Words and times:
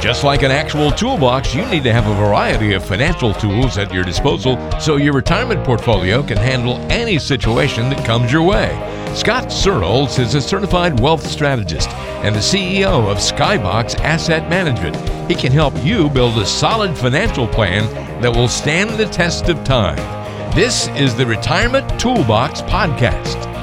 Just 0.00 0.24
like 0.24 0.42
an 0.42 0.50
actual 0.50 0.90
toolbox, 0.90 1.54
you 1.54 1.64
need 1.66 1.82
to 1.84 1.92
have 1.92 2.06
a 2.06 2.14
variety 2.14 2.74
of 2.74 2.84
financial 2.84 3.32
tools 3.32 3.78
at 3.78 3.92
your 3.92 4.04
disposal 4.04 4.58
so 4.78 4.96
your 4.96 5.14
retirement 5.14 5.64
portfolio 5.64 6.22
can 6.22 6.36
handle 6.36 6.76
any 6.92 7.18
situation 7.18 7.88
that 7.88 8.04
comes 8.04 8.30
your 8.30 8.42
way. 8.42 8.68
Scott 9.14 9.50
Searles 9.50 10.18
is 10.18 10.34
a 10.34 10.40
certified 10.40 11.00
wealth 11.00 11.26
strategist 11.26 11.88
and 12.22 12.34
the 12.34 12.40
CEO 12.40 13.10
of 13.10 13.16
Skybox 13.16 13.98
Asset 14.00 14.48
Management. 14.50 14.96
He 15.30 15.34
can 15.34 15.50
help 15.50 15.74
you 15.82 16.10
build 16.10 16.36
a 16.36 16.46
solid 16.46 16.96
financial 16.96 17.48
plan 17.48 17.90
that 18.20 18.36
will 18.36 18.48
stand 18.48 18.90
the 18.90 19.06
test 19.06 19.48
of 19.48 19.64
time. 19.64 19.96
This 20.54 20.88
is 20.88 21.14
the 21.14 21.26
Retirement 21.26 21.98
Toolbox 21.98 22.60
Podcast. 22.62 23.55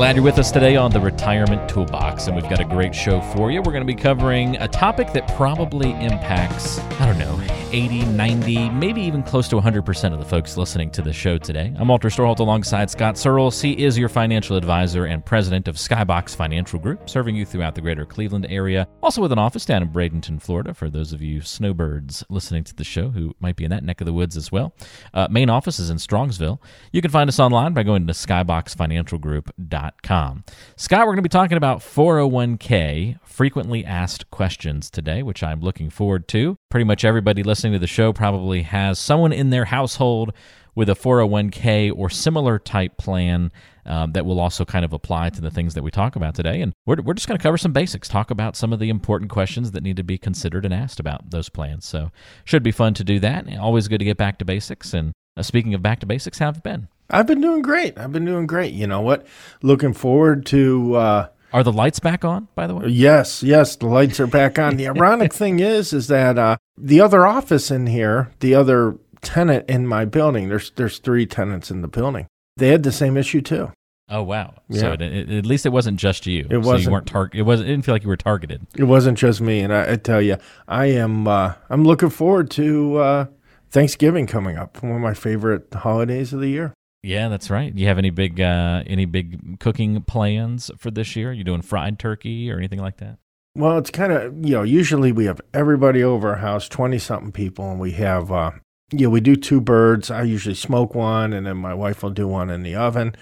Glad 0.00 0.16
you're 0.16 0.24
with 0.24 0.38
us 0.38 0.50
today 0.50 0.76
on 0.76 0.90
the 0.90 0.98
Retirement 0.98 1.68
Toolbox, 1.68 2.26
and 2.26 2.34
we've 2.34 2.48
got 2.48 2.58
a 2.58 2.64
great 2.64 2.94
show 2.94 3.20
for 3.20 3.50
you. 3.50 3.60
We're 3.60 3.70
going 3.70 3.86
to 3.86 3.94
be 3.94 3.94
covering 3.94 4.56
a 4.56 4.66
topic 4.66 5.12
that 5.12 5.28
probably 5.36 5.90
impacts, 5.90 6.78
I 6.98 7.04
don't 7.04 7.18
know, 7.18 7.36
80, 7.72 8.04
90, 8.04 8.70
maybe 8.70 9.00
even 9.00 9.22
close 9.22 9.46
to 9.48 9.56
100% 9.56 10.12
of 10.12 10.18
the 10.18 10.24
folks 10.24 10.56
listening 10.56 10.90
to 10.90 11.02
the 11.02 11.12
show 11.12 11.38
today. 11.38 11.72
I'm 11.78 11.86
Walter 11.86 12.08
Storholt 12.08 12.40
alongside 12.40 12.90
Scott 12.90 13.16
Searles. 13.16 13.62
He 13.62 13.84
is 13.84 13.96
your 13.96 14.08
financial 14.08 14.56
advisor 14.56 15.04
and 15.04 15.24
president 15.24 15.68
of 15.68 15.76
Skybox 15.76 16.34
Financial 16.34 16.80
Group, 16.80 17.08
serving 17.08 17.36
you 17.36 17.46
throughout 17.46 17.76
the 17.76 17.80
greater 17.80 18.04
Cleveland 18.04 18.46
area. 18.48 18.88
Also 19.02 19.22
with 19.22 19.30
an 19.30 19.38
office 19.38 19.64
down 19.64 19.82
in 19.82 19.88
Bradenton, 19.88 20.42
Florida, 20.42 20.74
for 20.74 20.90
those 20.90 21.12
of 21.12 21.22
you 21.22 21.40
snowbirds 21.40 22.24
listening 22.28 22.64
to 22.64 22.74
the 22.74 22.82
show 22.82 23.10
who 23.10 23.36
might 23.40 23.54
be 23.56 23.62
in 23.64 23.70
that 23.70 23.84
neck 23.84 24.00
of 24.00 24.04
the 24.04 24.12
woods 24.12 24.36
as 24.36 24.50
well. 24.50 24.74
Uh, 25.14 25.28
main 25.30 25.48
office 25.48 25.78
is 25.78 25.90
in 25.90 25.98
Strongsville. 25.98 26.58
You 26.92 27.00
can 27.00 27.10
find 27.10 27.28
us 27.28 27.38
online 27.38 27.72
by 27.72 27.84
going 27.84 28.04
to 28.06 28.12
skyboxfinancialgroup.com. 28.12 30.44
Scott, 30.76 31.00
we're 31.00 31.06
going 31.06 31.16
to 31.16 31.22
be 31.22 31.28
talking 31.28 31.56
about 31.56 31.78
401k 31.78 33.20
frequently 33.24 33.84
asked 33.84 34.30
questions 34.30 34.90
today, 34.90 35.22
which 35.22 35.42
I'm 35.42 35.60
looking 35.60 35.88
forward 35.88 36.28
to. 36.28 36.58
Pretty 36.70 36.84
much 36.84 37.04
everybody 37.04 37.42
listening 37.42 37.72
to 37.72 37.80
the 37.80 37.88
show 37.88 38.12
probably 38.12 38.62
has 38.62 38.96
someone 38.96 39.32
in 39.32 39.50
their 39.50 39.64
household 39.64 40.32
with 40.76 40.88
a 40.88 40.94
401k 40.94 41.92
or 41.92 42.08
similar 42.08 42.60
type 42.60 42.96
plan 42.96 43.50
um, 43.84 44.12
that 44.12 44.24
will 44.24 44.38
also 44.38 44.64
kind 44.64 44.84
of 44.84 44.92
apply 44.92 45.30
to 45.30 45.40
the 45.40 45.50
things 45.50 45.74
that 45.74 45.82
we 45.82 45.90
talk 45.90 46.14
about 46.14 46.36
today. 46.36 46.60
And 46.60 46.72
we're, 46.86 47.02
we're 47.02 47.14
just 47.14 47.26
going 47.26 47.36
to 47.36 47.42
cover 47.42 47.58
some 47.58 47.72
basics, 47.72 48.08
talk 48.08 48.30
about 48.30 48.54
some 48.54 48.72
of 48.72 48.78
the 48.78 48.88
important 48.88 49.32
questions 49.32 49.72
that 49.72 49.82
need 49.82 49.96
to 49.96 50.04
be 50.04 50.16
considered 50.16 50.64
and 50.64 50.72
asked 50.72 51.00
about 51.00 51.30
those 51.32 51.48
plans. 51.48 51.84
So, 51.86 52.12
should 52.44 52.62
be 52.62 52.70
fun 52.70 52.94
to 52.94 53.02
do 53.02 53.18
that. 53.18 53.52
Always 53.58 53.88
good 53.88 53.98
to 53.98 54.04
get 54.04 54.16
back 54.16 54.38
to 54.38 54.44
basics. 54.44 54.94
And 54.94 55.10
uh, 55.36 55.42
speaking 55.42 55.74
of 55.74 55.82
back 55.82 55.98
to 56.00 56.06
basics, 56.06 56.38
how 56.38 56.46
have 56.46 56.56
you 56.56 56.62
been? 56.62 56.86
I've 57.10 57.26
been 57.26 57.40
doing 57.40 57.62
great. 57.62 57.98
I've 57.98 58.12
been 58.12 58.24
doing 58.24 58.46
great. 58.46 58.72
You 58.72 58.86
know 58.86 59.00
what? 59.00 59.26
Looking 59.60 59.92
forward 59.92 60.46
to. 60.46 60.94
Uh, 60.94 61.28
are 61.52 61.62
the 61.62 61.72
lights 61.72 62.00
back 62.00 62.24
on, 62.24 62.48
by 62.54 62.66
the 62.66 62.74
way? 62.74 62.88
Yes, 62.88 63.42
yes, 63.42 63.76
the 63.76 63.86
lights 63.86 64.20
are 64.20 64.26
back 64.26 64.58
on. 64.58 64.76
The 64.76 64.88
ironic 64.96 65.32
thing 65.32 65.60
is, 65.60 65.92
is 65.92 66.06
that 66.08 66.38
uh, 66.38 66.56
the 66.76 67.00
other 67.00 67.26
office 67.26 67.70
in 67.70 67.86
here, 67.86 68.32
the 68.40 68.54
other 68.54 68.96
tenant 69.22 69.68
in 69.68 69.86
my 69.86 70.04
building, 70.04 70.48
there's 70.48 70.70
there's 70.72 70.98
three 70.98 71.26
tenants 71.26 71.70
in 71.70 71.82
the 71.82 71.88
building. 71.88 72.26
They 72.56 72.68
had 72.68 72.82
the 72.82 72.92
same 72.92 73.16
issue 73.16 73.40
too. 73.40 73.72
Oh 74.08 74.22
wow! 74.22 74.54
Yeah. 74.68 74.80
So 74.80 74.92
it, 74.94 75.02
it, 75.02 75.30
at 75.30 75.46
least 75.46 75.64
it 75.66 75.70
wasn't 75.70 75.98
just 75.98 76.26
you. 76.26 76.46
It 76.50 76.58
wasn't. 76.58 76.80
So 76.82 76.88
you 76.88 76.92
weren't 76.92 77.06
tar- 77.06 77.30
It 77.32 77.42
wasn't. 77.42 77.68
It 77.68 77.72
didn't 77.72 77.84
feel 77.84 77.94
like 77.94 78.02
you 78.02 78.08
were 78.08 78.16
targeted. 78.16 78.66
It 78.76 78.84
wasn't 78.84 79.16
just 79.18 79.40
me. 79.40 79.60
And 79.60 79.72
I, 79.72 79.92
I 79.92 79.96
tell 79.96 80.20
you, 80.20 80.36
I 80.66 80.86
am. 80.86 81.28
Uh, 81.28 81.54
I'm 81.68 81.84
looking 81.84 82.10
forward 82.10 82.50
to 82.52 82.96
uh, 82.96 83.26
Thanksgiving 83.70 84.26
coming 84.26 84.56
up. 84.56 84.82
One 84.82 84.96
of 84.96 85.00
my 85.00 85.14
favorite 85.14 85.72
holidays 85.72 86.32
of 86.32 86.40
the 86.40 86.48
year. 86.48 86.74
Yeah, 87.02 87.28
that's 87.28 87.48
right. 87.48 87.74
Do 87.74 87.80
you 87.80 87.88
have 87.88 87.98
any 87.98 88.10
big 88.10 88.40
uh, 88.40 88.82
any 88.86 89.06
big 89.06 89.58
cooking 89.58 90.02
plans 90.02 90.70
for 90.76 90.90
this 90.90 91.16
year? 91.16 91.32
You 91.32 91.44
doing 91.44 91.62
fried 91.62 91.98
turkey 91.98 92.50
or 92.50 92.58
anything 92.58 92.80
like 92.80 92.98
that? 92.98 93.18
Well, 93.54 93.78
it's 93.78 93.90
kind 93.90 94.12
of 94.12 94.34
you 94.44 94.52
know 94.52 94.62
usually 94.62 95.10
we 95.10 95.24
have 95.24 95.40
everybody 95.54 96.02
over 96.02 96.30
our 96.30 96.36
house, 96.36 96.68
twenty 96.68 96.98
something 96.98 97.32
people, 97.32 97.70
and 97.70 97.80
we 97.80 97.92
have 97.92 98.30
uh, 98.30 98.50
you 98.92 99.06
know 99.06 99.10
we 99.10 99.20
do 99.20 99.34
two 99.34 99.60
birds. 99.60 100.10
I 100.10 100.22
usually 100.24 100.54
smoke 100.54 100.94
one, 100.94 101.32
and 101.32 101.46
then 101.46 101.56
my 101.56 101.74
wife 101.74 102.02
will 102.02 102.10
do 102.10 102.28
one 102.28 102.50
in 102.50 102.62
the 102.62 102.74
oven. 102.74 103.14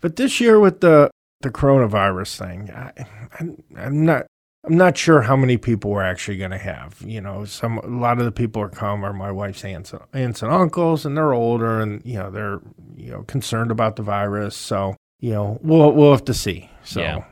But 0.00 0.16
this 0.16 0.40
year 0.40 0.58
with 0.58 0.80
the 0.80 1.10
the 1.42 1.50
coronavirus 1.50 2.38
thing, 2.38 2.70
I, 2.70 2.92
I'm, 3.38 3.62
I'm 3.76 4.04
not 4.04 4.26
I'm 4.64 4.76
not 4.76 4.98
sure 4.98 5.22
how 5.22 5.36
many 5.36 5.56
people 5.56 5.90
we're 5.90 6.02
actually 6.02 6.36
going 6.36 6.50
to 6.50 6.58
have. 6.58 7.00
You 7.00 7.20
know, 7.20 7.44
some 7.44 7.78
a 7.78 7.86
lot 7.86 8.18
of 8.18 8.24
the 8.24 8.32
people 8.32 8.60
are 8.62 8.68
come 8.68 9.04
are 9.04 9.12
my 9.12 9.30
wife's 9.30 9.64
aunts, 9.64 9.94
aunts 10.12 10.42
and 10.42 10.52
uncles, 10.52 11.06
and 11.06 11.16
they're 11.16 11.32
older, 11.32 11.80
and 11.80 12.02
you 12.04 12.14
know 12.14 12.30
they're 12.30 12.60
you 13.00 13.10
know 13.10 13.22
concerned 13.22 13.70
about 13.70 13.96
the 13.96 14.02
virus. 14.02 14.56
So 14.56 14.96
you 15.20 15.30
know 15.30 15.58
we'll 15.62 15.92
we'll 15.92 16.12
have 16.12 16.24
to 16.26 16.34
see. 16.34 16.70
So. 16.84 17.00
Yeah. 17.00 17.24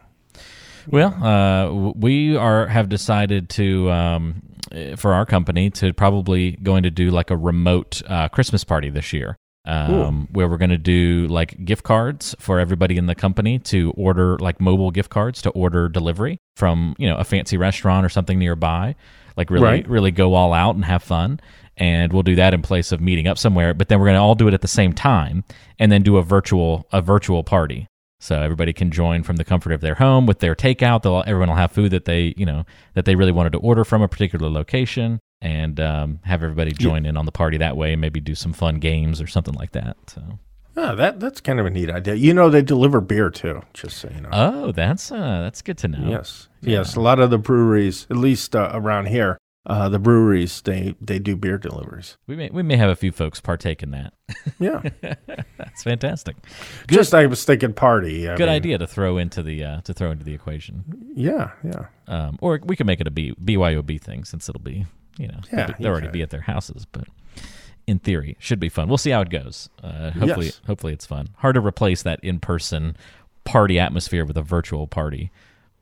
Well, 0.90 1.22
uh, 1.22 1.92
we 1.92 2.34
are 2.34 2.66
have 2.66 2.88
decided 2.88 3.50
to 3.50 3.90
um, 3.90 4.42
for 4.96 5.12
our 5.12 5.26
company 5.26 5.68
to 5.70 5.92
probably 5.92 6.52
going 6.52 6.84
to 6.84 6.90
do 6.90 7.10
like 7.10 7.30
a 7.30 7.36
remote 7.36 8.00
uh, 8.06 8.28
Christmas 8.28 8.64
party 8.64 8.88
this 8.88 9.12
year 9.12 9.36
um, 9.68 10.28
where 10.32 10.48
we're 10.48 10.56
going 10.56 10.70
to 10.70 10.78
do 10.78 11.26
like 11.28 11.64
gift 11.64 11.84
cards 11.84 12.34
for 12.38 12.58
everybody 12.58 12.96
in 12.96 13.06
the 13.06 13.14
company 13.14 13.58
to 13.58 13.92
order 13.96 14.38
like 14.38 14.60
mobile 14.60 14.90
gift 14.90 15.10
cards 15.10 15.42
to 15.42 15.50
order 15.50 15.88
delivery 15.88 16.38
from 16.56 16.96
you 16.98 17.06
know 17.08 17.16
a 17.16 17.24
fancy 17.24 17.56
restaurant 17.56 18.04
or 18.04 18.08
something 18.08 18.38
nearby 18.38 18.94
like 19.36 19.50
really 19.50 19.64
right. 19.64 19.88
really 19.88 20.10
go 20.10 20.34
all 20.34 20.54
out 20.54 20.74
and 20.74 20.84
have 20.86 21.02
fun 21.02 21.38
and 21.78 22.12
we'll 22.12 22.22
do 22.22 22.34
that 22.34 22.54
in 22.54 22.62
place 22.62 22.92
of 22.92 23.00
meeting 23.00 23.26
up 23.26 23.38
somewhere 23.38 23.74
but 23.74 23.88
then 23.88 23.98
we're 23.98 24.06
going 24.06 24.14
to 24.14 24.20
all 24.20 24.34
do 24.34 24.48
it 24.48 24.54
at 24.54 24.60
the 24.60 24.68
same 24.68 24.92
time 24.92 25.44
and 25.78 25.90
then 25.90 26.02
do 26.02 26.16
a 26.16 26.22
virtual 26.22 26.86
a 26.92 27.00
virtual 27.00 27.42
party 27.42 27.86
so 28.20 28.40
everybody 28.42 28.72
can 28.72 28.90
join 28.90 29.22
from 29.22 29.36
the 29.36 29.44
comfort 29.44 29.72
of 29.72 29.80
their 29.80 29.94
home 29.94 30.26
with 30.26 30.40
their 30.40 30.54
takeout 30.54 31.02
they'll 31.02 31.22
everyone 31.26 31.48
will 31.48 31.56
have 31.56 31.72
food 31.72 31.90
that 31.90 32.04
they 32.04 32.34
you 32.36 32.46
know 32.46 32.64
that 32.94 33.04
they 33.04 33.14
really 33.14 33.32
wanted 33.32 33.52
to 33.52 33.58
order 33.58 33.84
from 33.84 34.02
a 34.02 34.08
particular 34.08 34.48
location 34.48 35.20
and 35.40 35.78
um, 35.80 36.20
have 36.24 36.42
everybody 36.42 36.72
join 36.72 37.04
yeah. 37.04 37.10
in 37.10 37.16
on 37.16 37.26
the 37.26 37.32
party 37.32 37.58
that 37.58 37.76
way 37.76 37.92
and 37.92 38.00
maybe 38.00 38.20
do 38.20 38.34
some 38.34 38.52
fun 38.52 38.76
games 38.76 39.20
or 39.20 39.26
something 39.26 39.54
like 39.54 39.72
that. 39.72 39.96
So. 40.08 40.38
Oh, 40.76 40.94
that 40.94 41.18
that's 41.18 41.40
kind 41.40 41.58
of 41.58 41.66
a 41.66 41.70
neat 41.70 41.90
idea. 41.90 42.14
You 42.14 42.32
know, 42.32 42.50
they 42.50 42.62
deliver 42.62 43.00
beer 43.00 43.30
too. 43.30 43.62
Just 43.74 43.98
so 43.98 44.10
you 44.14 44.20
know. 44.20 44.28
Oh, 44.32 44.72
that's 44.72 45.10
uh, 45.10 45.40
that's 45.42 45.60
good 45.60 45.76
to 45.78 45.88
know. 45.88 46.08
Yes, 46.08 46.48
yeah. 46.60 46.78
yes. 46.78 46.94
A 46.94 47.00
lot 47.00 47.18
of 47.18 47.30
the 47.30 47.38
breweries, 47.38 48.06
at 48.10 48.16
least 48.16 48.54
uh, 48.54 48.70
around 48.72 49.06
here, 49.06 49.38
uh, 49.68 49.88
the 49.88 49.98
breweries 49.98 50.60
they 50.62 50.94
they 51.00 51.18
do 51.18 51.36
beer 51.36 51.58
deliveries. 51.58 52.16
We 52.26 52.36
may 52.36 52.50
we 52.50 52.62
may 52.62 52.76
have 52.76 52.90
a 52.90 52.96
few 52.96 53.12
folks 53.12 53.40
partake 53.40 53.82
in 53.82 53.90
that. 53.92 54.12
Yeah, 54.60 54.82
that's 55.56 55.84
fantastic. 55.84 56.34
Good, 56.88 56.96
Just 56.96 57.14
I 57.14 57.26
was 57.26 57.44
thinking 57.44 57.72
party. 57.74 58.28
I 58.28 58.36
good 58.36 58.46
mean, 58.46 58.56
idea 58.56 58.78
to 58.78 58.86
throw 58.88 59.16
into 59.16 59.42
the 59.42 59.62
uh, 59.62 59.80
to 59.82 59.94
throw 59.94 60.10
into 60.10 60.24
the 60.24 60.34
equation. 60.34 60.84
Yeah, 61.14 61.52
yeah. 61.62 61.86
Um, 62.08 62.38
or 62.40 62.58
we 62.64 62.74
could 62.74 62.86
make 62.86 63.00
it 63.00 63.06
a 63.06 63.10
B, 63.10 63.34
BYOB 63.42 64.00
thing 64.00 64.24
since 64.24 64.48
it'll 64.48 64.60
be 64.60 64.86
you 65.18 65.28
know, 65.28 65.40
yeah, 65.52 65.66
they'll, 65.66 65.76
they'll 65.78 65.92
already 65.92 66.08
be 66.08 66.22
at 66.22 66.30
their 66.30 66.42
houses, 66.42 66.86
but 66.90 67.04
in 67.86 67.98
theory, 67.98 68.36
should 68.38 68.60
be 68.60 68.68
fun. 68.68 68.88
We'll 68.88 68.98
see 68.98 69.10
how 69.10 69.20
it 69.20 69.30
goes. 69.30 69.68
Uh, 69.82 70.10
hopefully, 70.10 70.46
yes. 70.46 70.60
hopefully 70.66 70.92
it's 70.92 71.06
fun. 71.06 71.28
Hard 71.36 71.56
to 71.56 71.60
replace 71.60 72.02
that 72.04 72.20
in-person 72.22 72.96
party 73.44 73.78
atmosphere 73.78 74.24
with 74.24 74.36
a 74.36 74.42
virtual 74.42 74.86
party, 74.86 75.30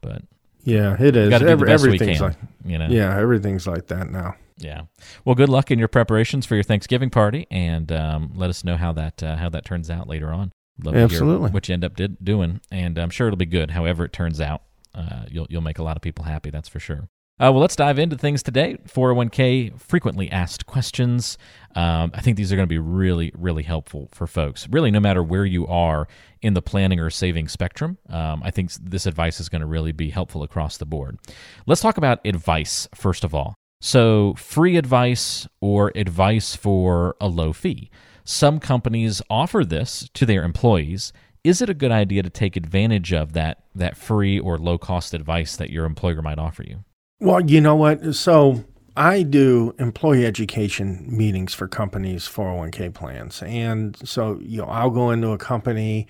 but 0.01 0.23
yeah, 0.67 0.97
it 1.01 1.17
is. 1.17 1.33
Every, 1.33 1.71
everything's 1.71 2.21
like 2.21 2.37
you 2.65 2.79
know. 2.79 2.89
Yeah, 2.89 3.17
everything's 3.19 3.67
like 3.67 3.87
that 3.87 4.11
now. 4.11 4.35
Yeah. 4.59 4.83
Well, 5.25 5.35
good 5.35 5.49
luck 5.49 5.71
in 5.71 5.79
your 5.79 5.89
preparations 5.89 6.47
for 6.47 6.55
your 6.55 6.65
Thanksgiving 6.65 7.11
party, 7.11 7.47
and 7.51 7.93
um, 7.93 8.33
let 8.35 8.51
us 8.51 8.65
know 8.65 8.77
how 8.77 8.93
that 8.93 9.23
uh, 9.23 9.37
how 9.37 9.49
that 9.51 9.65
turns 9.65 9.91
out 9.91 10.09
later 10.09 10.31
on. 10.33 10.53
Love 10.83 10.97
Absolutely. 10.97 11.51
what 11.51 11.69
you 11.69 11.73
end 11.73 11.85
up 11.85 11.97
did, 11.97 12.23
doing, 12.23 12.61
and 12.71 12.99
I'm 12.99 13.11
sure 13.11 13.29
it'll 13.29 13.39
be 13.39 13.47
good. 13.47 13.71
However 13.71 14.05
it 14.05 14.13
turns 14.13 14.41
out, 14.41 14.63
uh, 14.95 15.25
you'll 15.29 15.47
you'll 15.49 15.63
make 15.63 15.79
a 15.79 15.83
lot 15.83 15.97
of 15.97 16.03
people 16.03 16.25
happy. 16.25 16.51
That's 16.51 16.69
for 16.69 16.81
sure. 16.81 17.09
Uh, 17.39 17.53
well, 17.53 17.61
let's 17.61 17.77
dive 17.77 17.99
into 17.99 18.17
things 18.17 18.43
today. 18.43 18.79
401k 18.89 19.79
frequently 19.79 20.31
asked 20.31 20.65
questions. 20.65 21.37
Um, 21.75 22.11
I 22.15 22.23
think 22.23 22.39
these 22.39 22.51
are 22.51 22.57
going 22.57 22.67
to 22.67 22.73
be 22.73 22.79
really, 22.79 23.31
really 23.37 23.63
helpful 23.63 24.09
for 24.11 24.27
folks. 24.27 24.67
Really, 24.71 24.91
no 24.91 25.01
matter 25.01 25.23
where 25.23 25.45
you 25.45 25.67
are 25.67 26.09
in 26.41 26.55
the 26.55 26.63
planning 26.63 26.99
or 26.99 27.11
saving 27.11 27.49
spectrum, 27.49 27.99
um, 28.09 28.41
I 28.43 28.51
think 28.51 28.73
this 28.73 29.05
advice 29.05 29.39
is 29.39 29.51
going 29.51 29.61
to 29.61 29.67
really 29.67 29.93
be 29.93 30.09
helpful 30.09 30.43
across 30.43 30.79
the 30.79 30.87
board. 30.87 31.19
Let's 31.67 31.83
talk 31.83 31.99
about 31.99 32.25
advice 32.25 32.89
first 32.95 33.23
of 33.23 33.35
all. 33.35 33.55
So, 33.83 34.33
free 34.39 34.79
advice 34.79 35.47
or 35.61 35.93
advice 35.95 36.57
for 36.57 37.17
a 37.21 37.29
low 37.29 37.53
fee. 37.53 37.91
Some 38.25 38.59
companies 38.59 39.21
offer 39.29 39.63
this 39.63 40.09
to 40.15 40.25
their 40.25 40.43
employees. 40.43 41.13
Is 41.45 41.61
it 41.61 41.69
a 41.69 41.75
good 41.75 41.93
idea 41.93 42.23
to 42.23 42.31
take 42.31 42.57
advantage 42.57 43.13
of 43.13 43.35
that 43.35 43.65
that 43.75 43.99
free 43.99 44.39
or 44.41 44.57
low 44.57 44.79
cost 44.79 45.13
advice 45.13 45.55
that 45.57 45.69
your 45.69 45.85
employer 45.85 46.23
might 46.23 46.39
offer 46.39 46.63
you? 46.63 46.86
Well, 47.19 47.41
you 47.41 47.61
know 47.61 47.75
what? 47.75 48.15
So 48.15 48.65
I 48.97 49.23
do 49.23 49.75
employee 49.79 50.27
education 50.27 51.05
meetings 51.09 51.55
for 51.55 51.67
companies' 51.67 52.29
401k 52.29 52.93
plans. 52.93 53.43
And 53.43 53.97
so, 54.07 54.39
you 54.43 54.59
know, 54.59 54.67
I'll 54.67 54.91
go 54.91 55.11
into 55.11 55.31
a 55.31 55.39
company, 55.39 56.07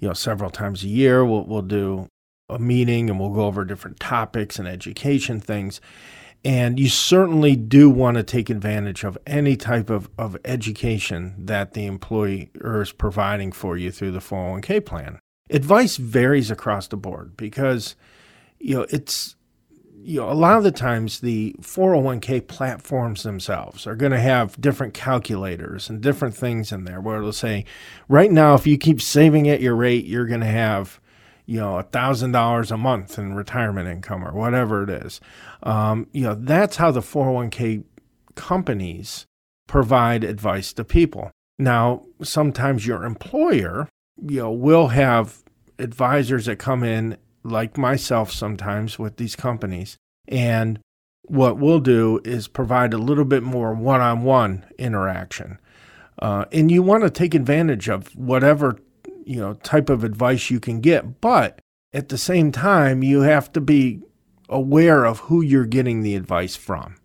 you 0.00 0.08
know, 0.08 0.14
several 0.14 0.50
times 0.50 0.82
a 0.82 0.88
year. 0.88 1.24
We'll, 1.24 1.44
we'll 1.44 1.62
do 1.62 2.08
a 2.48 2.58
meeting 2.58 3.10
and 3.10 3.20
we'll 3.20 3.34
go 3.34 3.46
over 3.46 3.64
different 3.64 4.00
topics 4.00 4.58
and 4.58 4.66
education 4.66 5.40
things. 5.40 5.80
And 6.44 6.78
you 6.78 6.88
certainly 6.88 7.56
do 7.56 7.90
want 7.90 8.16
to 8.16 8.22
take 8.22 8.48
advantage 8.50 9.04
of 9.04 9.18
any 9.26 9.56
type 9.56 9.90
of, 9.90 10.08
of 10.16 10.36
education 10.44 11.34
that 11.38 11.74
the 11.74 11.86
employer 11.86 12.46
is 12.82 12.92
providing 12.92 13.52
for 13.52 13.76
you 13.76 13.90
through 13.90 14.12
the 14.12 14.20
401k 14.20 14.84
plan. 14.86 15.18
Advice 15.50 15.96
varies 15.96 16.50
across 16.50 16.88
the 16.88 16.96
board 16.96 17.36
because, 17.36 17.96
you 18.58 18.74
know, 18.76 18.86
it's 18.90 19.35
you 20.06 20.20
know, 20.20 20.30
a 20.30 20.34
lot 20.34 20.56
of 20.56 20.62
the 20.62 20.70
times 20.70 21.18
the 21.18 21.56
401k 21.60 22.46
platforms 22.46 23.24
themselves 23.24 23.88
are 23.88 23.96
going 23.96 24.12
to 24.12 24.20
have 24.20 24.60
different 24.60 24.94
calculators 24.94 25.90
and 25.90 26.00
different 26.00 26.36
things 26.36 26.70
in 26.70 26.84
there 26.84 27.00
where 27.00 27.18
it'll 27.18 27.32
say, 27.32 27.64
right 28.08 28.30
now, 28.30 28.54
if 28.54 28.68
you 28.68 28.78
keep 28.78 29.02
saving 29.02 29.48
at 29.48 29.60
your 29.60 29.74
rate, 29.74 30.04
you're 30.04 30.26
going 30.26 30.42
to 30.42 30.46
have, 30.46 31.00
you 31.44 31.58
know, 31.58 31.76
a 31.78 31.82
thousand 31.82 32.30
dollars 32.30 32.70
a 32.70 32.76
month 32.76 33.18
in 33.18 33.34
retirement 33.34 33.88
income 33.88 34.24
or 34.24 34.32
whatever 34.32 34.84
it 34.84 34.90
is. 34.90 35.20
Um, 35.64 36.06
you 36.12 36.22
know, 36.22 36.36
that's 36.36 36.76
how 36.76 36.92
the 36.92 37.00
401k 37.00 37.82
companies 38.36 39.26
provide 39.66 40.22
advice 40.22 40.72
to 40.74 40.84
people. 40.84 41.32
Now, 41.58 42.04
sometimes 42.22 42.86
your 42.86 43.02
employer, 43.02 43.88
you 44.22 44.38
know, 44.38 44.52
will 44.52 44.88
have 44.88 45.42
advisors 45.80 46.46
that 46.46 46.60
come 46.60 46.84
in 46.84 47.16
like 47.50 47.78
myself 47.78 48.32
sometimes 48.32 48.98
with 48.98 49.16
these 49.16 49.36
companies. 49.36 49.96
And 50.28 50.78
what 51.22 51.58
we'll 51.58 51.80
do 51.80 52.20
is 52.24 52.48
provide 52.48 52.92
a 52.92 52.98
little 52.98 53.24
bit 53.24 53.42
more 53.42 53.74
one 53.74 54.00
on 54.00 54.22
one 54.22 54.66
interaction. 54.78 55.58
Uh, 56.20 56.46
and 56.52 56.70
you 56.70 56.82
want 56.82 57.02
to 57.02 57.10
take 57.10 57.34
advantage 57.34 57.88
of 57.88 58.14
whatever 58.16 58.78
you 59.26 59.40
know 59.40 59.54
type 59.54 59.90
of 59.90 60.04
advice 60.04 60.50
you 60.50 60.60
can 60.60 60.80
get 60.80 61.20
but 61.20 61.60
at 61.92 62.08
the 62.08 62.16
same 62.16 62.52
time 62.52 63.02
you 63.02 63.22
have 63.22 63.52
to 63.52 63.60
be 63.60 64.00
aware 64.48 65.04
of 65.04 65.18
who 65.20 65.42
you're 65.42 65.66
getting 65.66 66.00
the 66.00 66.14
advice 66.14 66.54
from 66.54 66.96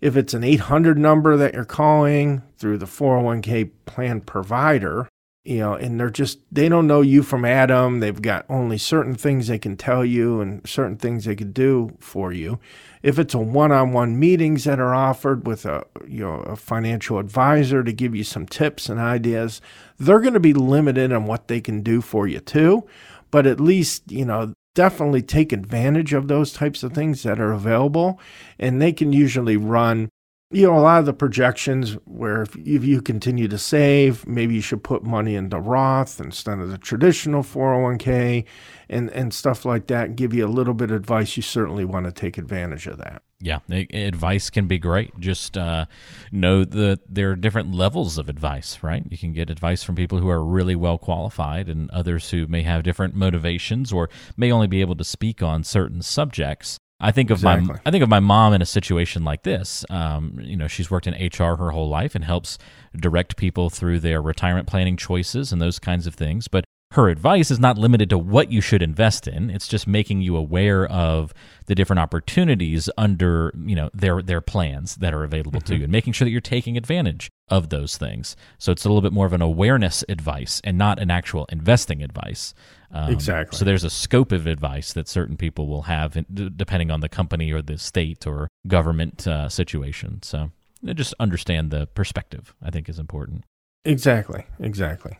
if 0.00 0.16
it's 0.16 0.32
an 0.32 0.42
800 0.42 0.98
number 0.98 1.36
that 1.36 1.52
you're 1.52 1.64
calling 1.66 2.42
through 2.56 2.78
the 2.78 2.86
401k 2.86 3.70
plan 3.84 4.22
provider 4.22 5.06
you 5.42 5.58
know, 5.58 5.72
and 5.72 5.98
they're 5.98 6.10
just, 6.10 6.38
they 6.52 6.68
don't 6.68 6.86
know 6.86 7.00
you 7.00 7.22
from 7.22 7.46
Adam. 7.46 8.00
They've 8.00 8.20
got 8.20 8.44
only 8.50 8.76
certain 8.76 9.14
things 9.14 9.46
they 9.46 9.58
can 9.58 9.76
tell 9.76 10.04
you 10.04 10.40
and 10.40 10.66
certain 10.68 10.96
things 10.96 11.24
they 11.24 11.34
can 11.34 11.52
do 11.52 11.96
for 11.98 12.30
you. 12.30 12.60
If 13.02 13.18
it's 13.18 13.32
a 13.32 13.38
one-on-one 13.38 14.20
meetings 14.20 14.64
that 14.64 14.78
are 14.78 14.94
offered 14.94 15.46
with 15.46 15.64
a, 15.64 15.86
you 16.06 16.20
know, 16.20 16.40
a 16.40 16.56
financial 16.56 17.18
advisor 17.18 17.82
to 17.82 17.92
give 17.92 18.14
you 18.14 18.22
some 18.22 18.44
tips 18.46 18.90
and 18.90 19.00
ideas, 19.00 19.62
they're 19.98 20.20
going 20.20 20.34
to 20.34 20.40
be 20.40 20.52
limited 20.52 21.10
on 21.10 21.24
what 21.24 21.48
they 21.48 21.62
can 21.62 21.80
do 21.80 22.02
for 22.02 22.28
you 22.28 22.40
too. 22.40 22.86
But 23.30 23.46
at 23.46 23.60
least, 23.60 24.12
you 24.12 24.26
know, 24.26 24.52
definitely 24.74 25.22
take 25.22 25.52
advantage 25.52 26.12
of 26.12 26.28
those 26.28 26.52
types 26.52 26.82
of 26.82 26.92
things 26.92 27.22
that 27.22 27.40
are 27.40 27.52
available. 27.52 28.20
And 28.58 28.82
they 28.82 28.92
can 28.92 29.14
usually 29.14 29.56
run 29.56 30.10
you 30.52 30.66
know, 30.66 30.76
a 30.76 30.80
lot 30.80 30.98
of 30.98 31.06
the 31.06 31.12
projections 31.12 31.92
where 32.06 32.42
if, 32.42 32.56
if, 32.56 32.84
you 32.84 33.00
continue 33.00 33.46
to 33.46 33.58
save, 33.58 34.26
maybe 34.26 34.54
you 34.54 34.60
should 34.60 34.82
put 34.82 35.04
money 35.04 35.36
into 35.36 35.60
Roth 35.60 36.20
instead 36.20 36.58
of 36.58 36.70
the 36.70 36.78
traditional 36.78 37.44
401k 37.44 38.44
and, 38.88 39.10
and 39.10 39.32
stuff 39.32 39.64
like 39.64 39.86
that, 39.86 40.16
give 40.16 40.34
you 40.34 40.44
a 40.44 40.48
little 40.48 40.74
bit 40.74 40.90
of 40.90 40.96
advice. 40.96 41.36
You 41.36 41.44
certainly 41.44 41.84
want 41.84 42.06
to 42.06 42.12
take 42.12 42.36
advantage 42.36 42.88
of 42.88 42.98
that. 42.98 43.22
Yeah, 43.38 43.60
advice 43.70 44.50
can 44.50 44.66
be 44.66 44.78
great. 44.78 45.18
Just 45.20 45.56
uh, 45.56 45.86
know 46.32 46.64
that 46.64 47.00
there 47.08 47.30
are 47.30 47.36
different 47.36 47.72
levels 47.72 48.18
of 48.18 48.28
advice, 48.28 48.82
right? 48.82 49.04
You 49.08 49.16
can 49.16 49.32
get 49.32 49.50
advice 49.50 49.84
from 49.84 49.94
people 49.94 50.18
who 50.18 50.28
are 50.28 50.44
really 50.44 50.74
well 50.74 50.98
qualified 50.98 51.68
and 51.68 51.88
others 51.90 52.30
who 52.30 52.48
may 52.48 52.62
have 52.62 52.82
different 52.82 53.14
motivations 53.14 53.92
or 53.92 54.10
may 54.36 54.50
only 54.50 54.66
be 54.66 54.80
able 54.80 54.96
to 54.96 55.04
speak 55.04 55.42
on 55.42 55.62
certain 55.62 56.02
subjects. 56.02 56.76
I 57.00 57.12
think 57.12 57.30
of 57.30 57.38
exactly. 57.38 57.68
my 57.68 57.80
I 57.86 57.90
think 57.90 58.02
of 58.02 58.08
my 58.08 58.20
mom 58.20 58.52
in 58.52 58.62
a 58.62 58.66
situation 58.66 59.24
like 59.24 59.42
this. 59.42 59.84
Um, 59.90 60.38
you 60.40 60.56
know, 60.56 60.68
she's 60.68 60.90
worked 60.90 61.06
in 61.06 61.14
HR 61.14 61.56
her 61.56 61.70
whole 61.70 61.88
life 61.88 62.14
and 62.14 62.24
helps 62.24 62.58
direct 62.94 63.36
people 63.36 63.70
through 63.70 64.00
their 64.00 64.20
retirement 64.20 64.66
planning 64.66 64.96
choices 64.96 65.52
and 65.52 65.60
those 65.60 65.78
kinds 65.78 66.06
of 66.06 66.14
things. 66.14 66.48
But 66.48 66.64
her 66.92 67.08
advice 67.08 67.52
is 67.52 67.60
not 67.60 67.78
limited 67.78 68.10
to 68.10 68.18
what 68.18 68.50
you 68.50 68.60
should 68.60 68.82
invest 68.82 69.28
in. 69.28 69.48
It's 69.48 69.68
just 69.68 69.86
making 69.86 70.22
you 70.22 70.36
aware 70.36 70.86
of 70.86 71.32
the 71.66 71.76
different 71.76 72.00
opportunities 72.00 72.90
under, 72.98 73.52
you 73.64 73.76
know, 73.76 73.90
their 73.94 74.20
their 74.22 74.40
plans 74.40 74.96
that 74.96 75.14
are 75.14 75.22
available 75.22 75.60
mm-hmm. 75.60 75.72
to 75.72 75.76
you 75.76 75.82
and 75.84 75.92
making 75.92 76.14
sure 76.14 76.26
that 76.26 76.32
you're 76.32 76.40
taking 76.40 76.76
advantage 76.76 77.30
of 77.48 77.68
those 77.68 77.96
things. 77.96 78.34
So 78.58 78.72
it's 78.72 78.84
a 78.84 78.88
little 78.88 79.02
bit 79.02 79.12
more 79.12 79.26
of 79.26 79.32
an 79.32 79.42
awareness 79.42 80.04
advice 80.08 80.60
and 80.64 80.76
not 80.76 80.98
an 80.98 81.10
actual 81.10 81.46
investing 81.46 82.02
advice. 82.02 82.54
Um, 82.92 83.12
exactly. 83.12 83.56
So 83.56 83.64
there's 83.64 83.84
a 83.84 83.90
scope 83.90 84.32
of 84.32 84.46
advice 84.46 84.92
that 84.94 85.08
certain 85.08 85.36
people 85.36 85.68
will 85.68 85.82
have 85.82 86.16
in, 86.16 86.26
depending 86.56 86.90
on 86.90 87.00
the 87.00 87.08
company 87.08 87.52
or 87.52 87.62
the 87.62 87.78
state 87.78 88.26
or 88.26 88.48
government 88.66 89.26
uh, 89.26 89.48
situation. 89.48 90.22
So 90.22 90.50
just 90.84 91.14
understand 91.20 91.70
the 91.70 91.86
perspective, 91.86 92.54
I 92.62 92.70
think 92.70 92.88
is 92.88 92.98
important. 92.98 93.44
Exactly. 93.84 94.44
Exactly. 94.58 95.16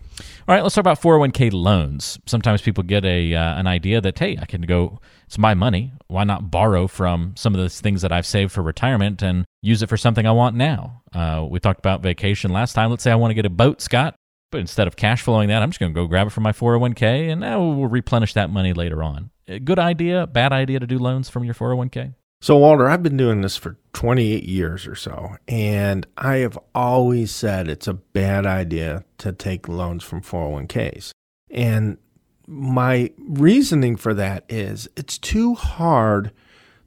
All 0.46 0.54
right, 0.54 0.62
let's 0.62 0.74
talk 0.74 0.82
about 0.82 1.00
401k 1.00 1.50
loans. 1.52 2.18
Sometimes 2.26 2.60
people 2.60 2.84
get 2.84 3.06
a 3.06 3.34
uh, 3.34 3.58
an 3.58 3.66
idea 3.66 4.02
that 4.02 4.18
hey, 4.18 4.36
I 4.38 4.44
can 4.44 4.62
go 4.62 5.00
it's 5.30 5.38
my 5.38 5.54
money. 5.54 5.92
Why 6.08 6.24
not 6.24 6.50
borrow 6.50 6.88
from 6.88 7.34
some 7.36 7.54
of 7.54 7.60
the 7.60 7.70
things 7.70 8.02
that 8.02 8.10
I've 8.10 8.26
saved 8.26 8.52
for 8.52 8.62
retirement 8.62 9.22
and 9.22 9.44
use 9.62 9.80
it 9.80 9.88
for 9.88 9.96
something 9.96 10.26
I 10.26 10.32
want 10.32 10.56
now? 10.56 11.02
Uh, 11.14 11.46
we 11.48 11.58
talked 11.60 11.78
about 11.78 12.02
vacation 12.02 12.52
last 12.52 12.72
time. 12.72 12.90
Let's 12.90 13.02
say 13.02 13.12
I 13.12 13.14
want 13.14 13.30
to 13.30 13.34
get 13.36 13.46
a 13.46 13.50
boat, 13.50 13.80
Scott, 13.80 14.16
but 14.50 14.60
instead 14.60 14.86
of 14.86 14.96
cash 14.96 15.22
flowing 15.22 15.48
that, 15.48 15.62
I'm 15.62 15.70
just 15.70 15.80
going 15.80 15.92
to 15.92 15.94
go 15.94 16.06
grab 16.06 16.26
it 16.26 16.30
from 16.30 16.42
my 16.42 16.52
401k 16.52 17.30
and 17.30 17.40
now 17.40 17.62
we'll 17.62 17.88
replenish 17.88 18.34
that 18.34 18.50
money 18.50 18.72
later 18.72 19.02
on. 19.02 19.30
Uh, 19.48 19.58
good 19.58 19.78
idea, 19.78 20.26
bad 20.26 20.52
idea 20.52 20.80
to 20.80 20.86
do 20.86 20.98
loans 20.98 21.28
from 21.28 21.44
your 21.44 21.54
401k? 21.54 22.14
So, 22.42 22.56
Walter, 22.56 22.88
I've 22.88 23.02
been 23.02 23.18
doing 23.18 23.42
this 23.42 23.58
for 23.58 23.76
28 23.92 24.44
years 24.44 24.86
or 24.86 24.94
so, 24.94 25.36
and 25.46 26.06
I 26.16 26.36
have 26.36 26.58
always 26.74 27.30
said 27.30 27.68
it's 27.68 27.86
a 27.86 27.92
bad 27.92 28.46
idea 28.46 29.04
to 29.18 29.32
take 29.32 29.68
loans 29.68 30.02
from 30.02 30.22
401ks. 30.22 31.10
And 31.50 31.98
my 32.46 33.10
reasoning 33.18 33.96
for 33.96 34.14
that 34.14 34.44
is 34.48 34.88
it's 34.96 35.18
too 35.18 35.54
hard 35.54 36.32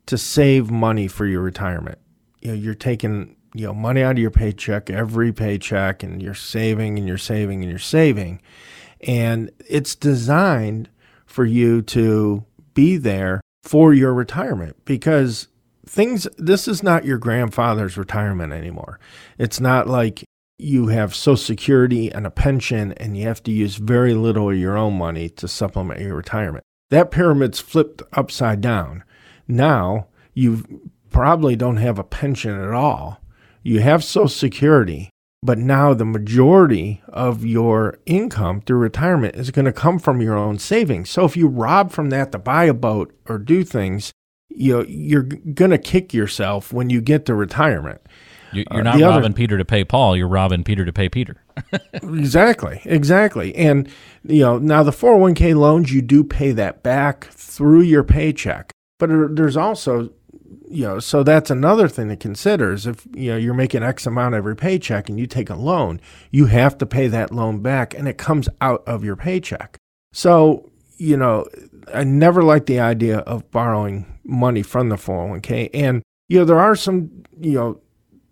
to 0.08 0.18
save 0.18 0.72
money 0.72 1.08
for 1.08 1.28
your 1.28 1.42
retirement. 1.42 2.00
You 2.42 2.50
know, 2.50 2.56
you're 2.56 2.74
taking 2.74 3.36
you 3.54 3.66
know 3.66 3.74
money 3.74 4.02
out 4.02 4.14
of 4.14 4.20
your 4.20 4.32
paycheck 4.32 4.90
every 4.90 5.32
paycheck, 5.32 6.04
and 6.04 6.22
you're 6.22 6.34
saving 6.34 6.98
and 6.98 7.08
you're 7.08 7.18
saving 7.18 7.62
and 7.62 7.70
you're 7.70 7.80
saving, 7.80 8.42
and 9.02 9.52
it's 9.68 9.96
designed 9.96 10.90
for 11.26 11.46
you 11.46 11.82
to 11.82 12.46
be 12.74 12.98
there 12.98 13.42
for 13.64 13.94
your 13.94 14.14
retirement 14.14 14.76
because 14.86 15.48
things 15.86 16.28
this 16.38 16.68
is 16.68 16.84
not 16.84 17.06
your 17.06 17.18
grandfather's 17.18 17.98
retirement 17.98 18.54
anymore. 18.54 19.00
It's 19.38 19.60
not 19.60 19.88
like 19.88 20.24
you 20.58 20.88
have 20.88 21.16
social 21.16 21.38
security 21.38 22.12
and 22.12 22.26
a 22.26 22.32
pension 22.32 22.94
and 22.94 23.18
you 23.18 23.28
have 23.28 23.44
to 23.44 23.52
use 23.52 23.76
very 23.76 24.14
little 24.14 24.50
of 24.50 24.58
your 24.58 24.78
own 24.78 24.98
money 24.98 25.30
to 25.30 25.48
supplement 25.48 26.00
your 26.00 26.16
retirement. 26.16 26.64
That 26.90 27.12
pyramid's 27.12 27.60
flipped 27.60 28.02
upside 28.14 28.62
down. 28.62 29.04
Now 29.48 30.08
you 30.34 30.82
probably 31.10 31.56
don't 31.56 31.78
have 31.78 32.00
a 32.00 32.04
pension 32.04 32.60
at 32.60 32.72
all. 32.72 33.20
You 33.64 33.80
have 33.80 34.04
social 34.04 34.28
security, 34.28 35.10
but 35.42 35.58
now 35.58 35.94
the 35.94 36.06
majority 36.06 37.02
of 37.08 37.46
your 37.46 37.98
income 38.06 38.62
through 38.62 38.80
retirement 38.80 39.36
is 39.36 39.52
going 39.52 39.66
to 39.66 39.72
come 39.72 40.00
from 40.00 40.22
your 40.22 40.38
own 40.38 40.60
savings. 40.60 41.10
So 41.10 41.24
if 41.24 41.38
you 41.38 41.48
rob 41.48 41.92
from 41.92 42.10
that 42.10 42.34
to 42.34 42.40
buy 42.40 42.66
a 42.66 42.74
boat 42.74 43.16
or 43.28 43.38
do 43.38 43.64
things, 43.64 44.12
you 44.50 44.84
you're 44.84 45.24
going 45.24 45.72
to 45.72 45.78
kick 45.78 46.14
yourself 46.14 46.74
when 46.74 46.90
you 46.90 47.02
get 47.02 47.26
to 47.26 47.36
retirement. 47.36 48.02
You're 48.52 48.66
uh, 48.70 48.82
not 48.82 49.02
uh, 49.02 49.06
robbing 49.06 49.26
other, 49.26 49.34
Peter 49.34 49.58
to 49.58 49.66
pay 49.66 49.84
Paul. 49.84 50.16
You're 50.16 50.28
robbing 50.28 50.64
Peter 50.64 50.86
to 50.86 50.94
pay 50.94 51.10
Peter. 51.10 51.42
exactly, 51.94 52.82
exactly. 52.86 53.56
And 53.56 53.90
you 54.24 54.42
know, 54.42 54.60
now 54.60 54.84
the 54.84 54.92
401k 54.92 55.56
loans, 55.56 55.94
you 55.94 56.02
do 56.02 56.24
pay 56.24 56.52
that 56.52 56.84
back 56.84 57.26
through 57.32 57.82
your 57.82 58.04
paycheck. 58.04 58.72
But 59.00 59.36
there's 59.36 59.58
also 59.58 60.12
you 60.74 60.86
know, 60.86 61.00
so 61.00 61.22
that's 61.24 61.52
another 61.52 61.88
thing 61.88 62.10
to 62.10 62.16
consider 62.16 62.74
is 62.74 62.88
if, 62.88 63.06
you 63.14 63.32
know, 63.32 63.38
you're 63.38 63.54
making 63.54 63.84
X 63.84 64.08
amount 64.08 64.34
every 64.34 64.56
paycheck 64.56 65.08
and 65.08 65.20
you 65.20 65.28
take 65.28 65.50
a 65.50 65.56
loan, 65.56 66.02
you 66.32 66.48
have 66.48 66.78
to 66.80 66.86
pay 66.86 67.08
that 67.08 67.32
loan 67.32 67.60
back 67.62 67.94
and 67.94 68.08
it 68.08 68.18
comes 68.18 68.50
out 68.60 68.84
of 68.88 69.04
your 69.04 69.16
paycheck. 69.16 69.78
So, 70.14 70.72
you 70.98 71.16
know, 71.16 71.46
I 71.94 72.04
never 72.04 72.44
liked 72.44 72.66
the 72.66 72.80
idea 72.80 73.20
of 73.20 73.50
borrowing 73.52 74.20
money 74.24 74.64
from 74.64 74.90
the 74.90 74.96
401k. 74.96 75.70
And, 75.76 76.02
you 76.28 76.40
know, 76.40 76.46
there 76.46 76.60
are 76.60 76.76
some, 76.76 77.24
you 77.40 77.54
know, 77.54 77.80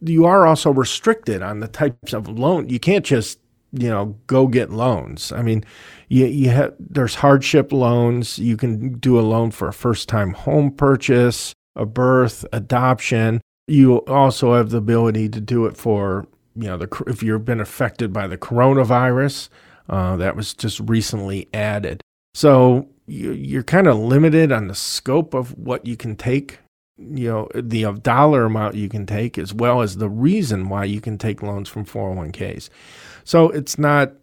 you 0.01 0.25
are 0.25 0.47
also 0.47 0.71
restricted 0.71 1.43
on 1.43 1.59
the 1.59 1.67
types 1.67 2.13
of 2.13 2.27
loan. 2.27 2.69
You 2.69 2.79
can't 2.79 3.05
just, 3.05 3.39
you 3.71 3.89
know, 3.89 4.17
go 4.25 4.47
get 4.47 4.71
loans. 4.71 5.31
I 5.31 5.43
mean, 5.43 5.63
you, 6.09 6.25
you 6.25 6.49
have, 6.49 6.73
there's 6.79 7.15
hardship 7.15 7.71
loans. 7.71 8.39
You 8.39 8.57
can 8.57 8.93
do 8.97 9.19
a 9.19 9.21
loan 9.21 9.51
for 9.51 9.67
a 9.67 9.73
first 9.73 10.09
time 10.09 10.33
home 10.33 10.71
purchase 10.71 11.53
a 11.75 11.85
birth, 11.85 12.45
adoption. 12.51 13.41
You 13.67 13.97
also 14.05 14.55
have 14.55 14.69
the 14.69 14.77
ability 14.77 15.29
to 15.29 15.41
do 15.41 15.65
it 15.65 15.77
for, 15.77 16.27
you 16.55 16.67
know, 16.67 16.77
the, 16.77 17.03
if 17.07 17.23
you've 17.23 17.45
been 17.45 17.61
affected 17.61 18.11
by 18.11 18.27
the 18.27 18.37
coronavirus, 18.37 19.49
uh, 19.89 20.15
that 20.17 20.35
was 20.35 20.53
just 20.53 20.79
recently 20.81 21.47
added. 21.53 22.01
So 22.33 22.87
you, 23.07 23.31
you're 23.31 23.63
kind 23.63 23.87
of 23.87 23.97
limited 23.97 24.51
on 24.51 24.67
the 24.67 24.75
scope 24.75 25.33
of 25.33 25.57
what 25.57 25.85
you 25.85 25.97
can 25.97 26.15
take, 26.15 26.59
you 26.97 27.29
know, 27.29 27.49
the 27.53 27.91
dollar 28.01 28.45
amount 28.45 28.75
you 28.75 28.89
can 28.89 29.05
take, 29.05 29.37
as 29.37 29.53
well 29.53 29.81
as 29.81 29.97
the 29.97 30.09
reason 30.09 30.69
why 30.69 30.85
you 30.85 31.01
can 31.01 31.17
take 31.17 31.41
loans 31.41 31.69
from 31.69 31.85
401ks. 31.85 32.69
So 33.23 33.49
it's 33.49 33.77
not, 33.77 34.13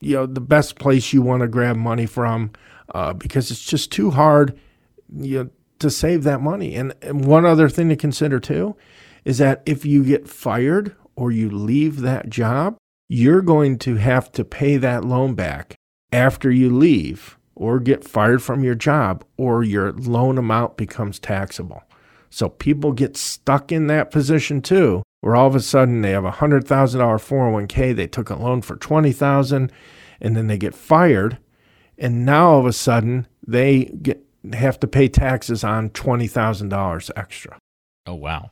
you 0.00 0.16
know, 0.16 0.26
the 0.26 0.40
best 0.40 0.78
place 0.78 1.12
you 1.12 1.22
want 1.22 1.42
to 1.42 1.48
grab 1.48 1.76
money 1.76 2.06
from 2.06 2.50
uh, 2.94 3.12
because 3.12 3.50
it's 3.50 3.64
just 3.64 3.90
too 3.90 4.10
hard. 4.10 4.58
You 5.12 5.44
know, 5.44 5.50
to 5.78 5.90
save 5.90 6.24
that 6.24 6.40
money. 6.40 6.74
And, 6.74 6.94
and 7.02 7.24
one 7.24 7.44
other 7.44 7.68
thing 7.68 7.88
to 7.88 7.96
consider 7.96 8.40
too 8.40 8.76
is 9.24 9.38
that 9.38 9.62
if 9.66 9.84
you 9.84 10.04
get 10.04 10.28
fired 10.28 10.94
or 11.16 11.32
you 11.32 11.50
leave 11.50 12.00
that 12.00 12.28
job, 12.28 12.76
you're 13.08 13.42
going 13.42 13.78
to 13.78 13.96
have 13.96 14.30
to 14.32 14.44
pay 14.44 14.76
that 14.76 15.04
loan 15.04 15.34
back 15.34 15.74
after 16.12 16.50
you 16.50 16.74
leave 16.74 17.36
or 17.54 17.80
get 17.80 18.04
fired 18.04 18.42
from 18.42 18.62
your 18.62 18.74
job 18.74 19.24
or 19.36 19.62
your 19.62 19.92
loan 19.92 20.38
amount 20.38 20.76
becomes 20.76 21.18
taxable. 21.18 21.82
So 22.30 22.48
people 22.48 22.92
get 22.92 23.16
stuck 23.16 23.72
in 23.72 23.86
that 23.86 24.10
position 24.10 24.60
too, 24.60 25.02
where 25.20 25.34
all 25.34 25.46
of 25.46 25.54
a 25.54 25.60
sudden 25.60 26.02
they 26.02 26.10
have 26.10 26.24
a 26.24 26.32
hundred 26.32 26.66
thousand 26.66 27.00
dollar 27.00 27.18
401k, 27.18 27.96
they 27.96 28.06
took 28.06 28.30
a 28.30 28.36
loan 28.36 28.62
for 28.62 28.76
twenty 28.76 29.12
thousand, 29.12 29.72
and 30.20 30.36
then 30.36 30.46
they 30.46 30.58
get 30.58 30.74
fired, 30.74 31.38
and 31.96 32.26
now 32.26 32.50
all 32.50 32.60
of 32.60 32.66
a 32.66 32.72
sudden 32.72 33.26
they 33.46 33.84
get 34.02 34.25
have 34.54 34.80
to 34.80 34.86
pay 34.86 35.08
taxes 35.08 35.64
on 35.64 35.90
twenty 35.90 36.26
thousand 36.26 36.68
dollars 36.68 37.10
extra. 37.16 37.58
Oh 38.06 38.14
wow. 38.14 38.50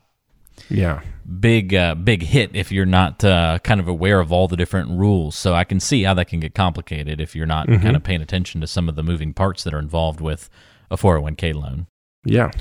Yeah. 0.69 1.01
Big, 1.39 1.75
uh, 1.75 1.95
big 1.95 2.23
hit 2.23 2.55
if 2.55 2.71
you're 2.71 2.85
not 2.85 3.23
uh, 3.25 3.59
kind 3.63 3.81
of 3.81 3.89
aware 3.89 4.21
of 4.21 4.31
all 4.31 4.47
the 4.47 4.55
different 4.55 4.89
rules. 4.97 5.35
So 5.35 5.53
I 5.53 5.65
can 5.65 5.81
see 5.81 6.03
how 6.03 6.13
that 6.13 6.29
can 6.29 6.39
get 6.39 6.55
complicated 6.55 7.19
if 7.19 7.35
you're 7.35 7.45
not 7.45 7.67
mm-hmm. 7.67 7.83
kind 7.83 7.95
of 7.95 8.03
paying 8.03 8.21
attention 8.21 8.61
to 8.61 8.67
some 8.67 8.87
of 8.87 8.95
the 8.95 9.03
moving 9.03 9.33
parts 9.33 9.65
that 9.65 9.73
are 9.73 9.79
involved 9.79 10.21
with 10.21 10.49
a 10.89 10.95
401k 10.95 11.53
loan. 11.53 11.87
Yeah 12.23 12.51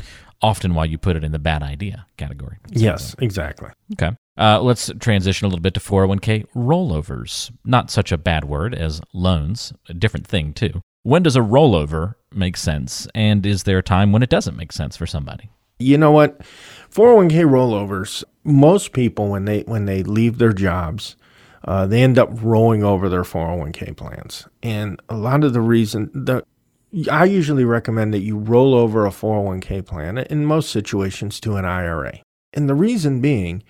often 0.44 0.74
why 0.74 0.84
you 0.84 0.98
put 0.98 1.16
it 1.16 1.24
in 1.24 1.32
the 1.32 1.38
bad 1.38 1.62
idea 1.62 2.06
category. 2.18 2.58
Yes, 2.68 3.16
exactly. 3.18 3.70
Okay. 3.94 4.14
Uh, 4.36 4.60
let's 4.60 4.90
transition 5.00 5.46
a 5.46 5.48
little 5.48 5.62
bit 5.62 5.72
to 5.74 5.80
401k 5.80 6.46
rollovers. 6.54 7.50
Not 7.64 7.90
such 7.90 8.12
a 8.12 8.18
bad 8.18 8.44
word 8.44 8.74
as 8.74 9.00
loans, 9.14 9.72
a 9.88 9.94
different 9.94 10.26
thing, 10.26 10.52
too. 10.52 10.82
When 11.04 11.22
does 11.22 11.36
a 11.36 11.40
rollover 11.40 12.14
make 12.32 12.56
sense? 12.56 13.06
And 13.14 13.44
is 13.44 13.64
there 13.64 13.76
a 13.76 13.82
time 13.82 14.10
when 14.10 14.22
it 14.22 14.30
doesn't 14.30 14.56
make 14.56 14.72
sense 14.72 14.96
for 14.96 15.06
somebody? 15.06 15.50
You 15.78 15.98
know 15.98 16.10
what? 16.10 16.40
401k 16.90 17.44
rollovers, 17.44 18.24
most 18.42 18.94
people, 18.94 19.28
when 19.28 19.44
they, 19.44 19.60
when 19.62 19.84
they 19.84 20.02
leave 20.02 20.38
their 20.38 20.54
jobs, 20.54 21.16
uh, 21.64 21.86
they 21.86 22.02
end 22.02 22.18
up 22.18 22.30
rolling 22.40 22.82
over 22.82 23.10
their 23.10 23.22
401k 23.22 23.94
plans. 23.94 24.48
And 24.62 24.98
a 25.10 25.16
lot 25.16 25.44
of 25.44 25.52
the 25.52 25.60
reason, 25.60 26.10
the 26.14 26.42
I 27.10 27.26
usually 27.26 27.64
recommend 27.64 28.14
that 28.14 28.20
you 28.20 28.38
roll 28.38 28.74
over 28.74 29.04
a 29.04 29.10
401k 29.10 29.84
plan 29.84 30.16
in 30.16 30.46
most 30.46 30.70
situations 30.70 31.38
to 31.40 31.56
an 31.56 31.66
IRA. 31.66 32.20
And 32.54 32.66
the 32.66 32.74
reason 32.74 33.20
being 33.20 33.62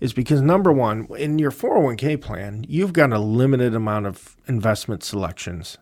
is 0.00 0.14
because 0.14 0.40
number 0.40 0.72
one, 0.72 1.06
in 1.18 1.38
your 1.38 1.50
401k 1.50 2.18
plan, 2.18 2.64
you've 2.66 2.94
got 2.94 3.12
a 3.12 3.18
limited 3.18 3.74
amount 3.74 4.06
of 4.06 4.36
investment 4.46 5.02
selections 5.02 5.76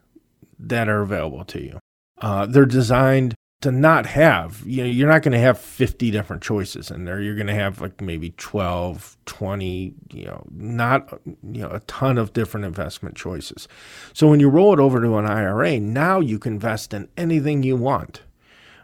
that 0.59 0.89
are 0.89 1.03
available 1.03 1.45
to 1.45 1.63
you. 1.63 1.79
Uh, 2.21 2.47
they're 2.47 2.67
designed 2.67 3.35
to 3.63 3.73
not 3.73 4.05
have 4.05 4.63
you 4.67 4.83
know 4.83 4.89
you're 4.89 5.09
not 5.09 5.23
going 5.23 5.33
to 5.33 5.39
have 5.39 5.59
50 5.59 6.11
different 6.11 6.43
choices 6.43 6.91
in 6.91 7.05
there. 7.05 7.21
You're 7.21 7.35
going 7.35 7.47
to 7.47 7.55
have 7.55 7.81
like 7.81 8.01
maybe 8.01 8.31
12 8.37 9.17
20 9.25 9.95
you 10.13 10.25
know 10.25 10.45
not 10.53 11.19
you 11.43 11.63
know 11.63 11.71
a 11.71 11.81
ton 11.81 12.19
of 12.19 12.33
different 12.33 12.67
investment 12.67 13.17
choices. 13.17 13.67
So 14.13 14.29
when 14.29 14.41
you 14.41 14.49
roll 14.49 14.73
it 14.75 14.81
over 14.81 15.01
to 15.01 15.17
an 15.17 15.27
IRA 15.27 15.81
now 15.81 16.21
you 16.21 16.39
can 16.39 16.55
invest 16.55 16.93
in 16.93 17.09
anything 17.17 17.63
you 17.63 17.77
want 17.77 18.23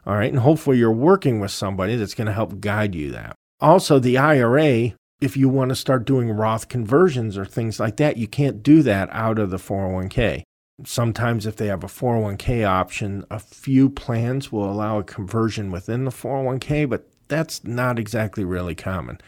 all 0.06 0.16
right? 0.16 0.32
And 0.32 0.40
hopefully 0.40 0.78
you're 0.78 0.90
working 0.90 1.38
with 1.38 1.52
somebody 1.52 1.94
that's 1.96 2.14
going 2.14 2.26
to 2.26 2.32
help 2.32 2.60
guide 2.60 2.94
you 2.94 3.12
that. 3.12 3.36
Also 3.60 3.98
the 3.98 4.18
IRA 4.18 4.94
if 5.20 5.36
you 5.36 5.48
want 5.48 5.68
to 5.68 5.76
start 5.76 6.04
doing 6.04 6.30
Roth 6.30 6.68
conversions 6.68 7.38
or 7.38 7.44
things 7.44 7.78
like 7.78 7.98
that 7.98 8.16
you 8.16 8.26
can't 8.26 8.62
do 8.62 8.82
that 8.82 9.08
out 9.12 9.38
of 9.38 9.50
the 9.50 9.58
401k 9.58 10.42
Sometimes, 10.84 11.46
if 11.46 11.56
they 11.56 11.66
have 11.66 11.84
a 11.84 11.88
401k 11.88 12.66
option, 12.66 13.24
a 13.30 13.38
few 13.38 13.88
plans 13.88 14.50
will 14.50 14.70
allow 14.70 14.98
a 14.98 15.04
conversion 15.04 15.70
within 15.70 16.04
the 16.04 16.10
401k, 16.10 16.88
but 16.88 17.08
that's 17.28 17.62
not 17.64 17.98
exactly 17.98 18.44
really 18.44 18.74
common. 18.74 19.20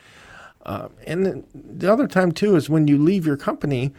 Uh, 0.65 0.89
and 1.07 1.45
the 1.55 1.93
other 1.93 2.07
time, 2.07 2.33
too, 2.33 2.57
is 2.57 2.71
when 2.71 2.89
you 2.89 2.99
leave 2.99 3.27
your 3.27 3.37
company, 3.37 3.93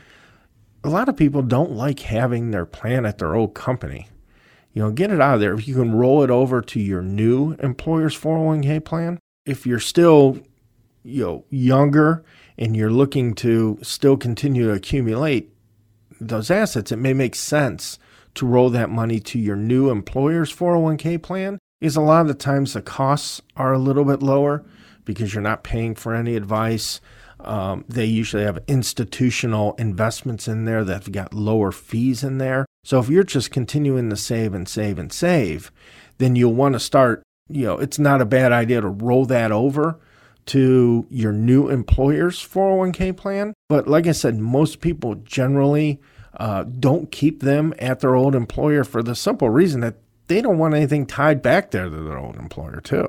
a 0.83 0.89
lot 0.89 1.07
of 1.07 1.15
people 1.15 1.41
don't 1.41 1.71
like 1.71 1.99
having 2.01 2.51
their 2.51 2.65
plan 2.65 3.05
at 3.05 3.19
their 3.19 3.35
old 3.35 3.53
company. 3.53 4.07
You 4.73 4.83
know, 4.83 4.91
get 4.91 5.11
it 5.11 5.21
out 5.21 5.35
of 5.35 5.39
there. 5.39 5.53
If 5.53 5.67
you 5.67 5.75
can 5.75 5.95
roll 5.95 6.23
it 6.23 6.29
over 6.29 6.61
to 6.61 6.79
your 6.79 7.01
new 7.01 7.53
employer's 7.53 8.17
401k 8.19 8.83
plan, 8.83 9.19
if 9.45 9.65
you're 9.65 9.79
still, 9.79 10.39
you 11.03 11.23
know, 11.23 11.45
younger 11.49 12.25
and 12.57 12.75
you're 12.75 12.91
looking 12.91 13.33
to 13.35 13.79
still 13.81 14.17
continue 14.17 14.65
to 14.65 14.73
accumulate, 14.73 15.54
those 16.19 16.51
assets, 16.51 16.91
it 16.91 16.98
may 16.98 17.13
make 17.13 17.36
sense 17.36 18.00
to 18.36 18.45
roll 18.45 18.69
that 18.69 18.89
money 18.89 19.19
to 19.19 19.39
your 19.39 19.55
new 19.55 19.89
employer's 19.89 20.53
401k 20.53 21.22
plan 21.22 21.57
is 21.81 21.95
a 21.95 22.01
lot 22.01 22.22
of 22.22 22.27
the 22.27 22.34
times 22.34 22.74
the 22.74 22.81
costs 22.81 23.41
are 23.55 23.74
a 23.74 23.79
little 23.79 24.05
bit 24.05 24.22
lower 24.22 24.63
because 25.03 25.34
you're 25.34 25.41
not 25.41 25.63
paying 25.63 25.95
for 25.95 26.13
any 26.13 26.36
advice. 26.36 27.00
Um, 27.39 27.86
they 27.88 28.05
usually 28.05 28.43
have 28.43 28.60
institutional 28.67 29.74
investments 29.74 30.48
in 30.48 30.65
there 30.65 30.84
that 30.84 31.03
have 31.03 31.12
got 31.12 31.34
lower 31.34 31.72
fees 31.72 32.24
in 32.24 32.38
there. 32.38 32.65
So 32.84 33.00
if 33.00 33.10
you're 33.10 33.24
just 33.24 33.51
continuing 33.51 34.10
to 34.10 34.15
save 34.15 34.53
and 34.53 34.67
save 34.67 34.98
and 34.98 35.12
save, 35.12 35.72
then 36.17 36.36
you'll 36.36 36.53
want 36.53 36.74
to 36.74 36.79
start, 36.79 37.24
you 37.50 37.65
know, 37.65 37.77
it's 37.77 38.00
not 38.00 38.22
a 38.22 38.25
bad 38.25 38.51
idea 38.51 38.81
to 38.81 38.88
roll 38.88 39.25
that 39.25 39.51
over 39.51 40.00
to 40.47 41.07
your 41.09 41.31
new 41.31 41.69
employer's 41.69 42.39
401k 42.39 43.15
plan. 43.15 43.53
But 43.69 43.87
like 43.87 44.07
I 44.07 44.11
said, 44.11 44.37
most 44.37 44.81
people 44.81 45.15
generally 45.15 45.99
uh, 46.37 46.63
don't 46.63 47.11
keep 47.11 47.41
them 47.41 47.73
at 47.79 47.99
their 47.99 48.15
old 48.15 48.35
employer 48.35 48.83
for 48.83 49.01
the 49.01 49.15
simple 49.15 49.49
reason 49.49 49.81
that 49.81 49.95
they 50.27 50.41
don't 50.41 50.57
want 50.57 50.73
anything 50.73 51.05
tied 51.05 51.41
back 51.41 51.71
there 51.71 51.85
to 51.85 51.89
their 51.89 52.17
old 52.17 52.35
employer, 52.35 52.81
too. 52.81 53.07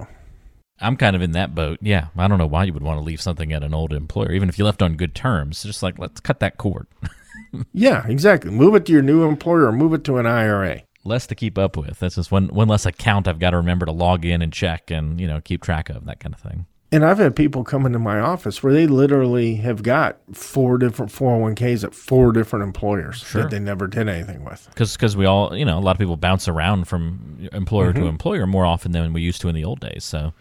I'm 0.81 0.97
kind 0.97 1.17
of 1.17 1.23
in 1.23 1.33
that 1.33 1.55
boat. 1.55 1.79
Yeah, 1.81 2.09
I 2.17 2.29
don't 2.29 2.39
know 2.39 2.47
why 2.47 2.65
you 2.65 2.73
would 2.73 2.83
want 2.83 2.99
to 2.99 3.05
leave 3.05 3.21
something 3.21 3.53
at 3.53 3.63
an 3.63 3.75
old 3.75 3.93
employer, 3.93 4.33
even 4.33 4.49
if 4.49 4.59
you 4.59 4.65
left 4.65 4.83
on 4.83 4.97
good 4.97 5.15
terms. 5.15 5.63
Just 5.63 5.83
like, 5.83 5.99
let's 5.99 6.21
cut 6.21 6.41
that 6.41 6.59
cord. 6.59 6.87
yeah, 7.73 8.07
exactly. 8.07 8.51
Move 8.51 8.75
it 8.75 8.85
to 8.87 8.93
your 8.93 9.03
new 9.03 9.25
employer 9.25 9.67
or 9.67 9.73
move 9.73 9.95
it 9.95 10.05
to 10.05 10.19
an 10.19 10.27
IRA. 10.27 10.83
Less 11.05 11.27
to 11.29 11.35
keep 11.35 11.57
up 11.57 11.77
with. 11.77 12.01
That's 12.01 12.17
just 12.17 12.33
one 12.33 12.49
one 12.49 12.69
less 12.69 12.85
account 12.85 13.29
I've 13.29 13.39
got 13.39 13.51
to 13.51 13.59
remember 13.59 13.87
to 13.87 13.93
log 13.93 14.25
in 14.25 14.43
and 14.43 14.53
check 14.53 14.91
and 14.91 15.21
you 15.21 15.29
know 15.29 15.41
keep 15.41 15.63
track 15.63 15.89
of 15.89 16.05
that 16.07 16.21
kind 16.21 16.35
of 16.35 16.41
thing. 16.41 16.67
And 16.93 17.05
I've 17.05 17.19
had 17.19 17.35
people 17.35 17.65
come 17.65 17.85
into 17.85 17.99
my 17.99 18.21
office 18.21 18.63
where 18.63 18.73
they 18.73 18.87
literally 18.87 19.57
have 19.57 19.83
got 19.83 20.19
four 20.33 20.79
different 20.79 21.11
401ks 21.11 21.83
at 21.83 21.95
four 21.95 22.33
different 22.33 22.63
employers 22.63 23.19
sure. 23.19 23.43
that 23.43 23.51
they 23.51 23.59
never 23.59 23.89
did 23.89 24.09
anything 24.09 24.45
with. 24.45 24.69
Because 24.71 25.17
we 25.17 25.25
all, 25.25 25.57
you 25.57 25.65
know, 25.65 25.79
a 25.79 25.81
lot 25.81 25.97
of 25.97 25.99
people 25.99 26.17
bounce 26.17 26.47
around 26.47 26.87
from 26.87 27.49
employer 27.53 27.93
mm-hmm. 27.93 28.03
to 28.03 28.09
employer 28.09 28.47
more 28.47 28.65
often 28.65 28.93
than 28.93 29.13
we 29.13 29.21
used 29.21 29.41
to 29.41 29.49
in 29.49 29.55
the 29.55 29.65
old 29.65 29.81
days. 29.81 30.05
So 30.05 30.33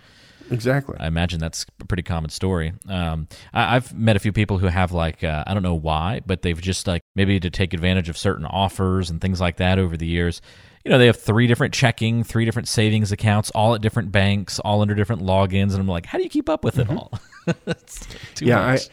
Exactly. 0.51 0.95
I 0.99 1.07
imagine 1.07 1.39
that's 1.39 1.65
a 1.79 1.85
pretty 1.85 2.03
common 2.03 2.29
story. 2.29 2.73
Um, 2.87 3.27
I, 3.53 3.73
have 3.73 3.93
met 3.93 4.15
a 4.15 4.19
few 4.19 4.31
people 4.31 4.57
who 4.57 4.67
have 4.67 4.91
like 4.91 5.23
uh, 5.23 5.43
I 5.47 5.53
don't 5.53 5.63
know 5.63 5.75
why, 5.75 6.21
but 6.25 6.41
they've 6.41 6.59
just 6.59 6.87
like 6.87 7.01
maybe 7.15 7.39
to 7.39 7.49
take 7.49 7.73
advantage 7.73 8.09
of 8.09 8.17
certain 8.17 8.45
offers 8.45 9.09
and 9.09 9.19
things 9.19 9.41
like 9.41 9.57
that 9.57 9.79
over 9.79 9.97
the 9.97 10.05
years 10.05 10.41
you 10.85 10.91
know, 10.91 10.99
they 10.99 11.07
have 11.07 11.19
three 11.19 11.47
different 11.47 11.73
checking, 11.73 12.23
three 12.23 12.45
different 12.45 12.67
savings 12.67 13.11
accounts, 13.11 13.49
all 13.51 13.73
at 13.73 13.81
different 13.81 14.11
banks, 14.11 14.59
all 14.59 14.81
under 14.81 14.93
different 14.93 15.23
logins, 15.23 15.71
and 15.71 15.79
I'm 15.79 15.87
like, 15.87 16.05
how 16.05 16.19
do 16.19 16.23
you 16.23 16.29
keep 16.29 16.47
up 16.47 16.63
with 16.63 16.77
it 16.77 16.87
mm-hmm. 16.87 16.97
all? 16.97 17.19
yeah, 18.39 18.73
much. 18.73 18.89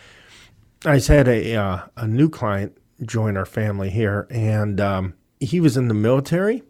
I 0.86 0.94
I 0.94 0.98
had 0.98 1.28
a 1.28 1.54
uh, 1.54 1.80
a 1.98 2.08
new 2.08 2.30
client 2.30 2.78
join 3.02 3.36
our 3.36 3.44
family 3.44 3.90
here, 3.90 4.26
and 4.30 4.80
um, 4.80 5.14
he 5.38 5.60
was 5.60 5.76
in 5.76 5.88
the 5.88 5.94
military, 5.94 6.62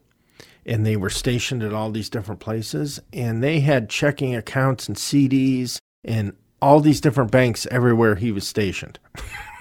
and 0.67 0.85
they 0.85 0.97
were 0.97 1.11
stationed 1.11 1.63
at 1.63 1.73
all 1.73 1.93
these 1.93 2.11
different 2.11 2.41
places, 2.41 2.99
and 3.13 3.45
they 3.45 3.61
had 3.61 3.89
checking 3.89 4.35
accounts 4.35 4.89
and 4.89 4.97
CDs 4.97 5.79
and 6.05 6.33
all 6.61 6.81
these 6.81 7.01
different 7.01 7.31
banks 7.31 7.65
everywhere 7.71 8.17
he 8.17 8.33
was 8.33 8.47
stationed. 8.47 8.99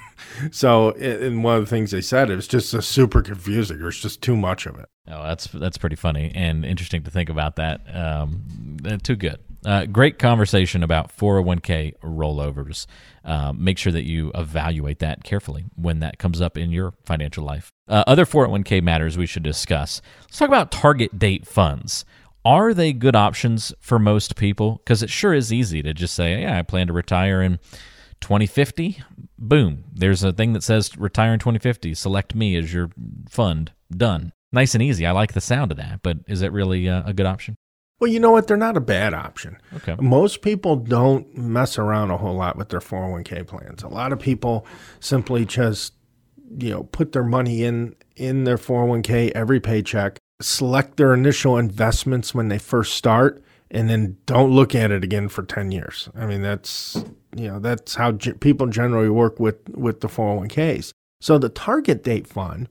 so, 0.51 0.91
and 0.91 1.43
one 1.43 1.57
of 1.57 1.63
the 1.63 1.69
things 1.69 1.91
they 1.91 2.01
said, 2.01 2.29
it 2.29 2.35
was 2.35 2.47
just 2.47 2.69
super 2.83 3.21
confusing. 3.21 3.79
There's 3.79 4.01
just 4.01 4.21
too 4.21 4.35
much 4.35 4.65
of 4.65 4.79
it. 4.79 4.87
Oh, 5.07 5.23
that's 5.23 5.47
that's 5.47 5.77
pretty 5.77 5.95
funny 5.95 6.31
and 6.33 6.63
interesting 6.63 7.03
to 7.03 7.11
think 7.11 7.29
about 7.29 7.55
that. 7.57 7.81
Um, 7.93 8.77
uh, 8.85 8.97
too 8.97 9.15
good. 9.15 9.39
Uh, 9.63 9.85
great 9.85 10.17
conversation 10.17 10.81
about 10.81 11.15
401k 11.15 11.93
rollovers. 12.03 12.87
Uh, 13.23 13.53
make 13.53 13.77
sure 13.77 13.91
that 13.91 14.07
you 14.07 14.31
evaluate 14.33 14.99
that 14.99 15.23
carefully 15.23 15.65
when 15.75 15.99
that 15.99 16.17
comes 16.17 16.41
up 16.41 16.57
in 16.57 16.71
your 16.71 16.93
financial 17.05 17.43
life. 17.43 17.71
Uh, 17.87 18.03
other 18.07 18.25
401k 18.25 18.81
matters 18.81 19.17
we 19.17 19.27
should 19.27 19.43
discuss. 19.43 20.01
Let's 20.21 20.37
talk 20.37 20.47
about 20.47 20.71
target 20.71 21.19
date 21.19 21.45
funds. 21.45 22.05
Are 22.43 22.73
they 22.73 22.91
good 22.91 23.15
options 23.15 23.71
for 23.79 23.99
most 23.99 24.35
people? 24.35 24.81
Because 24.83 25.03
it 25.03 25.11
sure 25.11 25.33
is 25.33 25.53
easy 25.53 25.83
to 25.83 25.93
just 25.93 26.15
say, 26.15 26.41
yeah, 26.41 26.57
I 26.57 26.63
plan 26.63 26.87
to 26.87 26.93
retire 26.93 27.39
in 27.43 27.59
2050, 28.21 29.03
boom, 29.37 29.83
there's 29.93 30.23
a 30.23 30.31
thing 30.31 30.53
that 30.53 30.63
says 30.63 30.97
retire 30.97 31.33
in 31.33 31.39
2050. 31.39 31.93
Select 31.93 32.35
me 32.35 32.55
as 32.55 32.73
your 32.73 32.89
fund. 33.29 33.71
Done. 33.91 34.31
Nice 34.53 34.73
and 34.73 34.83
easy. 34.83 35.05
I 35.05 35.11
like 35.11 35.33
the 35.33 35.41
sound 35.41 35.71
of 35.71 35.77
that, 35.77 36.01
but 36.03 36.19
is 36.27 36.41
it 36.41 36.51
really 36.51 36.87
uh, 36.87 37.03
a 37.05 37.13
good 37.13 37.25
option? 37.25 37.55
Well, 37.99 38.09
you 38.09 38.19
know 38.19 38.31
what? 38.31 38.47
They're 38.47 38.57
not 38.57 38.77
a 38.77 38.81
bad 38.81 39.13
option. 39.13 39.57
Okay. 39.75 39.95
Most 39.99 40.41
people 40.41 40.75
don't 40.75 41.37
mess 41.37 41.77
around 41.77 42.09
a 42.09 42.17
whole 42.17 42.35
lot 42.35 42.57
with 42.57 42.69
their 42.69 42.79
401k 42.79 43.45
plans. 43.45 43.83
A 43.83 43.87
lot 43.87 44.11
of 44.11 44.19
people 44.19 44.65
simply 44.99 45.45
just, 45.45 45.93
you 46.57 46.71
know, 46.71 46.83
put 46.83 47.11
their 47.11 47.23
money 47.23 47.63
in 47.63 47.95
in 48.15 48.43
their 48.43 48.57
401k 48.57 49.31
every 49.31 49.59
paycheck, 49.59 50.17
select 50.41 50.97
their 50.97 51.13
initial 51.13 51.57
investments 51.57 52.33
when 52.33 52.47
they 52.47 52.57
first 52.57 52.95
start, 52.95 53.43
and 53.69 53.89
then 53.89 54.17
don't 54.25 54.51
look 54.51 54.73
at 54.73 54.91
it 54.91 55.03
again 55.03 55.29
for 55.29 55.43
10 55.43 55.71
years. 55.71 56.09
I 56.15 56.25
mean, 56.25 56.41
that's, 56.41 57.05
you 57.35 57.47
know, 57.47 57.59
that's 57.59 57.95
how 57.95 58.13
g- 58.13 58.33
people 58.33 58.67
generally 58.67 59.09
work 59.09 59.39
with, 59.39 59.69
with 59.69 60.01
the 60.01 60.07
401ks. 60.07 60.91
So 61.19 61.37
the 61.37 61.49
target 61.49 62.03
date 62.03 62.27
fund, 62.27 62.67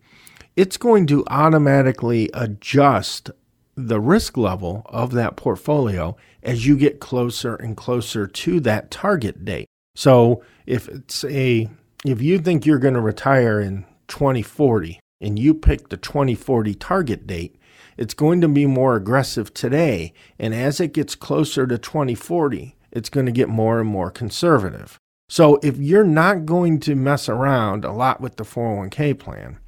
it's 0.57 0.77
going 0.77 1.07
to 1.07 1.25
automatically 1.29 2.31
adjust 2.35 3.31
the 3.77 4.01
risk 4.01 4.37
level 4.37 4.83
of 4.87 5.13
that 5.13 5.37
portfolio 5.37 6.17
as 6.43 6.67
you 6.67 6.77
get 6.77 7.01
closer 7.01 7.55
and 7.55 7.77
closer 7.77 8.27
to 8.27 8.61
that 8.61 8.91
target 8.91 9.45
date. 9.45 9.67
So 9.95 10.43
if 10.67 10.89
it's 10.89 11.25
a 11.25 11.69
if 12.05 12.23
you 12.23 12.39
think 12.39 12.65
you're 12.65 12.79
going 12.79 12.95
to 12.95 13.01
retire 13.01 13.61
in 13.61 13.85
2040 14.09 14.99
and 15.21 15.39
you 15.39 15.55
pick 15.55 15.89
the 15.89 15.97
2040 15.97 16.75
target 16.75 17.27
date, 17.27 17.57
it's 17.99 18.15
going 18.15 18.41
to 18.41 18.49
be 18.49 18.67
more 18.67 18.97
aggressive 18.97 19.53
today. 19.53 20.15
And 20.39 20.55
as 20.55 20.81
it 20.81 20.95
gets 20.95 21.15
closer 21.15 21.67
to 21.67 21.77
2040, 21.77 22.75
it's 22.93 23.09
going 23.09 23.27
to 23.27 23.33
get 23.33 23.49
more 23.49 23.81
and 23.81 23.89
more 23.89 24.11
conservative. 24.11 24.99
So 25.29 25.61
if 25.63 25.79
you're 25.79 26.05
not 26.05 26.45
going 26.45 26.81
to 26.81 26.97
mess 26.97 27.29
around 27.29 27.85
a 27.85 27.93
lot 27.93 28.21
with 28.21 28.37
the 28.37 28.45
401k 28.45 29.19
plan, 29.19 29.59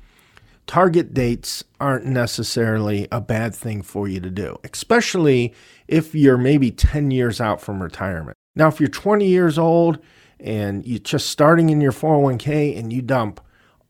target 0.67 1.15
dates 1.15 1.63
aren't 1.81 2.07
necessarily 2.07 3.07
a 3.13 3.21
bad 3.21 3.55
thing 3.55 3.83
for 3.83 4.09
you 4.09 4.21
to 4.21 4.31
do, 4.31 4.57
especially 4.65 5.55
if 5.87 6.15
you're 6.15 6.39
maybe 6.39 6.71
10 6.71 7.11
years 7.11 7.41
out 7.41 7.61
from 7.61 7.83
retirement. 7.83 8.37
Now, 8.57 8.69
if 8.69 8.81
you're 8.81 8.89
20 8.89 9.27
years 9.27 9.59
old 9.59 9.99
and 10.41 10.85
you're 10.85 10.99
just 10.99 11.31
starting 11.31 11.71
in 11.71 11.81
your 11.81 11.93
401k 11.93 12.77
and 12.77 12.93
you 12.93 13.03
dump 13.03 13.41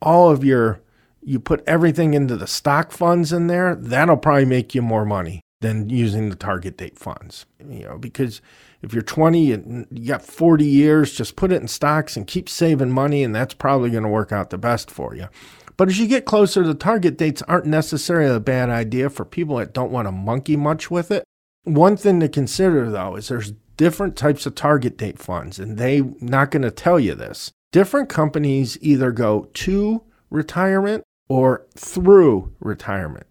all 0.01 0.31
of 0.31 0.45
your, 0.45 0.81
you 1.23 1.41
put 1.41 1.65
everything 1.67 2.15
into 2.15 2.37
the 2.37 2.47
stock 2.47 2.93
funds 2.93 3.33
in 3.33 3.47
there, 3.47 3.75
that'll 3.75 4.17
probably 4.17 4.45
make 4.45 4.75
you 4.75 4.83
more 4.83 5.05
money 5.05 5.41
than 5.63 5.89
using 5.89 6.29
the 6.29 6.37
target 6.37 6.77
date 6.77 6.99
funds, 6.99 7.47
you 7.67 7.85
know, 7.85 7.97
because 7.97 8.43
if 8.83 8.93
you're 8.93 9.03
20 9.03 9.53
and 9.53 9.87
you 9.91 10.09
got 10.09 10.23
40 10.23 10.65
years, 10.65 11.13
just 11.13 11.37
put 11.37 11.53
it 11.53 11.63
in 11.63 11.69
stocks 11.69 12.17
and 12.17 12.27
keep 12.27 12.49
saving 12.49 12.91
money, 12.91 13.23
and 13.23 13.35
that's 13.35 13.55
probably 13.55 13.91
going 13.91 14.03
to 14.03 14.09
work 14.09 14.33
out 14.33 14.51
the 14.51 14.59
best 14.59 14.91
for 14.91 15.15
you. 15.15 15.29
But 15.77 15.89
as 15.89 15.99
you 15.99 16.07
get 16.07 16.27
closer, 16.27 16.63
the 16.65 16.75
target 16.75 17.17
dates 17.17 17.43
aren't 17.43 17.67
necessarily 17.67 18.35
a 18.35 18.41
bad 18.41 18.69
idea 18.69 19.09
for 19.09 19.25
people 19.25 19.57
that 19.57 19.73
don't 19.73 19.93
want 19.93 20.07
to 20.07 20.13
monkey 20.13 20.57
much 20.57 20.91
with 20.91 21.11
it. 21.11 21.25
One 21.65 21.97
thing 21.97 22.21
to 22.21 22.29
consider 22.29 22.91
though 22.91 23.17
is 23.17 23.29
there's 23.29 23.53
different 23.77 24.17
types 24.17 24.47
of 24.47 24.55
target 24.55 24.99
date 24.99 25.19
funds, 25.19 25.59
and 25.59 25.79
they're 25.79 26.05
not 26.21 26.51
going 26.51 26.63
to 26.63 26.71
tell 26.71 27.01
you 27.01 27.15
this. 27.15 27.53
Different 27.71 28.09
companies 28.09 28.77
either 28.81 29.13
go 29.13 29.49
to 29.55 30.03
retirement 30.29 31.05
or 31.29 31.67
through 31.77 32.53
retirement. 32.61 33.27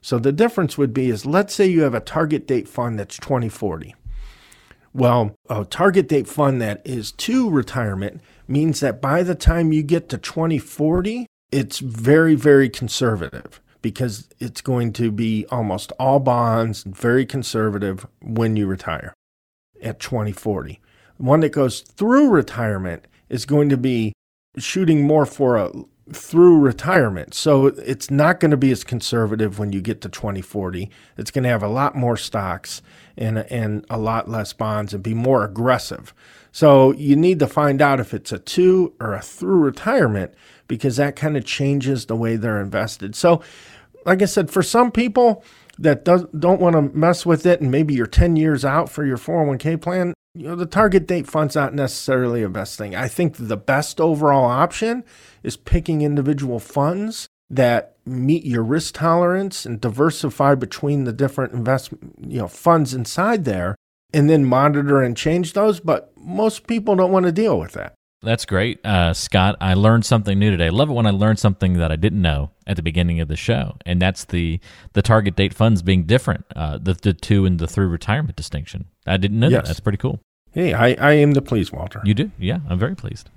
So 0.00 0.18
the 0.18 0.32
difference 0.32 0.78
would 0.78 0.94
be 0.94 1.10
is 1.10 1.26
let's 1.26 1.54
say 1.54 1.66
you 1.66 1.82
have 1.82 1.94
a 1.94 2.00
target 2.00 2.46
date 2.46 2.68
fund 2.68 2.98
that's 2.98 3.18
2040. 3.18 3.94
Well, 4.94 5.34
a 5.48 5.64
target 5.64 6.08
date 6.08 6.28
fund 6.28 6.60
that 6.60 6.82
is 6.84 7.12
to 7.12 7.48
retirement 7.48 8.20
means 8.46 8.80
that 8.80 9.00
by 9.00 9.22
the 9.22 9.34
time 9.34 9.72
you 9.72 9.82
get 9.82 10.08
to 10.10 10.18
2040, 10.18 11.26
it's 11.50 11.78
very, 11.78 12.34
very 12.34 12.68
conservative 12.68 13.60
because 13.80 14.28
it's 14.38 14.60
going 14.60 14.92
to 14.94 15.10
be 15.10 15.46
almost 15.50 15.92
all 15.98 16.20
bonds, 16.20 16.84
very 16.84 17.26
conservative 17.26 18.06
when 18.20 18.56
you 18.56 18.66
retire 18.66 19.14
at 19.82 19.98
2040. 19.98 20.80
One 21.16 21.40
that 21.40 21.52
goes 21.52 21.80
through 21.80 22.30
retirement 22.30 23.06
is 23.28 23.46
going 23.46 23.68
to 23.70 23.76
be 23.76 24.12
shooting 24.58 25.06
more 25.06 25.26
for 25.26 25.56
a 25.56 25.72
through 26.16 26.58
retirement. 26.58 27.34
So 27.34 27.66
it's 27.66 28.10
not 28.10 28.40
going 28.40 28.50
to 28.50 28.56
be 28.56 28.70
as 28.70 28.84
conservative 28.84 29.58
when 29.58 29.72
you 29.72 29.80
get 29.80 30.00
to 30.02 30.08
2040. 30.08 30.90
It's 31.16 31.30
going 31.30 31.44
to 31.44 31.50
have 31.50 31.62
a 31.62 31.68
lot 31.68 31.94
more 31.94 32.16
stocks 32.16 32.82
and 33.16 33.38
and 33.38 33.84
a 33.90 33.98
lot 33.98 34.28
less 34.28 34.52
bonds 34.52 34.94
and 34.94 35.02
be 35.02 35.14
more 35.14 35.44
aggressive. 35.44 36.14
So 36.50 36.92
you 36.92 37.16
need 37.16 37.38
to 37.38 37.46
find 37.46 37.80
out 37.80 38.00
if 38.00 38.12
it's 38.12 38.32
a 38.32 38.38
to 38.38 38.94
or 39.00 39.14
a 39.14 39.22
through 39.22 39.60
retirement 39.60 40.34
because 40.68 40.96
that 40.96 41.16
kind 41.16 41.36
of 41.36 41.44
changes 41.44 42.06
the 42.06 42.16
way 42.16 42.36
they're 42.36 42.60
invested. 42.60 43.14
So 43.14 43.42
like 44.04 44.22
I 44.22 44.26
said, 44.26 44.50
for 44.50 44.62
some 44.62 44.90
people 44.90 45.44
that 45.78 46.04
does, 46.04 46.24
don't 46.38 46.60
want 46.60 46.74
to 46.74 46.82
mess 46.96 47.24
with 47.24 47.46
it 47.46 47.60
and 47.60 47.70
maybe 47.70 47.94
you're 47.94 48.06
10 48.06 48.36
years 48.36 48.64
out 48.64 48.90
for 48.90 49.04
your 49.04 49.16
401k 49.16 49.80
plan, 49.80 50.14
you 50.34 50.48
know, 50.48 50.56
the 50.56 50.66
target 50.66 51.06
date 51.06 51.26
fund's 51.26 51.54
not 51.54 51.74
necessarily 51.74 52.42
a 52.42 52.48
best 52.48 52.78
thing. 52.78 52.94
I 52.94 53.08
think 53.08 53.36
the 53.36 53.56
best 53.56 54.00
overall 54.00 54.46
option 54.46 55.04
is 55.42 55.56
picking 55.56 56.02
individual 56.02 56.58
funds 56.58 57.28
that 57.50 57.96
meet 58.06 58.44
your 58.44 58.62
risk 58.62 58.94
tolerance 58.94 59.66
and 59.66 59.80
diversify 59.80 60.54
between 60.54 61.04
the 61.04 61.12
different 61.12 61.52
investment, 61.52 62.14
you 62.18 62.38
know, 62.38 62.48
funds 62.48 62.94
inside 62.94 63.44
there 63.44 63.76
and 64.14 64.28
then 64.28 64.44
monitor 64.44 65.02
and 65.02 65.16
change 65.16 65.52
those, 65.52 65.80
but 65.80 66.12
most 66.16 66.66
people 66.66 66.96
don't 66.96 67.12
want 67.12 67.26
to 67.26 67.32
deal 67.32 67.58
with 67.58 67.72
that. 67.72 67.94
That's 68.22 68.44
great, 68.44 68.84
uh, 68.86 69.14
Scott. 69.14 69.56
I 69.60 69.74
learned 69.74 70.04
something 70.04 70.38
new 70.38 70.52
today. 70.52 70.66
I 70.66 70.70
love 70.70 70.88
it 70.88 70.92
when 70.92 71.06
I 71.06 71.10
learn 71.10 71.36
something 71.36 71.74
that 71.74 71.90
I 71.90 71.96
didn't 71.96 72.22
know 72.22 72.50
at 72.68 72.76
the 72.76 72.82
beginning 72.82 73.20
of 73.20 73.26
the 73.26 73.36
show, 73.36 73.76
and 73.84 74.00
that's 74.00 74.24
the 74.26 74.60
the 74.92 75.02
target 75.02 75.34
date 75.34 75.52
funds 75.52 75.82
being 75.82 76.04
different, 76.04 76.44
uh, 76.54 76.78
the 76.80 76.94
the 76.94 77.14
to 77.14 77.46
and 77.46 77.58
the 77.58 77.66
three 77.66 77.86
retirement 77.86 78.36
distinction. 78.36 78.86
I 79.06 79.16
didn't 79.16 79.40
know 79.40 79.48
yes. 79.48 79.62
that. 79.62 79.66
That's 79.66 79.80
pretty 79.80 79.98
cool. 79.98 80.20
Hey, 80.52 80.74
I, 80.74 80.92
I 81.00 81.12
am 81.14 81.32
the 81.32 81.40
pleased, 81.40 81.72
Walter. 81.72 82.02
You 82.04 82.12
do? 82.12 82.30
Yeah, 82.38 82.58
I'm 82.68 82.78
very 82.78 82.94
pleased. 82.94 83.30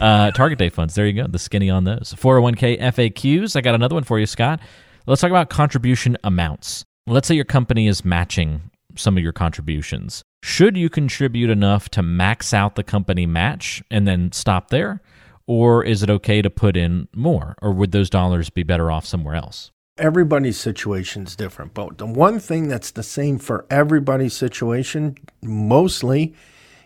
Uh, 0.00 0.32
target 0.32 0.58
date 0.58 0.72
funds. 0.72 0.96
There 0.96 1.06
you 1.06 1.12
go. 1.12 1.28
The 1.28 1.38
skinny 1.38 1.70
on 1.70 1.84
those. 1.84 2.12
401k 2.14 2.80
FAQs. 2.80 3.54
I 3.54 3.60
got 3.60 3.76
another 3.76 3.94
one 3.94 4.02
for 4.02 4.18
you, 4.18 4.26
Scott. 4.26 4.58
Let's 5.06 5.20
talk 5.20 5.30
about 5.30 5.48
contribution 5.48 6.16
amounts. 6.24 6.84
Let's 7.06 7.28
say 7.28 7.36
your 7.36 7.44
company 7.44 7.86
is 7.86 8.04
matching 8.04 8.72
some 8.96 9.16
of 9.16 9.22
your 9.22 9.32
contributions. 9.32 10.22
Should 10.42 10.76
you 10.76 10.88
contribute 10.88 11.50
enough 11.50 11.88
to 11.90 12.02
max 12.02 12.54
out 12.54 12.76
the 12.76 12.84
company 12.84 13.26
match 13.26 13.82
and 13.90 14.06
then 14.06 14.32
stop 14.32 14.70
there? 14.70 15.00
Or 15.46 15.84
is 15.84 16.02
it 16.02 16.10
okay 16.10 16.42
to 16.42 16.50
put 16.50 16.76
in 16.76 17.08
more? 17.14 17.56
Or 17.62 17.72
would 17.72 17.92
those 17.92 18.10
dollars 18.10 18.50
be 18.50 18.62
better 18.62 18.90
off 18.90 19.06
somewhere 19.06 19.34
else? 19.34 19.70
Everybody's 19.98 20.58
situation 20.58 21.22
is 21.22 21.36
different, 21.36 21.72
but 21.72 21.98
the 21.98 22.06
one 22.06 22.38
thing 22.38 22.68
that's 22.68 22.90
the 22.90 23.02
same 23.02 23.38
for 23.38 23.64
everybody's 23.70 24.34
situation 24.34 25.16
mostly 25.42 26.34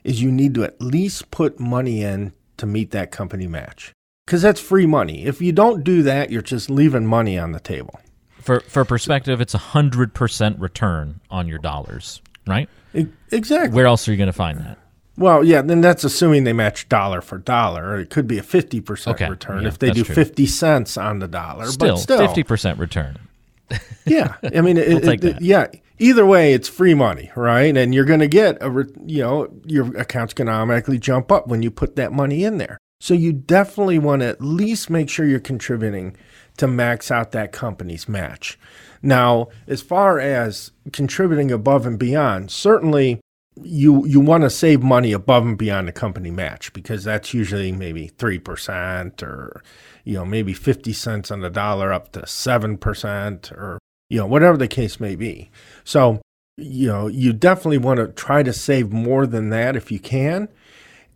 is 0.05 0.23
you 0.23 0.31
need 0.31 0.55
to 0.55 0.65
at 0.65 0.81
least 0.81 1.31
put 1.31 1.59
money 1.59 2.03
in 2.03 2.33
to 2.57 2.67
meet 2.67 2.93
that 2.93 3.11
company 3.11 3.47
match 3.47 3.93
because 4.27 4.43
that's 4.43 4.61
free 4.61 4.87
money. 4.87 5.25
If 5.25 5.43
you 5.43 5.51
don't 5.51 5.83
do 5.83 6.03
that, 6.05 6.31
you're 6.31 6.41
just 6.41 6.71
leaving 6.71 7.05
money 7.07 7.37
on 7.37 7.53
the 7.53 7.59
table. 7.59 7.99
For 8.41 8.61
for 8.61 8.85
perspective, 8.85 9.41
it's 9.41 9.55
a 9.55 9.59
hundred 9.59 10.15
percent 10.15 10.59
return 10.59 11.21
on 11.31 11.47
your 11.47 11.59
dollars, 11.59 12.21
right? 12.47 12.69
Exactly. 13.31 13.75
Where 13.75 13.87
else 13.87 14.09
are 14.09 14.11
you 14.11 14.17
going 14.17 14.27
to 14.27 14.33
find 14.33 14.59
that? 14.61 14.79
Well, 15.17 15.45
yeah, 15.45 15.61
then 15.61 15.81
that's 15.81 16.03
assuming 16.03 16.45
they 16.45 16.53
match 16.53 16.89
dollar 16.89 17.21
for 17.21 17.39
dollar. 17.39 17.99
It 17.99 18.11
could 18.11 18.27
be 18.27 18.39
a 18.39 18.43
fifty 18.43 18.81
percent 18.81 19.17
okay. 19.17 19.29
return 19.29 19.63
yeah, 19.63 19.69
if 19.69 19.79
they 19.79 19.91
do 19.91 20.03
true. 20.05 20.15
fifty 20.15 20.47
cents 20.47 20.97
on 20.97 21.19
the 21.19 21.29
dollar. 21.29 21.67
Still, 21.67 21.99
fifty 21.99 22.43
percent 22.43 22.79
return. 22.79 23.19
yeah, 24.07 24.35
I 24.43 24.61
mean, 24.63 24.79
it, 24.79 24.89
we'll 24.89 25.09
it, 25.11 25.25
it, 25.25 25.43
yeah. 25.43 25.67
Either 25.99 26.25
way, 26.25 26.55
it's 26.55 26.69
free 26.69 26.95
money, 26.95 27.31
right? 27.37 27.77
And 27.77 27.95
you're 27.95 28.07
going 28.07 28.21
to 28.21 28.29
get 28.29 28.57
a, 28.63 28.87
you 29.05 29.23
know, 29.23 29.49
your 29.67 29.95
account's 29.99 30.33
going 30.33 30.47
to 30.47 30.53
automatically 30.55 30.99
jump 30.99 31.31
up 31.31 31.47
when 31.47 31.63
you 31.63 31.71
put 31.71 31.97
that 31.97 32.11
money 32.11 32.43
in 32.43 32.57
there. 32.57 32.79
So 33.01 33.13
you 33.13 33.35
definitely 33.35 33.99
want 33.99 34.23
to 34.23 34.29
at 34.29 34.41
least 34.41 34.89
make 34.89 35.11
sure 35.11 35.27
you're 35.27 35.41
contributing 35.41 36.17
to 36.61 36.69
max 36.69 37.11
out 37.11 37.33
that 37.33 37.53
company's 37.53 38.09
match. 38.09 38.59
Now, 39.03 39.49
as 39.67 39.83
far 39.83 40.19
as 40.19 40.73
contributing 40.93 41.51
above 41.51 41.87
and 41.87 41.99
beyond, 41.99 42.51
certainly 42.51 43.21
you 43.63 44.07
you 44.07 44.21
want 44.21 44.45
to 44.45 44.51
save 44.51 44.83
money 44.83 45.13
above 45.13 45.45
and 45.45 45.59
beyond 45.59 45.89
the 45.89 45.93
company 45.93 46.31
match 46.31 46.73
because 46.73 47.05
that's 47.05 47.35
usually 47.35 47.73
maybe 47.73 48.09
3% 48.09 49.23
or 49.23 49.63
you 50.05 50.15
know 50.15 50.25
maybe 50.25 50.53
50 50.53 50.93
cents 50.93 51.31
on 51.31 51.41
the 51.41 51.51
dollar 51.51 51.93
up 51.93 52.13
to 52.13 52.21
7% 52.21 53.53
or 53.53 53.79
you 54.09 54.19
know 54.19 54.27
whatever 54.27 54.57
the 54.57 54.69
case 54.69 55.01
may 55.01 55.17
be. 55.17 55.51
So, 55.85 56.21
you 56.57 56.89
know, 56.89 57.07
you 57.07 57.33
definitely 57.33 57.79
want 57.79 57.99
to 57.99 58.09
try 58.09 58.43
to 58.43 58.53
save 58.53 58.93
more 58.93 59.27
than 59.27 59.51
that 59.51 59.77
if 59.77 59.91
you 59.91 59.99
can. 59.99 60.49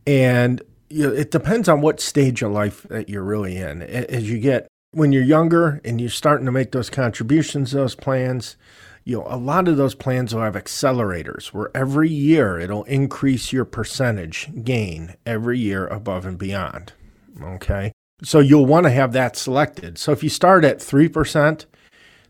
And 0.07 0.63
you 0.89 1.09
know, 1.09 1.15
it 1.15 1.31
depends 1.31 1.69
on 1.69 1.81
what 1.81 2.01
stage 2.01 2.43
of 2.43 2.53
life 2.53 2.83
that 2.85 3.09
you're 3.09 3.23
really 3.23 3.57
in. 3.57 3.83
As 3.83 4.31
you 4.31 4.39
get 4.39 4.69
when 4.95 5.13
you're 5.13 5.23
younger 5.23 5.81
and 5.85 6.01
you're 6.01 6.11
starting 6.11 6.47
to 6.47 6.53
make 6.53 6.73
those 6.73 6.91
contributions, 6.91 7.73
those 7.73 7.95
plans, 7.95 8.57
you 9.05 9.19
know, 9.19 9.27
a 9.29 9.37
lot 9.37 9.69
of 9.69 9.77
those 9.77 9.95
plans 9.95 10.35
will 10.35 10.43
have 10.43 10.55
accelerators 10.55 11.49
where 11.49 11.71
every 11.75 12.09
year 12.09 12.59
it'll 12.59 12.85
increase 12.85 13.53
your 13.53 13.65
percentage 13.65 14.51
gain 14.65 15.15
every 15.27 15.59
year 15.59 15.87
above 15.87 16.25
and 16.25 16.39
beyond. 16.39 16.93
Okay. 17.43 17.93
So 18.23 18.39
you'll 18.39 18.67
want 18.67 18.85
to 18.85 18.91
have 18.91 19.13
that 19.13 19.37
selected. 19.37 19.99
So 19.99 20.13
if 20.13 20.23
you 20.23 20.31
start 20.31 20.65
at 20.65 20.79
3%, 20.79 21.67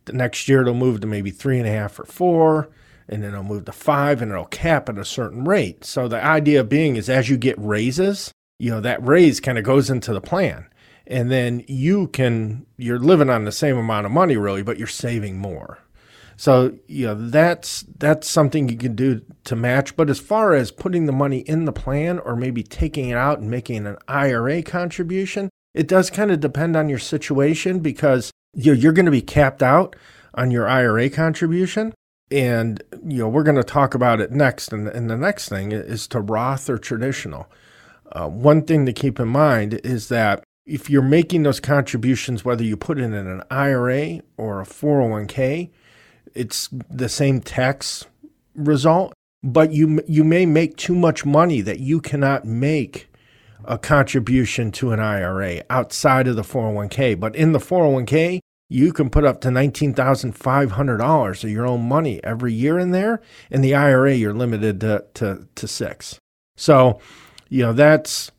the 0.06 0.12
next 0.12 0.48
year 0.48 0.62
it'll 0.62 0.74
move 0.74 1.00
to 1.00 1.06
maybe 1.06 1.30
three 1.30 1.58
and 1.58 1.68
a 1.68 1.72
half 1.72 1.98
or 1.98 2.04
four, 2.04 2.70
and 3.08 3.22
then 3.22 3.30
it'll 3.30 3.44
move 3.44 3.66
to 3.66 3.72
five 3.72 4.20
and 4.20 4.32
it'll 4.32 4.46
cap 4.46 4.88
at 4.88 4.98
a 4.98 5.04
certain 5.04 5.44
rate. 5.44 5.84
So 5.84 6.08
the 6.08 6.22
idea 6.22 6.64
being 6.64 6.96
is 6.96 7.08
as 7.08 7.28
you 7.28 7.36
get 7.36 7.58
raises, 7.58 8.32
you 8.58 8.70
know, 8.70 8.80
that 8.80 9.04
raise 9.06 9.40
kind 9.40 9.58
of 9.58 9.64
goes 9.64 9.90
into 9.90 10.12
the 10.12 10.20
plan. 10.20 10.66
And 11.06 11.30
then 11.30 11.64
you 11.68 12.08
can, 12.08 12.66
you're 12.76 12.98
living 12.98 13.30
on 13.30 13.44
the 13.44 13.52
same 13.52 13.76
amount 13.76 14.06
of 14.06 14.12
money 14.12 14.36
really, 14.36 14.62
but 14.62 14.78
you're 14.78 14.86
saving 14.86 15.38
more. 15.38 15.78
So 16.36 16.76
you 16.88 17.06
know 17.06 17.14
that's 17.14 17.84
that's 17.98 18.28
something 18.28 18.68
you 18.68 18.76
can 18.76 18.94
do 18.94 19.22
to 19.44 19.56
match. 19.56 19.96
But 19.96 20.10
as 20.10 20.18
far 20.18 20.54
as 20.54 20.70
putting 20.70 21.06
the 21.06 21.12
money 21.12 21.40
in 21.40 21.64
the 21.64 21.72
plan 21.72 22.18
or 22.18 22.36
maybe 22.36 22.62
taking 22.62 23.10
it 23.10 23.16
out 23.16 23.38
and 23.38 23.50
making 23.50 23.86
an 23.86 23.96
IRA 24.08 24.62
contribution, 24.62 25.50
it 25.74 25.88
does 25.88 26.10
kind 26.10 26.30
of 26.30 26.40
depend 26.40 26.76
on 26.76 26.88
your 26.88 26.98
situation 26.98 27.80
because 27.80 28.30
you 28.54 28.74
know, 28.74 28.80
you're 28.80 28.92
going 28.92 29.06
to 29.06 29.12
be 29.12 29.22
capped 29.22 29.62
out 29.62 29.96
on 30.34 30.50
your 30.50 30.68
IRA 30.68 31.08
contribution. 31.10 31.94
And 32.30 32.82
you 33.06 33.18
know 33.18 33.28
we're 33.28 33.42
going 33.42 33.56
to 33.56 33.64
talk 33.64 33.94
about 33.94 34.20
it 34.20 34.32
next. 34.32 34.72
And, 34.72 34.88
and 34.88 35.08
the 35.08 35.16
next 35.16 35.48
thing 35.48 35.72
is 35.72 36.08
to 36.08 36.20
Roth 36.20 36.68
or 36.68 36.78
traditional. 36.78 37.46
Uh, 38.10 38.28
one 38.28 38.62
thing 38.62 38.86
to 38.86 38.92
keep 38.92 39.20
in 39.20 39.28
mind 39.28 39.80
is 39.84 40.08
that 40.08 40.42
if 40.66 40.88
you're 40.88 41.02
making 41.02 41.42
those 41.42 41.60
contributions, 41.60 42.44
whether 42.44 42.64
you 42.64 42.76
put 42.76 42.98
it 42.98 43.04
in 43.04 43.14
an 43.14 43.42
IRA 43.50 44.20
or 44.36 44.60
a 44.60 44.64
401k, 44.64 45.70
it's 46.34 46.68
the 46.90 47.08
same 47.08 47.40
tax 47.40 48.06
result, 48.54 49.12
but 49.42 49.72
you 49.72 50.00
you 50.08 50.24
may 50.24 50.46
make 50.46 50.76
too 50.76 50.94
much 50.94 51.24
money 51.24 51.60
that 51.60 51.80
you 51.80 52.00
cannot 52.00 52.44
make 52.44 53.08
a 53.64 53.78
contribution 53.78 54.70
to 54.72 54.92
an 54.92 55.00
IRA 55.00 55.62
outside 55.70 56.26
of 56.26 56.36
the 56.36 56.42
401k. 56.42 57.18
But 57.18 57.34
in 57.36 57.52
the 57.52 57.58
401k, 57.58 58.40
you 58.68 58.92
can 58.92 59.10
put 59.10 59.24
up 59.24 59.40
to 59.42 59.48
$19,500 59.48 61.44
of 61.44 61.50
your 61.50 61.66
own 61.66 61.82
money 61.88 62.22
every 62.24 62.52
year 62.52 62.78
in 62.78 62.90
there. 62.90 63.20
In 63.50 63.60
the 63.60 63.74
IRA, 63.74 64.14
you're 64.14 64.34
limited 64.34 64.80
to, 64.80 65.04
to, 65.14 65.46
to 65.54 65.68
six. 65.68 66.18
So, 66.56 67.00
you 67.48 67.62
know, 67.62 67.72
that's, 67.72 68.30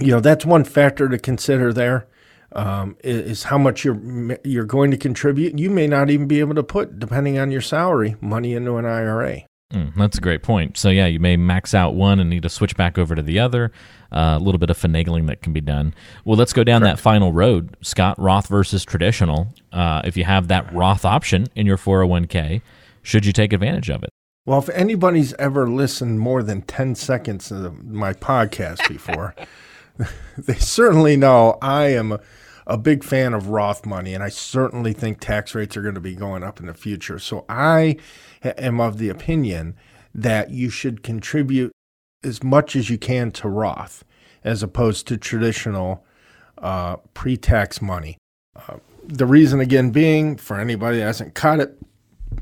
you 0.00 0.12
know, 0.12 0.20
that's 0.20 0.44
one 0.44 0.64
factor 0.64 1.08
to 1.08 1.18
consider 1.18 1.72
there 1.72 2.06
um, 2.52 2.96
is 3.04 3.44
how 3.44 3.58
much 3.58 3.84
you're 3.84 4.38
you're 4.44 4.64
going 4.64 4.90
to 4.90 4.96
contribute. 4.96 5.58
You 5.58 5.70
may 5.70 5.86
not 5.86 6.10
even 6.10 6.26
be 6.26 6.40
able 6.40 6.54
to 6.54 6.62
put, 6.62 6.98
depending 6.98 7.38
on 7.38 7.50
your 7.50 7.60
salary, 7.60 8.16
money 8.20 8.54
into 8.54 8.76
an 8.76 8.86
IRA. 8.86 9.44
Mm, 9.72 9.94
that's 9.94 10.18
a 10.18 10.20
great 10.20 10.42
point. 10.42 10.76
So 10.76 10.88
yeah, 10.88 11.06
you 11.06 11.20
may 11.20 11.36
max 11.36 11.74
out 11.74 11.94
one 11.94 12.18
and 12.18 12.28
need 12.28 12.42
to 12.42 12.48
switch 12.48 12.76
back 12.76 12.98
over 12.98 13.14
to 13.14 13.22
the 13.22 13.38
other. 13.38 13.70
Uh, 14.10 14.36
a 14.40 14.42
little 14.42 14.58
bit 14.58 14.70
of 14.70 14.76
finagling 14.76 15.28
that 15.28 15.42
can 15.42 15.52
be 15.52 15.60
done. 15.60 15.94
Well, 16.24 16.36
let's 16.36 16.52
go 16.52 16.64
down 16.64 16.80
Correct. 16.80 16.96
that 16.96 17.02
final 17.02 17.32
road, 17.32 17.76
Scott. 17.80 18.18
Roth 18.18 18.48
versus 18.48 18.84
traditional. 18.84 19.54
Uh, 19.72 20.02
if 20.04 20.16
you 20.16 20.24
have 20.24 20.48
that 20.48 20.72
Roth 20.74 21.04
option 21.04 21.46
in 21.54 21.66
your 21.66 21.76
401k, 21.76 22.62
should 23.02 23.24
you 23.24 23.32
take 23.32 23.52
advantage 23.52 23.88
of 23.88 24.02
it? 24.02 24.10
Well, 24.46 24.58
if 24.58 24.68
anybody's 24.70 25.32
ever 25.34 25.68
listened 25.68 26.18
more 26.18 26.42
than 26.42 26.62
10 26.62 26.96
seconds 26.96 27.52
of 27.52 27.84
my 27.84 28.12
podcast 28.12 28.88
before, 28.88 29.36
they 30.38 30.54
certainly 30.54 31.16
know 31.16 31.58
I 31.60 31.86
am 31.88 32.18
a 32.66 32.78
big 32.78 33.02
fan 33.02 33.34
of 33.34 33.48
Roth 33.48 33.84
money, 33.84 34.14
and 34.14 34.22
I 34.22 34.28
certainly 34.28 34.92
think 34.92 35.20
tax 35.20 35.54
rates 35.54 35.76
are 35.76 35.82
going 35.82 35.94
to 35.94 36.00
be 36.00 36.14
going 36.14 36.42
up 36.42 36.60
in 36.60 36.66
the 36.66 36.74
future. 36.74 37.18
So 37.18 37.44
I 37.48 37.96
am 38.42 38.80
of 38.80 38.98
the 38.98 39.08
opinion 39.08 39.76
that 40.14 40.50
you 40.50 40.70
should 40.70 41.02
contribute 41.02 41.72
as 42.22 42.42
much 42.42 42.76
as 42.76 42.90
you 42.90 42.98
can 42.98 43.30
to 43.32 43.48
Roth 43.48 44.04
as 44.44 44.62
opposed 44.62 45.06
to 45.08 45.16
traditional 45.16 46.04
uh, 46.58 46.96
pre 47.14 47.36
tax 47.36 47.82
money. 47.82 48.16
Uh, 48.56 48.76
the 49.04 49.26
reason, 49.26 49.60
again, 49.60 49.90
being 49.90 50.36
for 50.36 50.58
anybody 50.58 50.98
that 50.98 51.04
hasn't 51.04 51.34
caught 51.34 51.60
it 51.60 51.76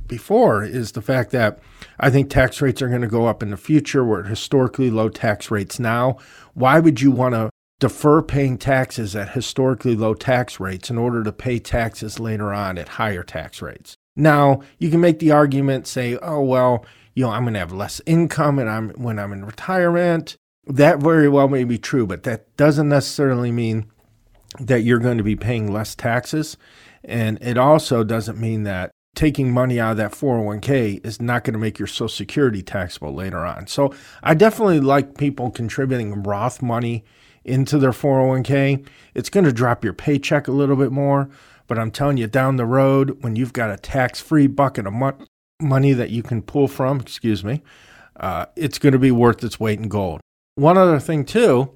before, 0.07 0.65
is 0.65 0.93
the 0.93 1.03
fact 1.03 1.31
that 1.33 1.59
I 2.01 2.11
think 2.11 2.31
tax 2.31 2.61
rates 2.61 2.83
are 2.83 2.89
going 2.89 3.03
to 3.03 3.09
go 3.09 3.27
up 3.27 3.43
in 3.43 3.51
the 3.51 3.57
future. 3.57 4.05
We're 4.05 4.21
at 4.21 4.27
historically 4.27 4.91
low 4.91 5.09
tax 5.09 5.51
rates 5.51 5.79
now. 5.79 6.19
Why 6.55 6.81
would 6.81 7.01
you 7.01 7.11
want 7.11 7.35
to 7.35 7.51
defer 7.79 8.23
paying 8.23 8.59
taxes 8.59 9.15
at 9.15 9.31
historically 9.31 9.95
low 9.95 10.15
tax 10.15 10.59
rates 10.59 10.91
in 10.91 10.99
order 10.99 11.23
to 11.23 11.33
pay 11.33 11.59
taxes 11.59 12.19
later 12.19 12.53
on 12.53 12.77
at 12.77 12.89
higher 12.89 13.23
tax 13.23 13.63
rates. 13.63 13.97
Now, 14.17 14.63
you 14.79 14.91
can 14.91 15.01
make 15.01 15.21
the 15.21 15.31
argument 15.31 15.87
say, 15.87 16.17
"Oh, 16.21 16.43
well, 16.43 16.85
you 17.15 17.25
know, 17.25 17.31
I'm 17.31 17.45
going 17.45 17.55
to 17.55 17.61
have 17.61 17.73
less 17.73 18.01
income 18.05 18.59
and 18.59 18.69
I'm 18.69 18.91
when 18.91 19.19
I'm 19.19 19.33
in 19.33 19.45
retirement." 19.45 20.37
That 20.67 20.99
very 20.99 21.29
well 21.29 21.49
may 21.49 21.65
be 21.65 21.79
true, 21.79 22.07
but 22.07 22.25
that 22.25 22.55
doesn't 22.57 22.89
necessarily 22.89 23.53
mean 23.53 23.87
that 24.59 24.83
you're 24.83 24.99
going 24.99 25.19
to 25.19 25.25
be 25.25 25.37
paying 25.37 25.73
less 25.73 25.95
taxes. 25.95 26.57
And 27.05 27.39
it 27.41 27.57
also 27.57 28.03
doesn't 28.03 28.39
mean 28.39 28.65
that 28.65 28.91
taking 29.15 29.53
money 29.53 29.81
out 29.81 29.93
of 29.93 29.97
that 29.97 30.13
401k 30.13 31.05
is 31.05 31.21
not 31.21 31.45
going 31.45 31.55
to 31.55 31.59
make 31.59 31.79
your 31.79 31.89
social 31.89 32.09
security 32.09 32.63
taxable 32.63 33.13
later 33.13 33.45
on. 33.45 33.67
So 33.67 33.93
I 34.23 34.35
definitely 34.35 34.81
like 34.81 35.19
people 35.19 35.51
contributing 35.51 36.23
Roth 36.23 36.63
money 36.63 37.05
into 37.45 37.79
their 37.79 37.91
401k, 37.91 38.87
it's 39.15 39.31
going 39.31 39.45
to 39.45 39.53
drop 39.53 39.83
your 39.83 39.95
paycheck 39.95 40.47
a 40.49 40.53
little 40.53 40.77
bit 40.77 40.93
more. 40.93 41.29
But 41.67 41.79
I'm 41.79 41.91
telling 41.91 42.17
you, 42.17 42.27
down 42.27 42.57
the 42.57 42.67
road, 42.67 43.23
when 43.23 43.37
you've 43.37 43.53
got 43.53 43.71
a 43.71 43.77
tax 43.77 44.21
free 44.21 44.47
bucket 44.47 44.87
of 44.87 44.93
mo- 44.93 45.19
money 45.61 45.93
that 45.93 46.11
you 46.11 46.23
can 46.23 46.43
pull 46.43 46.69
from, 46.69 47.01
excuse 47.01 47.45
me, 47.45 47.63
uh, 48.21 48.47
it's 48.57 48.79
going 48.79 48.93
to 48.93 48.99
be 48.99 49.11
worth 49.11 49.43
its 49.45 49.61
weight 49.61 49.79
in 49.79 49.89
gold. 49.89 50.21
One 50.55 50.79
other 50.79 50.99
thing, 50.99 51.25
too, 51.25 51.71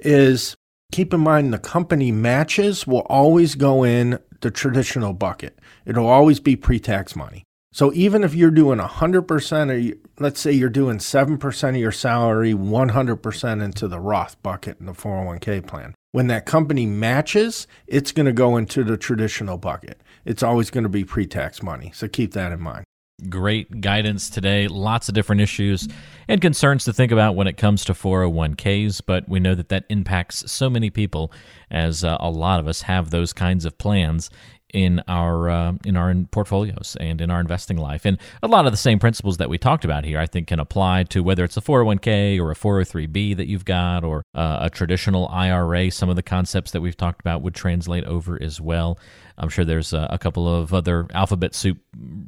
is 0.00 0.56
keep 0.92 1.14
in 1.14 1.20
mind 1.20 1.52
the 1.52 1.58
company 1.58 2.10
matches 2.12 2.86
will 2.86 3.06
always 3.08 3.54
go 3.54 3.84
in 3.84 4.18
the 4.40 4.50
traditional 4.50 5.12
bucket, 5.12 5.58
it'll 5.84 6.06
always 6.06 6.40
be 6.40 6.56
pre 6.56 6.78
tax 6.78 7.14
money. 7.16 7.44
So 7.72 7.92
even 7.92 8.24
if 8.24 8.34
you're 8.34 8.50
doing 8.50 8.78
100% 8.78 9.94
or 9.94 9.98
let's 10.18 10.40
say 10.40 10.50
you're 10.50 10.70
doing 10.70 10.96
7% 10.96 11.68
of 11.68 11.76
your 11.76 11.92
salary 11.92 12.54
100% 12.54 13.62
into 13.62 13.86
the 13.86 14.00
Roth 14.00 14.42
bucket 14.42 14.80
in 14.80 14.86
the 14.86 14.92
401k 14.92 15.66
plan. 15.66 15.94
When 16.12 16.28
that 16.28 16.46
company 16.46 16.86
matches, 16.86 17.66
it's 17.86 18.12
going 18.12 18.24
to 18.24 18.32
go 18.32 18.56
into 18.56 18.82
the 18.82 18.96
traditional 18.96 19.58
bucket. 19.58 20.00
It's 20.24 20.42
always 20.42 20.70
going 20.70 20.84
to 20.84 20.88
be 20.88 21.04
pre-tax 21.04 21.62
money. 21.62 21.92
So 21.94 22.08
keep 22.08 22.32
that 22.32 22.50
in 22.50 22.60
mind. 22.60 22.86
Great 23.30 23.80
guidance 23.80 24.28
today. 24.28 24.68
Lots 24.68 25.08
of 25.08 25.14
different 25.14 25.40
issues 25.40 25.88
and 26.28 26.38
concerns 26.38 26.84
to 26.84 26.92
think 26.92 27.10
about 27.10 27.34
when 27.34 27.46
it 27.46 27.56
comes 27.56 27.82
to 27.86 27.94
401ks, 27.94 29.00
but 29.06 29.26
we 29.26 29.40
know 29.40 29.54
that 29.54 29.70
that 29.70 29.86
impacts 29.88 30.50
so 30.52 30.68
many 30.68 30.90
people 30.90 31.32
as 31.70 32.04
uh, 32.04 32.18
a 32.20 32.28
lot 32.28 32.60
of 32.60 32.68
us 32.68 32.82
have 32.82 33.08
those 33.08 33.32
kinds 33.32 33.64
of 33.64 33.78
plans 33.78 34.28
in 34.72 35.02
our 35.08 35.48
uh, 35.48 35.72
in 35.84 35.96
our 35.96 36.14
portfolios 36.30 36.96
and 37.00 37.20
in 37.20 37.30
our 37.30 37.40
investing 37.40 37.76
life. 37.76 38.04
And 38.04 38.18
a 38.42 38.48
lot 38.48 38.66
of 38.66 38.72
the 38.72 38.76
same 38.76 38.98
principles 38.98 39.36
that 39.38 39.48
we 39.48 39.58
talked 39.58 39.84
about 39.84 40.04
here, 40.04 40.18
I 40.18 40.26
think, 40.26 40.48
can 40.48 40.60
apply 40.60 41.04
to 41.04 41.22
whether 41.22 41.44
it's 41.44 41.56
a 41.56 41.60
401k 41.60 42.40
or 42.40 42.50
a 42.50 42.54
403b 42.54 43.36
that 43.36 43.48
you've 43.48 43.64
got, 43.64 44.04
or 44.04 44.22
uh, 44.34 44.58
a 44.62 44.70
traditional 44.70 45.28
IRA. 45.28 45.90
Some 45.90 46.08
of 46.08 46.16
the 46.16 46.22
concepts 46.22 46.72
that 46.72 46.80
we've 46.80 46.96
talked 46.96 47.20
about 47.20 47.42
would 47.42 47.54
translate 47.54 48.04
over 48.04 48.40
as 48.42 48.60
well. 48.60 48.98
I'm 49.38 49.48
sure 49.48 49.64
there's 49.64 49.92
a, 49.92 50.08
a 50.10 50.18
couple 50.18 50.48
of 50.48 50.72
other 50.72 51.06
alphabet 51.12 51.54
soup 51.54 51.78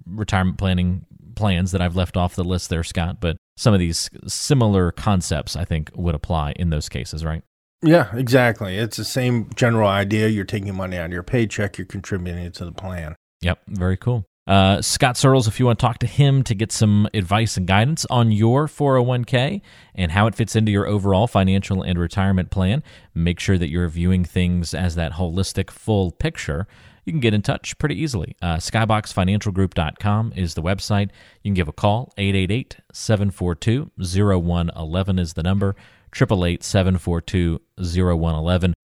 retirement 0.06 0.58
planning 0.58 1.06
plans 1.34 1.72
that 1.72 1.80
I've 1.80 1.96
left 1.96 2.16
off 2.16 2.34
the 2.34 2.44
list 2.44 2.68
there, 2.68 2.84
Scott. 2.84 3.20
But 3.20 3.36
some 3.56 3.72
of 3.72 3.80
these 3.80 4.10
similar 4.26 4.92
concepts, 4.92 5.56
I 5.56 5.64
think, 5.64 5.90
would 5.94 6.14
apply 6.14 6.52
in 6.56 6.70
those 6.70 6.88
cases, 6.88 7.24
right? 7.24 7.42
Yeah, 7.82 8.14
exactly. 8.16 8.76
It's 8.76 8.96
the 8.96 9.04
same 9.04 9.50
general 9.54 9.88
idea. 9.88 10.28
You're 10.28 10.44
taking 10.44 10.74
money 10.74 10.96
out 10.96 11.06
of 11.06 11.12
your 11.12 11.22
paycheck, 11.22 11.78
you're 11.78 11.86
contributing 11.86 12.42
it 12.44 12.54
to 12.54 12.64
the 12.64 12.72
plan. 12.72 13.14
Yep, 13.40 13.60
very 13.68 13.96
cool. 13.96 14.24
Uh, 14.48 14.80
Scott 14.80 15.18
Searles, 15.18 15.46
if 15.46 15.60
you 15.60 15.66
want 15.66 15.78
to 15.78 15.84
talk 15.84 15.98
to 15.98 16.06
him 16.06 16.42
to 16.44 16.54
get 16.54 16.72
some 16.72 17.06
advice 17.12 17.58
and 17.58 17.66
guidance 17.66 18.06
on 18.06 18.32
your 18.32 18.66
401k 18.66 19.60
and 19.94 20.10
how 20.12 20.26
it 20.26 20.34
fits 20.34 20.56
into 20.56 20.72
your 20.72 20.86
overall 20.86 21.26
financial 21.26 21.82
and 21.82 21.98
retirement 21.98 22.50
plan, 22.50 22.82
make 23.14 23.38
sure 23.38 23.58
that 23.58 23.68
you're 23.68 23.88
viewing 23.88 24.24
things 24.24 24.72
as 24.72 24.94
that 24.94 25.12
holistic, 25.12 25.70
full 25.70 26.12
picture. 26.12 26.66
You 27.04 27.12
can 27.12 27.20
get 27.20 27.34
in 27.34 27.42
touch 27.42 27.76
pretty 27.76 28.00
easily. 28.00 28.36
Uh, 28.40 28.56
SkyboxFinancialGroup.com 28.56 30.32
is 30.34 30.54
the 30.54 30.62
website. 30.62 31.10
You 31.42 31.50
can 31.50 31.54
give 31.54 31.68
a 31.68 31.72
call, 31.72 32.14
888 32.16 32.78
742 32.92 33.90
0111 33.98 35.18
is 35.18 35.34
the 35.34 35.42
number. 35.42 35.76
888 36.12 36.62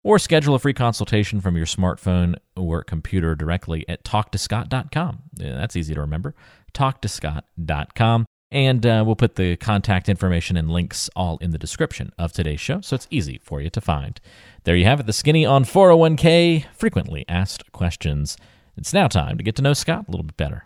or 0.04 0.20
schedule 0.20 0.56
a 0.56 0.60
free 0.60 0.74
consultation 0.74 1.42
from 1.42 1.56
your 1.56 1.66
smartphone 1.66 2.36
or 2.56 2.84
computer 2.84 3.36
directly 3.36 3.88
at 3.88 4.04
talktoscott.com. 4.04 5.24
Yeah, 5.36 5.56
that's 5.56 5.76
easy 5.76 5.94
to 5.94 6.02
remember. 6.02 6.34
Talktoscott.com. 6.74 8.26
And 8.54 8.86
uh, 8.86 9.04
we'll 9.06 9.16
put 9.16 9.36
the 9.36 9.56
contact 9.56 10.10
information 10.10 10.58
and 10.58 10.70
links 10.70 11.10
all 11.16 11.38
in 11.38 11.52
the 11.52 11.58
description 11.58 12.12
of 12.18 12.34
today's 12.34 12.60
show, 12.60 12.82
so 12.82 12.96
it's 12.96 13.08
easy 13.10 13.40
for 13.42 13.62
you 13.62 13.70
to 13.70 13.80
find. 13.80 14.20
There 14.66 14.76
you 14.76 14.84
have 14.84 15.00
it, 15.00 15.06
the 15.06 15.14
skinny 15.14 15.46
on 15.46 15.64
401k, 15.64 16.66
frequently 16.74 17.24
asked 17.30 17.72
questions. 17.72 18.36
It's 18.76 18.94
now 18.94 19.08
time 19.08 19.38
to 19.38 19.44
get 19.44 19.56
to 19.56 19.62
know 19.62 19.74
Scott 19.74 20.06
a 20.08 20.12
little 20.12 20.26
bit 20.26 20.36
better. 20.36 20.66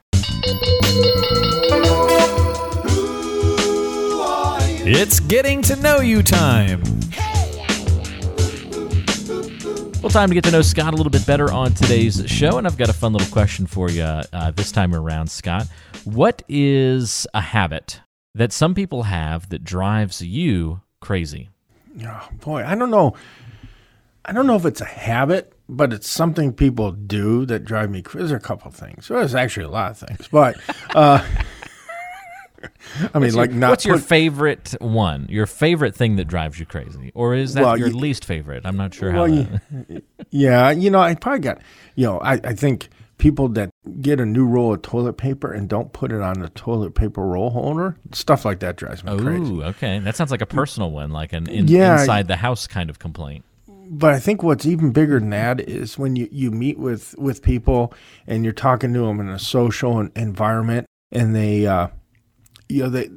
It's 4.87 5.19
getting 5.19 5.63
to 5.63 5.75
know 5.77 5.99
you 5.99 6.21
time. 6.21 6.83
Well, 9.99 10.11
time 10.11 10.29
to 10.29 10.35
get 10.35 10.43
to 10.43 10.51
know 10.51 10.61
Scott 10.61 10.93
a 10.93 10.95
little 10.95 11.09
bit 11.09 11.25
better 11.25 11.51
on 11.51 11.73
today's 11.73 12.23
show, 12.27 12.59
and 12.59 12.67
I've 12.67 12.77
got 12.77 12.89
a 12.89 12.93
fun 12.93 13.11
little 13.11 13.27
question 13.33 13.65
for 13.65 13.89
you 13.89 14.03
uh, 14.03 14.51
this 14.51 14.71
time 14.71 14.93
around, 14.93 15.31
Scott. 15.31 15.65
What 16.03 16.43
is 16.47 17.25
a 17.33 17.41
habit 17.41 18.01
that 18.35 18.53
some 18.53 18.75
people 18.75 19.01
have 19.03 19.49
that 19.49 19.63
drives 19.63 20.21
you 20.21 20.81
crazy? 20.99 21.49
Oh, 22.03 22.29
boy, 22.33 22.63
I 22.63 22.75
don't 22.75 22.91
know. 22.91 23.15
I 24.23 24.33
don't 24.33 24.45
know 24.45 24.55
if 24.55 24.65
it's 24.65 24.81
a 24.81 24.85
habit 24.85 25.55
but 25.67 25.93
it's 25.93 26.09
something 26.09 26.53
people 26.53 26.91
do 26.91 27.45
that 27.47 27.65
drive 27.65 27.89
me 27.89 28.01
crazy. 28.01 28.27
There's 28.27 28.43
a 28.43 28.45
couple 28.45 28.71
things. 28.71 29.09
Well, 29.09 29.19
there's 29.19 29.35
actually 29.35 29.65
a 29.65 29.69
lot 29.69 29.91
of 29.91 29.97
things, 29.97 30.27
but 30.27 30.57
uh, 30.93 31.25
I 33.13 33.19
mean, 33.19 33.33
like 33.33 33.51
not. 33.51 33.69
What's 33.71 33.85
your 33.85 33.99
favorite 33.99 34.75
one? 34.79 35.27
Your 35.29 35.45
favorite 35.45 35.95
thing 35.95 36.15
that 36.17 36.25
drives 36.25 36.59
you 36.59 36.65
crazy, 36.65 37.11
or 37.15 37.33
is 37.35 37.53
that 37.53 37.63
Well, 37.63 37.77
your 37.77 37.89
you- 37.89 37.97
least 37.97 38.25
favorite? 38.25 38.65
I'm 38.65 38.77
not 38.77 38.93
sure 38.93 39.11
how. 39.11 39.27
That- 39.27 40.03
yeah, 40.29 40.71
you 40.71 40.89
know, 40.89 40.99
I 40.99 41.15
probably 41.15 41.39
got, 41.41 41.61
you 41.95 42.05
know, 42.05 42.19
I, 42.19 42.33
I 42.33 42.53
think 42.53 42.89
people 43.17 43.47
that 43.49 43.69
get 44.01 44.19
a 44.19 44.25
new 44.25 44.45
roll 44.45 44.73
of 44.73 44.81
toilet 44.81 45.13
paper 45.13 45.51
and 45.51 45.69
don't 45.69 45.93
put 45.93 46.11
it 46.11 46.21
on 46.21 46.39
the 46.39 46.49
toilet 46.49 46.95
paper 46.95 47.25
roll 47.25 47.49
holder, 47.49 47.95
stuff 48.11 48.43
like 48.43 48.59
that 48.59 48.75
drives 48.75 49.03
me 49.05 49.17
crazy. 49.17 49.53
Ooh, 49.53 49.63
okay. 49.63 49.99
That 49.99 50.15
sounds 50.17 50.31
like 50.31 50.41
a 50.41 50.45
personal 50.45 50.91
one, 50.91 51.11
like 51.11 51.31
an 51.31 51.47
in, 51.49 51.67
Yeah, 51.69 52.01
inside 52.01 52.27
the 52.27 52.35
house 52.35 52.67
kind 52.67 52.89
of 52.89 52.99
complaint. 52.99 53.45
But 53.87 54.13
I 54.15 54.19
think 54.19 54.41
what's 54.43 54.65
even 54.65 54.91
bigger 54.91 55.19
than 55.19 55.29
that 55.29 55.61
is 55.61 55.97
when 55.97 56.15
you, 56.15 56.27
you 56.31 56.49
meet 56.51 56.77
with, 56.79 57.15
with 57.17 57.41
people 57.41 57.93
and 58.27 58.43
you're 58.43 58.51
talking 58.51 58.93
to 58.93 58.99
them 59.01 59.19
in 59.19 59.29
a 59.29 59.37
social 59.39 59.99
environment 60.15 60.87
and 61.11 61.35
they, 61.35 61.67
uh, 61.67 61.87
you 62.69 62.83
know, 62.83 62.89
they, 62.89 63.09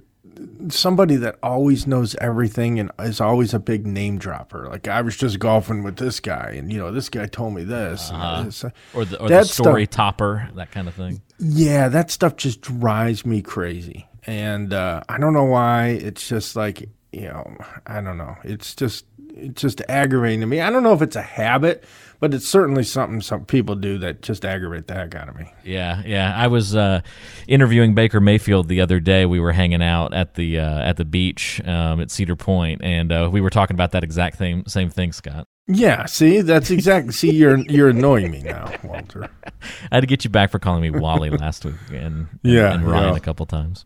somebody 0.68 1.16
that 1.16 1.36
always 1.42 1.86
knows 1.86 2.14
everything 2.16 2.78
and 2.78 2.90
is 3.00 3.20
always 3.20 3.54
a 3.54 3.58
big 3.58 3.86
name 3.86 4.18
dropper. 4.18 4.68
Like 4.68 4.86
I 4.88 5.00
was 5.02 5.16
just 5.16 5.38
golfing 5.38 5.82
with 5.82 5.96
this 5.96 6.20
guy 6.20 6.54
and, 6.56 6.72
you 6.72 6.78
know, 6.78 6.92
this 6.92 7.08
guy 7.08 7.26
told 7.26 7.54
me 7.54 7.64
this. 7.64 8.10
and 8.12 8.46
this. 8.48 8.64
Or 8.94 9.04
the, 9.04 9.18
or 9.20 9.28
the 9.28 9.34
That 9.34 9.46
stuff- 9.46 9.64
story 9.66 9.86
topper, 9.86 10.48
that 10.54 10.70
kind 10.70 10.86
of 10.88 10.94
thing. 10.94 11.22
Yeah, 11.38 11.88
that 11.88 12.10
stuff 12.10 12.36
just 12.36 12.60
drives 12.60 13.24
me 13.24 13.42
crazy. 13.42 14.06
And 14.26 14.72
uh, 14.74 15.02
I 15.08 15.18
don't 15.18 15.32
know 15.32 15.44
why. 15.44 15.88
It's 15.88 16.28
just 16.28 16.54
like, 16.56 16.88
you 17.12 17.22
know, 17.28 17.56
I 17.86 18.00
don't 18.00 18.18
know. 18.18 18.36
It's 18.44 18.74
just 18.74 19.06
it's 19.38 19.60
just 19.60 19.82
aggravating 19.88 20.40
to 20.40 20.46
me. 20.46 20.60
I 20.60 20.70
don't 20.70 20.82
know 20.82 20.92
if 20.92 21.02
it's 21.02 21.16
a 21.16 21.22
habit, 21.22 21.84
but 22.20 22.34
it's 22.34 22.48
certainly 22.48 22.82
something 22.82 23.20
some 23.20 23.44
people 23.44 23.74
do 23.76 23.98
that 23.98 24.22
just 24.22 24.44
aggravate 24.44 24.86
the 24.86 24.94
heck 24.94 25.14
out 25.14 25.28
of 25.28 25.36
me. 25.36 25.52
Yeah, 25.64 26.02
yeah. 26.04 26.34
I 26.36 26.48
was 26.48 26.74
uh, 26.74 27.00
interviewing 27.46 27.94
Baker 27.94 28.20
Mayfield 28.20 28.68
the 28.68 28.80
other 28.80 29.00
day. 29.00 29.26
We 29.26 29.40
were 29.40 29.52
hanging 29.52 29.82
out 29.82 30.12
at 30.14 30.34
the 30.34 30.58
uh, 30.58 30.80
at 30.80 30.96
the 30.96 31.04
beach 31.04 31.60
um, 31.64 32.00
at 32.00 32.10
Cedar 32.10 32.36
Point, 32.36 32.80
and 32.82 33.12
uh, 33.12 33.28
we 33.32 33.40
were 33.40 33.50
talking 33.50 33.74
about 33.74 33.92
that 33.92 34.04
exact 34.04 34.38
same 34.38 34.64
same 34.66 34.90
thing, 34.90 35.12
Scott. 35.12 35.46
Yeah, 35.70 36.06
see, 36.06 36.40
that's 36.40 36.70
exactly. 36.70 37.12
see, 37.12 37.30
you're 37.30 37.58
you're 37.58 37.90
annoying 37.90 38.30
me 38.30 38.40
now, 38.40 38.72
Walter. 38.82 39.28
I 39.44 39.96
had 39.96 40.00
to 40.00 40.06
get 40.06 40.24
you 40.24 40.30
back 40.30 40.50
for 40.50 40.58
calling 40.58 40.80
me 40.80 40.90
Wally 40.90 41.28
last 41.28 41.62
week, 41.64 41.74
and 41.92 42.26
Yeah, 42.42 42.72
and 42.72 42.84
Ryan 42.84 43.10
yeah. 43.10 43.16
a 43.16 43.20
couple 43.20 43.44
times. 43.44 43.84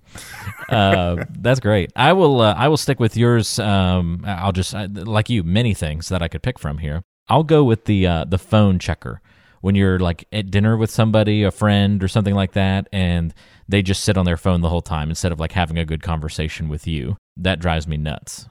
Uh, 0.68 1.24
that's 1.30 1.58
great. 1.58 1.92
I 1.96 2.12
will 2.12 2.40
uh, 2.40 2.54
I 2.54 2.68
will 2.68 2.76
stick 2.76 3.00
with 3.00 3.16
yours. 3.16 3.58
Um, 3.58 4.22
I'll 4.24 4.52
just 4.52 4.76
I, 4.76 4.86
like 4.86 5.28
you, 5.28 5.42
many 5.42 5.74
things 5.74 6.08
that 6.08 6.22
I 6.22 6.28
could 6.28 6.42
pick 6.42 6.60
from 6.60 6.78
here. 6.78 7.02
I'll 7.28 7.42
go 7.42 7.64
with 7.64 7.86
the 7.86 8.06
uh, 8.06 8.24
the 8.26 8.38
phone 8.38 8.78
checker 8.78 9.20
when 9.60 9.74
you're 9.74 9.98
like 9.98 10.24
at 10.32 10.52
dinner 10.52 10.76
with 10.76 10.90
somebody, 10.90 11.42
a 11.42 11.50
friend 11.50 12.02
or 12.04 12.08
something 12.08 12.34
like 12.34 12.52
that, 12.52 12.88
and 12.92 13.34
they 13.68 13.82
just 13.82 14.04
sit 14.04 14.16
on 14.16 14.24
their 14.24 14.36
phone 14.36 14.60
the 14.60 14.68
whole 14.68 14.82
time 14.82 15.08
instead 15.08 15.32
of 15.32 15.40
like 15.40 15.52
having 15.52 15.78
a 15.78 15.84
good 15.84 16.02
conversation 16.02 16.68
with 16.68 16.86
you. 16.86 17.16
That 17.36 17.58
drives 17.58 17.88
me 17.88 17.96
nuts. 17.96 18.48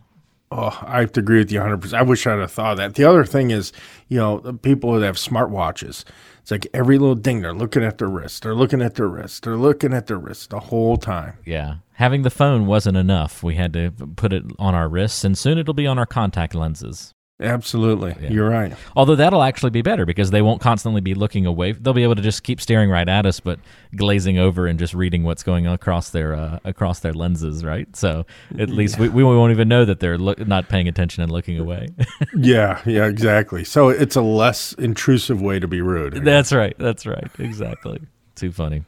Oh, 0.53 0.77
I 0.81 0.99
have 0.99 1.13
to 1.13 1.21
agree 1.21 1.37
with 1.37 1.51
you 1.51 1.61
100%. 1.61 1.93
I 1.93 2.01
wish 2.01 2.27
I'd 2.27 2.39
have 2.39 2.51
thought 2.51 2.73
of 2.73 2.77
that. 2.77 2.95
The 2.95 3.05
other 3.05 3.23
thing 3.23 3.51
is, 3.51 3.71
you 4.09 4.17
know, 4.17 4.39
people 4.61 4.93
that 4.99 5.05
have 5.05 5.15
smartwatches, 5.15 6.03
it's 6.41 6.51
like 6.51 6.67
every 6.73 6.97
little 6.97 7.15
ding, 7.15 7.41
they're 7.41 7.53
looking 7.53 7.85
at 7.85 7.99
their 7.99 8.09
wrist, 8.09 8.43
they're 8.43 8.53
looking 8.53 8.81
at 8.81 8.95
their 8.95 9.07
wrist, 9.07 9.43
they're 9.43 9.55
looking 9.55 9.93
at 9.93 10.07
their 10.07 10.17
wrist 10.17 10.49
the 10.49 10.59
whole 10.59 10.97
time. 10.97 11.37
Yeah. 11.45 11.75
Having 11.93 12.23
the 12.23 12.29
phone 12.29 12.65
wasn't 12.65 12.97
enough. 12.97 13.43
We 13.43 13.55
had 13.55 13.71
to 13.73 13.91
put 13.91 14.33
it 14.33 14.43
on 14.59 14.75
our 14.75 14.89
wrists, 14.89 15.23
and 15.23 15.37
soon 15.37 15.57
it'll 15.57 15.73
be 15.73 15.87
on 15.87 15.97
our 15.97 16.05
contact 16.05 16.53
lenses. 16.53 17.13
Absolutely. 17.41 18.15
You're 18.29 18.49
right. 18.49 18.73
Although 18.95 19.15
that'll 19.15 19.41
actually 19.43 19.71
be 19.71 19.81
better 19.81 20.05
because 20.05 20.31
they 20.31 20.41
won't 20.41 20.61
constantly 20.61 21.01
be 21.01 21.13
looking 21.13 21.45
away. 21.45 21.71
They'll 21.71 21.93
be 21.93 22.03
able 22.03 22.15
to 22.15 22.21
just 22.21 22.43
keep 22.43 22.61
staring 22.61 22.89
right 22.89 23.07
at 23.07 23.25
us, 23.25 23.39
but 23.39 23.59
glazing 23.95 24.37
over 24.37 24.67
and 24.67 24.77
just 24.77 24.93
reading 24.93 25.23
what's 25.23 25.43
going 25.43 25.67
on 25.67 25.73
across 25.73 26.11
their 26.11 26.33
uh, 26.35 26.59
across 26.63 26.99
their 26.99 27.13
lenses, 27.13 27.63
right? 27.65 27.93
So 27.95 28.25
at 28.59 28.69
least 28.69 28.99
we, 28.99 29.09
we 29.09 29.23
won't 29.23 29.51
even 29.51 29.67
know 29.67 29.85
that 29.85 29.99
they're 29.99 30.17
look, 30.17 30.45
not 30.45 30.69
paying 30.69 30.87
attention 30.87 31.23
and 31.23 31.31
looking 31.31 31.59
away. 31.59 31.87
Yeah, 32.35 32.81
yeah, 32.85 33.05
exactly. 33.07 33.63
So 33.63 33.89
it's 33.89 34.15
a 34.15 34.21
less 34.21 34.73
intrusive 34.73 35.41
way 35.41 35.59
to 35.59 35.67
be 35.67 35.81
rude. 35.81 36.23
that's 36.23 36.53
right. 36.53 36.75
That's 36.77 37.05
right. 37.05 37.29
Exactly. 37.39 37.99
Too 38.35 38.51
funny. 38.51 38.83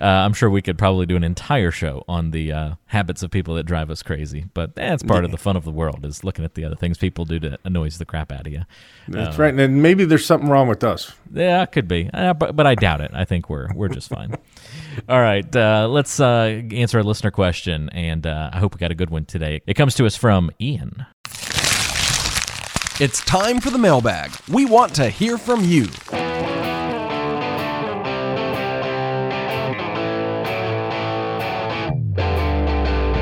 Uh, 0.00 0.04
I'm 0.04 0.32
sure 0.32 0.48
we 0.48 0.62
could 0.62 0.78
probably 0.78 1.06
do 1.06 1.16
an 1.16 1.24
entire 1.24 1.70
show 1.70 2.04
on 2.08 2.30
the 2.30 2.52
uh, 2.52 2.74
habits 2.86 3.22
of 3.22 3.30
people 3.30 3.54
that 3.56 3.64
drive 3.64 3.90
us 3.90 4.02
crazy, 4.02 4.46
but 4.54 4.74
that's 4.74 5.02
part 5.02 5.24
of 5.24 5.30
the 5.30 5.36
fun 5.36 5.56
of 5.56 5.64
the 5.64 5.72
world 5.72 6.04
is 6.04 6.22
looking 6.22 6.44
at 6.44 6.54
the 6.54 6.64
other 6.64 6.76
things 6.76 6.98
people 6.98 7.24
do 7.24 7.40
that 7.40 7.60
annoys 7.64 7.98
the 7.98 8.04
crap 8.04 8.30
out 8.30 8.46
of 8.46 8.52
you. 8.52 8.62
That's 9.08 9.38
right. 9.38 9.54
And 9.54 9.82
maybe 9.82 10.04
there's 10.04 10.24
something 10.24 10.48
wrong 10.48 10.68
with 10.68 10.84
us. 10.84 11.12
Yeah, 11.32 11.62
it 11.62 11.72
could 11.72 11.88
be, 11.88 12.08
uh, 12.12 12.34
but 12.34 12.54
but 12.54 12.66
I 12.66 12.74
doubt 12.74 13.00
it. 13.00 13.10
I 13.12 13.24
think 13.24 13.50
we're 13.50 13.72
we're 13.74 13.88
just 13.88 14.08
fine. 14.08 14.34
All 15.08 15.20
right, 15.20 15.56
uh, 15.56 15.88
let's 15.88 16.20
uh, 16.20 16.62
answer 16.72 16.98
a 16.98 17.02
listener 17.02 17.30
question, 17.30 17.88
and 17.90 18.26
uh, 18.26 18.50
I 18.52 18.58
hope 18.58 18.74
we 18.74 18.78
got 18.78 18.90
a 18.90 18.96
good 18.96 19.10
one 19.10 19.24
today. 19.24 19.62
It 19.66 19.74
comes 19.74 19.94
to 19.96 20.06
us 20.06 20.16
from 20.16 20.50
Ian. 20.60 21.06
It's 23.00 23.20
time 23.24 23.60
for 23.60 23.70
the 23.70 23.78
mailbag. 23.78 24.32
We 24.48 24.66
want 24.66 24.94
to 24.96 25.08
hear 25.08 25.38
from 25.38 25.64
you. 25.64 25.86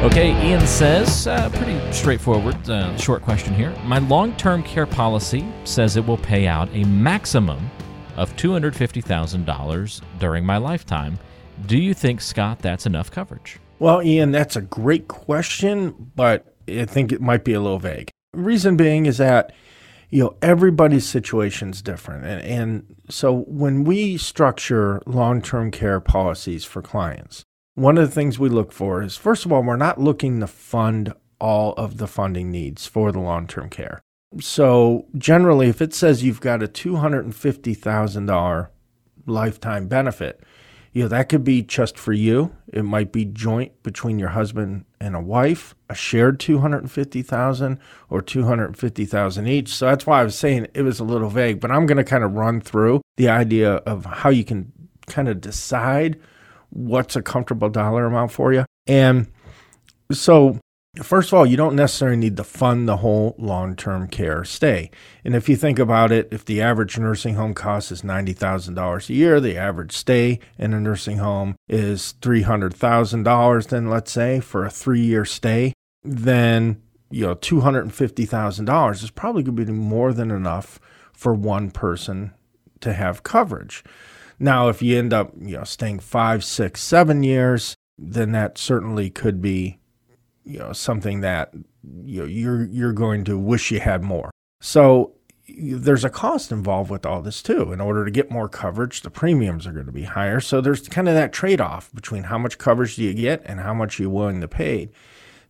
Okay, 0.03 0.31
Ian 0.49 0.67
says, 0.67 1.27
uh, 1.27 1.49
pretty 1.51 1.81
straightforward, 1.93 2.71
uh, 2.71 2.97
short 2.97 3.23
question 3.23 3.55
here. 3.55 3.75
My 3.85 3.99
long 3.99 4.37
term 4.37 4.63
care 4.63 4.87
policy 4.87 5.45
says 5.65 5.97
it 5.97 6.07
will 6.07 6.19
pay 6.19 6.47
out 6.47 6.69
a 6.75 6.85
maximum 6.85 7.71
of 8.17 8.35
$250,000 8.37 10.01
during 10.19 10.45
my 10.45 10.59
lifetime. 10.59 11.19
Do 11.67 11.79
you 11.79 11.93
think, 11.95 12.21
Scott, 12.21 12.61
that's 12.61 12.87
enough 12.87 13.11
coverage? 13.11 13.59
Well, 13.79 14.03
Ian, 14.03 14.31
that's 14.31 14.55
a 14.55 14.63
great 14.63 15.09
question, 15.09 16.13
but 16.15 16.55
I 16.69 16.85
think 16.85 17.11
it 17.11 17.21
might 17.21 17.43
be 17.45 17.55
a 17.55 17.61
little 17.61 17.79
vague. 17.79 18.11
Reason 18.33 18.77
being 18.77 19.07
is 19.07 19.19
that 19.19 19.53
you 20.11 20.23
know 20.23 20.37
everybody's 20.41 21.07
situation's 21.09 21.83
different, 21.83 22.25
and, 22.25 22.43
and 22.43 22.97
so 23.11 23.45
when 23.49 23.85
we 23.85 24.19
structure 24.19 25.03
long-term 25.07 25.71
care 25.73 26.01
policies 26.01 26.65
for 26.65 26.81
clients, 26.81 27.45
one 27.77 27.99
of 27.99 28.09
the 28.09 28.15
things 28.15 28.39
we 28.39 28.49
look 28.49 28.73
for 28.73 29.03
is 29.03 29.17
first 29.17 29.45
of 29.45 29.53
all, 29.53 29.63
we're 29.63 29.77
not 29.77 30.01
looking 30.01 30.41
to 30.41 30.47
fund 30.47 31.13
all 31.39 31.75
of 31.75 31.99
the 31.99 32.07
funding 32.07 32.51
needs 32.51 32.87
for 32.87 33.13
the 33.13 33.21
long-term 33.21 33.69
care. 33.69 34.01
So 34.41 35.07
generally, 35.17 35.69
if 35.69 35.81
it 35.81 35.95
says 35.95 36.25
you've 36.25 36.41
got 36.41 36.63
a 36.63 36.69
two 36.69 36.97
hundred 36.97 37.25
and 37.25 37.37
fifty 37.37 37.75
thousand 37.75 38.27
dollar 38.27 38.71
lifetime 39.27 39.89
benefit, 39.89 40.43
you 40.93 41.03
know, 41.03 41.09
that 41.09 41.29
could 41.29 41.45
be 41.45 41.61
just 41.61 41.99
for 41.99 42.15
you. 42.15 42.57
It 42.73 42.85
might 42.85 43.13
be 43.13 43.27
joint 43.27 43.83
between 43.83 44.19
your 44.19 44.31
husband 44.31 44.87
and 44.99 45.15
a 45.15 45.21
wife, 45.21 45.75
a 45.91 45.95
shared 45.95 46.41
250,000 46.41 47.79
or 48.09 48.23
250,000 48.23 49.47
each. 49.47 49.75
So 49.75 49.85
that's 49.85 50.07
why 50.07 50.21
I 50.21 50.25
was 50.25 50.39
saying 50.39 50.69
it 50.73 50.81
was 50.81 50.99
a 50.99 51.05
little 51.05 51.29
vague, 51.29 51.61
but 51.61 51.71
I'm 51.71 51.85
going 51.85 51.99
to 51.99 52.05
kind 52.05 52.25
of 52.25 52.33
run 52.33 52.63
through 52.63 53.03
the 53.19 53.29
idea 53.29 53.75
of 53.75 54.07
how 54.07 54.31
you 54.31 54.43
can 54.43 54.73
kind 55.07 55.29
of 55.29 55.43
decide 55.43 56.19
what's 56.71 57.17
a 57.17 57.23
comfortable 57.23 57.69
dollar 57.69 58.07
amount 58.07 58.33
for 58.33 58.53
you. 58.53 58.65
And 58.87 59.27
so 60.13 60.61
First 61.03 61.29
of 61.29 61.35
all, 61.35 61.45
you 61.45 61.59
don't 61.59 61.77
necessarily 61.77 62.17
need 62.17 62.39
to 62.39 62.45
fund 62.45 62.89
the 62.89 62.97
whole 62.99 63.35
long 63.39 63.77
term 63.77 64.09
care 64.09 64.45
stay. 64.45 64.91
And 65.25 65.35
if 65.35 65.47
you 65.47 65.55
think 65.55 65.79
about 65.79 66.11
it, 66.11 66.29
if 66.31 66.45
the 66.45 66.63
average 66.63 66.99
nursing 66.99 67.35
home 67.35 67.53
cost 67.53 67.93
is 67.93 68.01
$90,000 68.01 69.11
a 69.11 69.13
year, 69.13 69.39
the 69.39 69.59
average 69.59 69.93
stay 69.93 70.41
in 70.59 70.73
a 70.73 70.81
nursing 70.81 71.19
home 71.19 71.57
is 71.69 72.15
$300,000, 72.23 73.69
then 73.69 73.91
let's 73.91 74.11
say 74.11 74.41
for 74.41 74.65
a 74.65 74.71
three 74.71 75.03
year 75.03 75.27
stay, 75.27 75.75
then 76.03 76.81
you 77.11 77.27
know, 77.27 77.35
$250,000 77.35 79.03
is 79.03 79.11
probably 79.11 79.43
going 79.43 79.57
to 79.57 79.67
be 79.67 79.73
more 79.73 80.13
than 80.13 80.31
enough 80.31 80.81
for 81.13 81.35
one 81.35 81.71
person 81.71 82.33
to 82.81 82.95
have 82.95 83.23
coverage. 83.23 83.85
Now, 84.39 84.69
if 84.69 84.83
you 84.83 84.99
end 84.99 85.13
up, 85.13 85.33
you 85.41 85.57
know, 85.57 85.65
staying 85.65 86.01
five, 86.01 86.45
six, 86.45 86.83
seven 86.83 87.23
years, 87.23 87.75
then 87.99 88.33
that 88.33 88.59
certainly 88.59 89.11
could 89.11 89.41
be 89.41 89.79
you 90.47 90.59
know 90.59 90.73
something 90.73 91.21
that 91.21 91.53
you 92.05 92.21
know, 92.21 92.27
you're 92.27 92.65
you're 92.65 92.93
going 92.93 93.25
to 93.25 93.37
wish 93.37 93.71
you 93.71 93.81
had 93.81 94.03
more. 94.03 94.31
So 94.61 95.13
there's 95.49 96.05
a 96.05 96.11
cost 96.11 96.51
involved 96.51 96.91
with 96.91 97.05
all 97.05 97.23
this 97.23 97.43
too. 97.43 97.73
In 97.73 97.81
order 97.81 98.05
to 98.05 98.11
get 98.11 98.31
more 98.31 98.49
coverage, 98.49 99.03
the 99.03 99.11
premiums 99.11 99.67
are 99.67 99.73
going 99.73 99.87
to 99.87 99.93
be 99.93 100.05
higher. 100.05 100.41
So 100.41 100.61
there's 100.61 100.89
kind 100.89 101.09
of 101.09 101.15
that 101.15 101.33
trade-off 101.33 101.93
between 101.95 102.25
how 102.25 102.39
much 102.39 102.59
coverage 102.59 102.97
do 102.97 103.05
you 103.05 103.15
get 103.15 103.43
and 103.45 103.61
how 103.61 103.73
much 103.73 103.99
you're 103.99 104.11
willing 104.11 104.41
to 104.41 104.49
pay. 104.49 104.91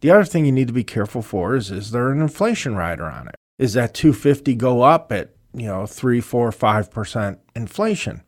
The 0.01 0.11
other 0.11 0.25
thing 0.25 0.45
you 0.45 0.53
need 0.53 0.67
to 0.67 0.75
be 0.75 0.85
careful 0.85 1.23
for 1.23 1.55
is 1.55 1.71
is 1.71 1.91
there 1.91 2.11
an 2.11 2.21
inflation 2.21 2.75
rider 2.75 3.05
on 3.05 3.29
it? 3.29 3.35
Is 3.59 3.75
that 3.75 3.95
250 3.95 4.55
go 4.55 4.83
up 4.83 5.13
at 5.13 5.35
you 5.55 5.67
know 5.67 5.87
three, 5.87 6.21
four, 6.21 6.51
five 6.53 6.91
percent 6.91 7.39
inflation? 7.55 8.23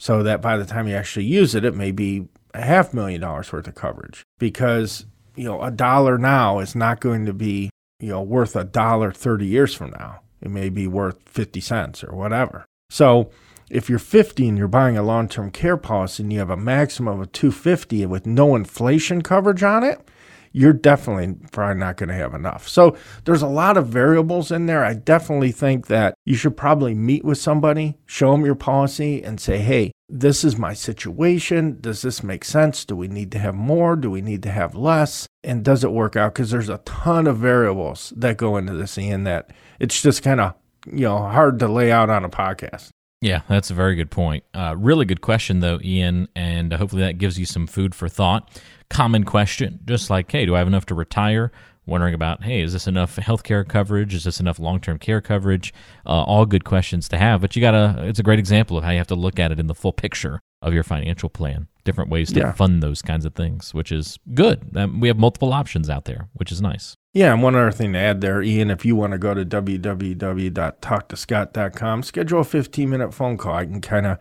So 0.00 0.24
that 0.24 0.40
by 0.40 0.56
the 0.56 0.64
time 0.64 0.88
you 0.88 0.96
actually 0.96 1.26
use 1.26 1.54
it, 1.54 1.64
it 1.64 1.76
may 1.76 1.92
be 1.92 2.26
a 2.54 2.62
half 2.62 2.92
million 2.92 3.20
dollars 3.20 3.52
worth 3.52 3.68
of 3.68 3.74
coverage 3.74 4.24
because 4.38 5.04
you 5.40 5.44
know, 5.44 5.62
a 5.62 5.70
dollar 5.70 6.18
now 6.18 6.58
is 6.58 6.74
not 6.74 7.00
going 7.00 7.24
to 7.24 7.32
be, 7.32 7.70
you 7.98 8.10
know, 8.10 8.20
worth 8.20 8.56
a 8.56 8.64
dollar 8.64 9.10
30 9.12 9.46
years 9.46 9.74
from 9.74 9.90
now. 9.98 10.20
It 10.42 10.50
may 10.50 10.68
be 10.68 10.86
worth 10.86 11.16
50 11.26 11.60
cents 11.60 12.04
or 12.04 12.14
whatever. 12.14 12.66
So 12.90 13.30
if 13.70 13.88
you're 13.88 13.98
50 13.98 14.48
and 14.48 14.58
you're 14.58 14.68
buying 14.68 14.98
a 14.98 15.02
long-term 15.02 15.52
care 15.52 15.76
policy 15.78 16.22
and 16.22 16.32
you 16.32 16.40
have 16.40 16.50
a 16.50 16.56
maximum 16.56 17.20
of 17.20 17.32
250 17.32 18.04
with 18.06 18.26
no 18.26 18.54
inflation 18.56 19.22
coverage 19.22 19.62
on 19.62 19.84
it, 19.84 20.06
you're 20.52 20.72
definitely 20.72 21.34
probably 21.52 21.78
not 21.78 21.96
going 21.96 22.08
to 22.08 22.14
have 22.14 22.34
enough. 22.34 22.68
So 22.68 22.96
there's 23.24 23.42
a 23.42 23.48
lot 23.48 23.76
of 23.76 23.86
variables 23.86 24.50
in 24.50 24.66
there. 24.66 24.84
I 24.84 24.94
definitely 24.94 25.52
think 25.52 25.86
that 25.86 26.14
you 26.24 26.34
should 26.34 26.56
probably 26.56 26.94
meet 26.94 27.24
with 27.24 27.38
somebody, 27.38 27.98
show 28.06 28.32
them 28.32 28.44
your 28.44 28.54
policy, 28.54 29.22
and 29.22 29.40
say, 29.40 29.58
hey, 29.58 29.92
this 30.08 30.42
is 30.42 30.58
my 30.58 30.74
situation. 30.74 31.78
Does 31.80 32.02
this 32.02 32.22
make 32.22 32.44
sense? 32.44 32.84
Do 32.84 32.96
we 32.96 33.06
need 33.06 33.30
to 33.32 33.38
have 33.38 33.54
more? 33.54 33.94
Do 33.94 34.10
we 34.10 34.20
need 34.20 34.42
to 34.42 34.50
have 34.50 34.74
less? 34.74 35.26
And 35.44 35.64
does 35.64 35.84
it 35.84 35.92
work 35.92 36.16
out? 36.16 36.34
Because 36.34 36.50
there's 36.50 36.68
a 36.68 36.78
ton 36.78 37.26
of 37.26 37.38
variables 37.38 38.12
that 38.16 38.36
go 38.36 38.56
into 38.56 38.74
this, 38.74 38.98
and 38.98 39.26
that 39.26 39.50
it's 39.78 40.02
just 40.02 40.22
kind 40.22 40.40
of 40.40 40.54
you 40.86 41.04
know 41.04 41.18
hard 41.18 41.58
to 41.60 41.68
lay 41.68 41.92
out 41.92 42.10
on 42.10 42.24
a 42.24 42.28
podcast. 42.28 42.90
Yeah, 43.22 43.42
that's 43.48 43.70
a 43.70 43.74
very 43.74 43.96
good 43.96 44.10
point. 44.10 44.44
Uh, 44.54 44.74
really 44.78 45.04
good 45.04 45.20
question, 45.20 45.60
though, 45.60 45.78
Ian, 45.84 46.28
and 46.34 46.72
hopefully 46.72 47.02
that 47.02 47.18
gives 47.18 47.38
you 47.38 47.44
some 47.44 47.66
food 47.66 47.94
for 47.94 48.08
thought. 48.08 48.62
Common 48.90 49.24
question, 49.24 49.80
just 49.86 50.10
like, 50.10 50.30
hey, 50.30 50.44
do 50.46 50.54
I 50.54 50.58
have 50.58 50.66
enough 50.66 50.86
to 50.86 50.94
retire? 50.94 51.52
Wondering 51.86 52.14
about, 52.14 52.42
hey, 52.44 52.60
is 52.60 52.72
this 52.72 52.86
enough 52.86 53.16
healthcare 53.16 53.66
coverage? 53.66 54.14
Is 54.14 54.24
this 54.24 54.40
enough 54.40 54.58
long 54.58 54.80
term 54.80 54.98
care 54.98 55.20
coverage? 55.20 55.72
Uh, 56.04 56.22
all 56.24 56.44
good 56.44 56.64
questions 56.64 57.08
to 57.08 57.16
have, 57.18 57.40
but 57.40 57.54
you 57.56 57.62
gotta, 57.62 57.96
it's 58.06 58.18
a 58.18 58.22
great 58.22 58.38
example 58.38 58.76
of 58.76 58.84
how 58.84 58.90
you 58.90 58.98
have 58.98 59.06
to 59.08 59.14
look 59.14 59.38
at 59.38 59.50
it 59.52 59.58
in 59.58 59.66
the 59.68 59.74
full 59.74 59.92
picture 59.92 60.40
of 60.60 60.74
your 60.74 60.82
financial 60.82 61.28
plan. 61.28 61.68
Different 61.84 62.10
ways 62.10 62.32
to 62.34 62.40
Yeah. 62.40 62.52
fund 62.52 62.82
those 62.82 63.00
kinds 63.00 63.24
of 63.24 63.34
things, 63.34 63.72
which 63.72 63.90
is 63.90 64.18
good. 64.34 64.76
Um, 64.76 65.00
we 65.00 65.08
have 65.08 65.18
multiple 65.18 65.52
options 65.52 65.88
out 65.88 66.04
there, 66.04 66.28
which 66.34 66.52
is 66.52 66.60
nice. 66.60 66.94
Yeah, 67.14 67.32
and 67.32 67.42
one 67.42 67.54
other 67.56 67.72
thing 67.72 67.92
to 67.94 67.98
add 67.98 68.20
there, 68.20 68.42
Ian, 68.42 68.70
if 68.70 68.84
you 68.84 68.94
want 68.94 69.12
to 69.12 69.18
go 69.18 69.34
to 69.34 69.44
www.talktoscott.com, 69.44 72.02
schedule 72.02 72.40
a 72.40 72.44
15 72.44 72.90
minute 72.90 73.14
phone 73.14 73.36
call. 73.36 73.54
I 73.54 73.64
can 73.64 73.80
kind 73.80 74.06
of, 74.06 74.18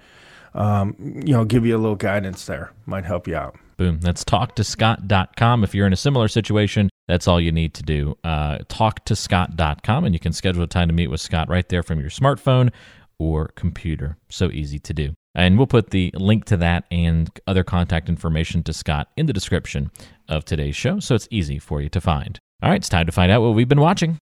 um, 0.54 0.96
you 1.00 1.34
know, 1.34 1.46
give 1.46 1.66
you 1.66 1.76
a 1.76 1.80
little 1.80 1.96
guidance 1.96 2.46
there. 2.46 2.72
Might 2.86 3.06
help 3.06 3.28
you 3.28 3.36
out. 3.36 3.58
Boom. 3.78 4.00
That's 4.02 4.24
talktoscott.com. 4.26 5.64
If 5.64 5.74
you're 5.74 5.88
in 5.88 5.94
a 5.94 5.98
similar 5.98 6.28
situation, 6.28 6.90
that's 7.08 7.28
all 7.28 7.40
you 7.40 7.52
need 7.52 7.74
to 7.76 7.84
do. 7.84 8.18
Uh, 8.24 8.60
talktoscott.com, 8.70 10.04
and 10.06 10.14
you 10.14 10.20
can 10.20 10.34
schedule 10.34 10.64
a 10.64 10.68
time 10.68 10.90
to 10.90 10.94
meet 10.94 11.08
with 11.08 11.22
Scott 11.22 11.50
right 11.50 11.68
there 11.70 11.82
from 11.82 12.00
your 12.00 12.10
smartphone 12.10 12.72
or 13.20 13.50
computer. 13.56 14.18
So 14.30 14.52
easy 14.52 14.80
to 14.80 14.94
do. 14.94 15.14
And 15.36 15.58
we'll 15.58 15.68
put 15.68 15.92
the 15.92 16.12
link 16.16 16.46
to 16.46 16.58
that 16.58 16.86
and 16.92 17.30
other 17.48 17.64
contact 17.64 18.10
information 18.10 18.64
to 18.64 18.74
Scott 18.74 19.10
in 19.16 19.28
the 19.28 19.34
description 19.34 19.92
of 20.28 20.44
today's 20.44 20.76
show, 20.76 21.00
so 21.00 21.16
it's 21.16 21.28
easy 21.32 21.60
for 21.60 21.82
you 21.82 21.90
to 21.90 22.02
find. 22.02 22.40
All 22.62 22.70
right, 22.70 22.78
it's 22.78 22.90
time 22.90 23.06
to 23.06 23.12
find 23.12 23.32
out 23.32 23.42
what 23.42 23.54
we've 23.54 23.70
been 23.70 23.80
watching. 23.80 24.18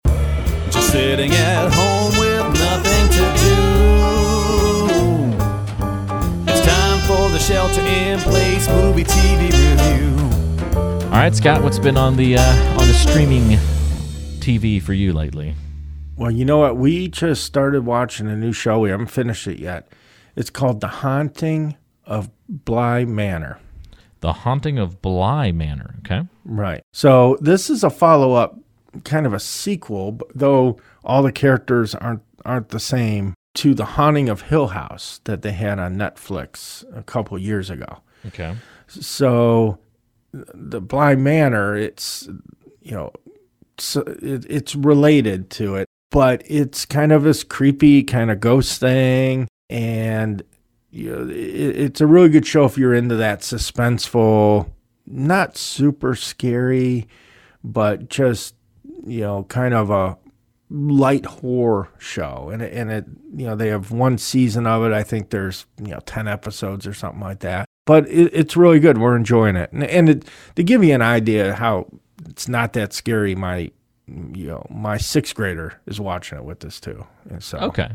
Just 0.69 0.91
sitting 0.91 1.31
at 1.31 1.73
home 1.73 2.26
shelter 7.47 7.79
in 7.79 8.19
place 8.19 8.67
movie 8.67 9.05
TV 9.05 9.43
review. 9.43 11.05
All 11.05 11.11
right, 11.11 11.33
Scott, 11.33 11.63
what's 11.63 11.79
been 11.79 11.95
on 11.95 12.17
the 12.17 12.35
uh, 12.35 12.71
on 12.71 12.85
the 12.85 12.93
streaming 12.93 13.57
TV 14.41 14.81
for 14.81 14.91
you 14.91 15.13
lately? 15.13 15.55
Well, 16.17 16.29
you 16.29 16.43
know 16.43 16.57
what? 16.57 16.75
We 16.75 17.07
just 17.07 17.45
started 17.45 17.85
watching 17.85 18.27
a 18.27 18.35
new 18.35 18.51
show. 18.51 18.79
We 18.79 18.89
haven't 18.89 19.07
finished 19.07 19.47
it 19.47 19.59
yet. 19.59 19.87
It's 20.35 20.49
called 20.49 20.81
The 20.81 20.89
Haunting 20.89 21.77
of 22.05 22.29
Bly 22.49 23.05
Manor. 23.05 23.59
The 24.19 24.33
Haunting 24.33 24.77
of 24.77 25.01
Bly 25.01 25.53
Manor. 25.53 25.95
Okay. 25.99 26.27
Right. 26.43 26.83
So 26.91 27.37
this 27.39 27.69
is 27.69 27.81
a 27.81 27.89
follow 27.89 28.33
up, 28.33 28.59
kind 29.05 29.25
of 29.25 29.33
a 29.33 29.39
sequel, 29.39 30.19
though 30.35 30.81
all 31.05 31.23
the 31.23 31.31
characters 31.31 31.95
aren't 31.95 32.23
aren't 32.43 32.69
the 32.69 32.79
same 32.81 33.36
to 33.57 33.73
The 33.73 33.85
Haunting 33.85 34.29
of 34.29 34.41
Hill 34.43 34.67
House 34.67 35.19
that 35.23 35.41
they 35.41 35.51
had 35.51 35.79
on 35.79 35.95
Netflix 35.95 36.85
a 36.95 37.03
couple 37.03 37.37
years 37.39 37.69
ago. 37.69 38.01
Okay. 38.27 38.55
So 38.87 39.79
the 40.31 40.79
Bly 40.79 41.15
Manor, 41.15 41.75
it's 41.75 42.29
you 42.81 42.91
know, 42.91 43.11
so 43.79 44.01
it, 44.01 44.45
it's 44.49 44.75
related 44.75 45.49
to 45.51 45.75
it, 45.75 45.87
but 46.11 46.43
it's 46.45 46.85
kind 46.85 47.11
of 47.11 47.23
this 47.23 47.43
creepy 47.43 48.03
kind 48.03 48.29
of 48.31 48.39
ghost 48.39 48.79
thing, 48.79 49.47
and 49.69 50.43
you 50.91 51.11
know, 51.11 51.29
it, 51.29 51.35
it's 51.35 52.01
a 52.01 52.07
really 52.07 52.29
good 52.29 52.45
show 52.45 52.65
if 52.65 52.77
you're 52.77 52.93
into 52.93 53.15
that 53.15 53.39
suspenseful, 53.39 54.69
not 55.05 55.57
super 55.57 56.13
scary, 56.15 57.07
but 57.63 58.07
just 58.09 58.55
you 59.05 59.21
know, 59.21 59.43
kind 59.45 59.73
of 59.73 59.89
a 59.89 60.17
light 60.69 61.25
horror 61.25 61.87
show 61.97 62.49
and 62.51 62.61
it, 62.61 62.73
and 62.73 62.91
it 62.91 63.05
you 63.35 63.45
know 63.45 63.55
they 63.55 63.69
have 63.69 63.91
one 63.91 64.17
season 64.17 64.67
of 64.67 64.83
it. 64.83 64.91
I 64.93 65.03
think 65.03 65.29
there's 65.29 65.65
you 65.81 65.89
know 65.91 65.99
10 66.05 66.27
episodes 66.27 66.85
or 66.85 66.93
something 66.93 67.21
like 67.21 67.39
that. 67.39 67.65
But 67.85 68.07
it, 68.09 68.31
it's 68.33 68.57
really 68.57 68.79
good. 68.81 68.97
We're 68.97 69.15
enjoying 69.15 69.55
it. 69.55 69.71
And, 69.71 69.83
and 69.85 70.09
it, 70.09 70.25
to 70.55 70.63
give 70.63 70.83
you 70.83 70.93
an 70.93 71.01
idea 71.01 71.53
how 71.55 71.87
it's 72.27 72.49
not 72.49 72.73
that 72.73 72.91
scary 72.93 73.33
my 73.35 73.71
you 74.07 74.47
know 74.47 74.65
my 74.69 74.97
sixth 74.97 75.35
grader 75.35 75.79
is 75.85 75.99
watching 75.99 76.37
it 76.37 76.43
with 76.43 76.63
us 76.65 76.79
too. 76.79 77.05
And 77.29 77.41
so 77.43 77.57
Okay. 77.59 77.89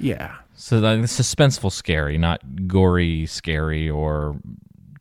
yeah. 0.00 0.36
So 0.54 0.80
the 0.80 0.88
suspenseful 0.88 1.70
scary, 1.70 2.18
not 2.18 2.66
gory 2.66 3.26
scary 3.26 3.90
or 3.90 4.36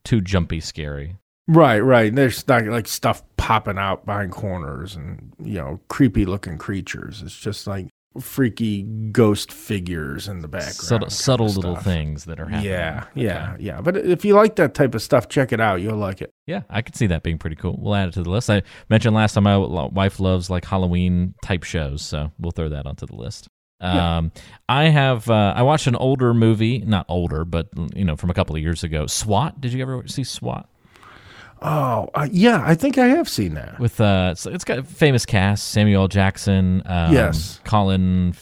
too 0.04 0.22
jumpy 0.22 0.60
scary. 0.60 1.18
Right 1.48 1.80
right 1.80 2.16
there's 2.16 2.48
not 2.48 2.66
like 2.66 2.88
stuff 2.88 3.22
popping 3.38 3.78
out 3.78 4.06
behind 4.06 4.32
corners 4.32 4.96
and 4.96 5.34
you 5.44 5.56
know 5.56 5.80
creepy 5.88 6.26
looking 6.26 6.58
creatures 6.58 7.22
it's 7.22 7.38
just 7.38 7.68
like 7.68 7.88
freaky 8.20 8.84
ghost 9.12 9.52
figures 9.52 10.28
in 10.28 10.40
the 10.40 10.48
background 10.48 10.76
Subtle, 10.76 11.10
subtle 11.10 11.48
little 11.48 11.76
things 11.76 12.26
that 12.26 12.40
are 12.40 12.48
happening. 12.48 12.72
Yeah, 12.72 13.06
yeah, 13.14 13.56
yeah. 13.60 13.82
But 13.82 13.98
if 13.98 14.24
you 14.24 14.36
like 14.36 14.56
that 14.56 14.74
type 14.74 14.96
of 14.96 15.02
stuff, 15.02 15.28
check 15.28 15.52
it 15.52 15.60
out. 15.60 15.82
You'll 15.82 15.98
like 15.98 16.22
it. 16.22 16.34
Yeah, 16.48 16.62
I 16.70 16.82
could 16.82 16.96
see 16.96 17.08
that 17.08 17.24
being 17.24 17.38
pretty 17.38 17.58
cool. 17.58 17.78
We'll 17.78 17.96
add 17.96 18.10
it 18.10 18.14
to 18.14 18.24
the 18.24 18.30
list. 18.30 18.50
I 18.50 18.64
mentioned 18.90 19.16
last 19.16 19.34
time 19.34 19.44
my 19.44 19.58
wife 19.58 20.20
loves 20.20 20.50
like 20.50 20.66
Halloween 20.66 21.36
type 21.44 21.64
shows, 21.64 22.02
so 22.02 22.32
we'll 22.40 22.52
throw 22.52 22.70
that 22.70 22.86
onto 22.86 23.06
the 23.06 23.16
list. 23.16 23.48
Um, 23.82 24.32
I 24.70 24.86
have 24.86 25.30
uh, 25.30 25.54
I 25.56 25.64
watched 25.64 25.88
an 25.88 25.96
older 25.96 26.34
movie, 26.34 26.80
not 26.80 27.06
older, 27.10 27.44
but 27.44 27.68
you 27.94 28.06
know 28.06 28.16
from 28.16 28.30
a 28.30 28.34
couple 28.34 28.56
of 28.56 28.62
years 28.62 28.84
ago. 28.84 29.08
SWAT. 29.08 29.60
Did 29.60 29.74
you 29.74 29.82
ever 29.82 30.08
see 30.08 30.24
SWAT? 30.24 30.70
Oh, 31.68 32.10
uh, 32.14 32.28
yeah. 32.32 32.62
I 32.64 32.76
think 32.76 32.98
I 32.98 33.08
have 33.08 33.28
seen 33.28 33.56
that. 33.56 33.80
With 33.80 34.00
uh, 34.00 34.30
it's, 34.34 34.46
it's 34.46 34.64
got 34.64 34.80
a 34.80 34.84
famous 34.84 35.26
cast: 35.26 35.68
Samuel 35.70 36.08
Jackson, 36.08 36.84
um, 36.86 37.12
Yes. 37.14 37.60
Colin 37.64 38.36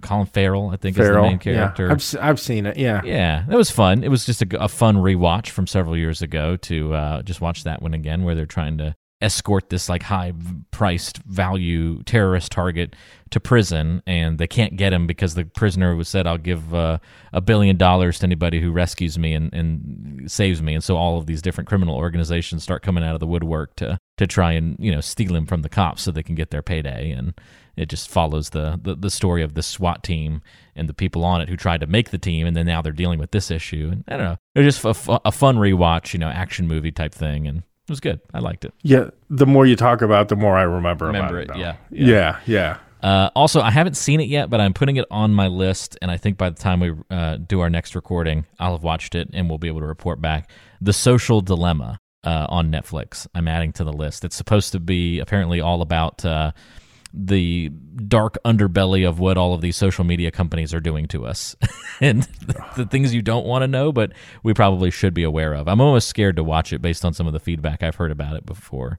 Colin 0.00 0.26
Farrell, 0.26 0.70
I 0.70 0.76
think 0.76 0.98
is 0.98 1.06
the 1.06 1.20
main 1.20 1.38
character. 1.38 1.86
Yeah, 1.86 1.92
I've, 1.92 2.16
I've 2.20 2.40
seen 2.40 2.64
it. 2.66 2.76
Yeah. 2.78 3.02
Yeah, 3.04 3.44
that 3.46 3.56
was 3.56 3.70
fun. 3.70 4.02
It 4.02 4.08
was 4.08 4.24
just 4.24 4.42
a 4.42 4.68
fun 4.68 4.96
rewatch 4.96 5.48
from 5.50 5.66
several 5.66 5.96
years 5.96 6.22
ago 6.22 6.56
to 6.56 6.94
uh, 6.94 7.22
just 7.22 7.40
watch 7.40 7.64
that 7.64 7.82
one 7.82 7.92
again, 7.92 8.24
where 8.24 8.34
they're 8.34 8.46
trying 8.46 8.78
to 8.78 8.94
escort 9.22 9.70
this 9.70 9.88
like 9.88 10.02
high 10.02 10.32
priced 10.70 11.18
value 11.18 12.02
terrorist 12.02 12.52
target 12.52 12.94
to 13.30 13.40
prison, 13.40 14.02
and 14.06 14.38
they 14.38 14.46
can't 14.46 14.76
get 14.76 14.92
him 14.92 15.06
because 15.06 15.34
the 15.34 15.44
prisoner 15.44 15.96
was 15.96 16.08
said, 16.08 16.26
"I'll 16.26 16.38
give 16.38 16.74
uh, 16.74 16.98
a 17.32 17.40
billion 17.40 17.76
dollars 17.76 18.18
to 18.18 18.26
anybody 18.26 18.60
who 18.60 18.70
rescues 18.72 19.18
me 19.18 19.32
and, 19.32 19.52
and 19.54 20.30
saves 20.30 20.60
me." 20.60 20.74
And 20.74 20.84
so 20.84 20.96
all 20.96 21.18
of 21.18 21.26
these 21.26 21.40
different 21.40 21.68
criminal 21.68 21.96
organizations 21.96 22.62
start 22.62 22.82
coming 22.82 23.04
out 23.04 23.14
of 23.14 23.20
the 23.20 23.26
woodwork 23.26 23.76
to 23.76 23.98
to 24.18 24.26
try 24.26 24.52
and 24.52 24.76
you 24.78 24.92
know 24.92 25.00
steal 25.00 25.34
him 25.34 25.46
from 25.46 25.62
the 25.62 25.68
cops 25.68 26.02
so 26.02 26.10
they 26.10 26.22
can 26.22 26.34
get 26.34 26.50
their 26.50 26.62
payday 26.62 27.10
and 27.10 27.34
it 27.76 27.88
just 27.88 28.08
follows 28.08 28.50
the, 28.50 28.78
the, 28.82 28.94
the 28.94 29.10
story 29.10 29.42
of 29.42 29.54
the 29.54 29.62
SWAT 29.62 30.02
team 30.02 30.42
and 30.76 30.88
the 30.88 30.94
people 30.94 31.24
on 31.24 31.40
it 31.40 31.48
who 31.48 31.56
tried 31.56 31.80
to 31.80 31.86
make 31.86 32.10
the 32.10 32.18
team, 32.18 32.46
and 32.46 32.56
then 32.56 32.66
now 32.66 32.82
they're 32.82 32.92
dealing 32.92 33.18
with 33.18 33.30
this 33.30 33.50
issue. 33.50 33.88
And 33.92 34.04
I 34.08 34.16
don't 34.16 34.26
know, 34.26 34.36
it 34.54 34.60
was 34.60 34.76
just 34.76 35.08
a, 35.08 35.20
a 35.24 35.32
fun 35.32 35.56
rewatch, 35.56 36.12
you 36.12 36.18
know, 36.18 36.28
action 36.28 36.68
movie 36.68 36.92
type 36.92 37.14
thing, 37.14 37.46
and 37.46 37.62
it 37.86 37.90
was 37.90 38.00
good. 38.00 38.20
I 38.32 38.38
liked 38.38 38.64
it. 38.64 38.72
Yeah. 38.82 39.10
The 39.30 39.46
more 39.46 39.66
you 39.66 39.76
talk 39.76 40.02
about, 40.02 40.22
it, 40.22 40.28
the 40.28 40.36
more 40.36 40.56
I 40.56 40.62
remember, 40.62 41.06
Remember 41.06 41.40
about 41.40 41.56
it, 41.56 41.56
it. 41.56 41.60
yeah, 41.60 41.76
though. 41.90 41.96
Yeah. 41.96 42.38
Yeah. 42.46 42.76
Uh, 43.02 43.30
also, 43.34 43.60
I 43.60 43.70
haven't 43.72 43.96
seen 43.96 44.20
it 44.20 44.28
yet, 44.28 44.48
but 44.48 44.60
I'm 44.60 44.72
putting 44.72 44.94
it 44.96 45.04
on 45.10 45.34
my 45.34 45.48
list, 45.48 45.98
and 46.00 46.08
I 46.10 46.16
think 46.16 46.38
by 46.38 46.50
the 46.50 46.56
time 46.56 46.78
we 46.78 46.92
uh, 47.10 47.36
do 47.38 47.58
our 47.60 47.68
next 47.68 47.96
recording, 47.96 48.46
I'll 48.60 48.72
have 48.72 48.84
watched 48.84 49.16
it 49.16 49.28
and 49.32 49.48
we'll 49.48 49.58
be 49.58 49.66
able 49.66 49.80
to 49.80 49.86
report 49.86 50.20
back. 50.20 50.48
The 50.80 50.92
Social 50.92 51.40
Dilemma 51.40 51.98
uh, 52.24 52.46
on 52.48 52.70
Netflix. 52.70 53.26
I'm 53.34 53.48
adding 53.48 53.72
to 53.74 53.84
the 53.84 53.92
list. 53.92 54.24
It's 54.24 54.36
supposed 54.36 54.70
to 54.72 54.78
be 54.78 55.18
apparently 55.18 55.60
all 55.60 55.82
about 55.82 56.24
uh, 56.24 56.52
the 57.14 57.70
dark 58.08 58.38
underbelly 58.44 59.06
of 59.06 59.18
what 59.18 59.36
all 59.36 59.54
of 59.54 59.60
these 59.60 59.76
social 59.76 60.04
media 60.04 60.30
companies 60.30 60.72
are 60.72 60.80
doing 60.80 61.06
to 61.08 61.26
us 61.26 61.54
and 62.00 62.22
the, 62.46 62.64
the 62.76 62.86
things 62.86 63.14
you 63.14 63.22
don't 63.22 63.46
want 63.46 63.62
to 63.62 63.68
know, 63.68 63.92
but 63.92 64.12
we 64.42 64.54
probably 64.54 64.90
should 64.90 65.14
be 65.14 65.22
aware 65.22 65.52
of. 65.52 65.68
I'm 65.68 65.80
almost 65.80 66.08
scared 66.08 66.36
to 66.36 66.44
watch 66.44 66.72
it 66.72 66.80
based 66.80 67.04
on 67.04 67.12
some 67.12 67.26
of 67.26 67.32
the 67.32 67.40
feedback 67.40 67.82
I've 67.82 67.96
heard 67.96 68.10
about 68.10 68.36
it 68.36 68.46
before. 68.46 68.98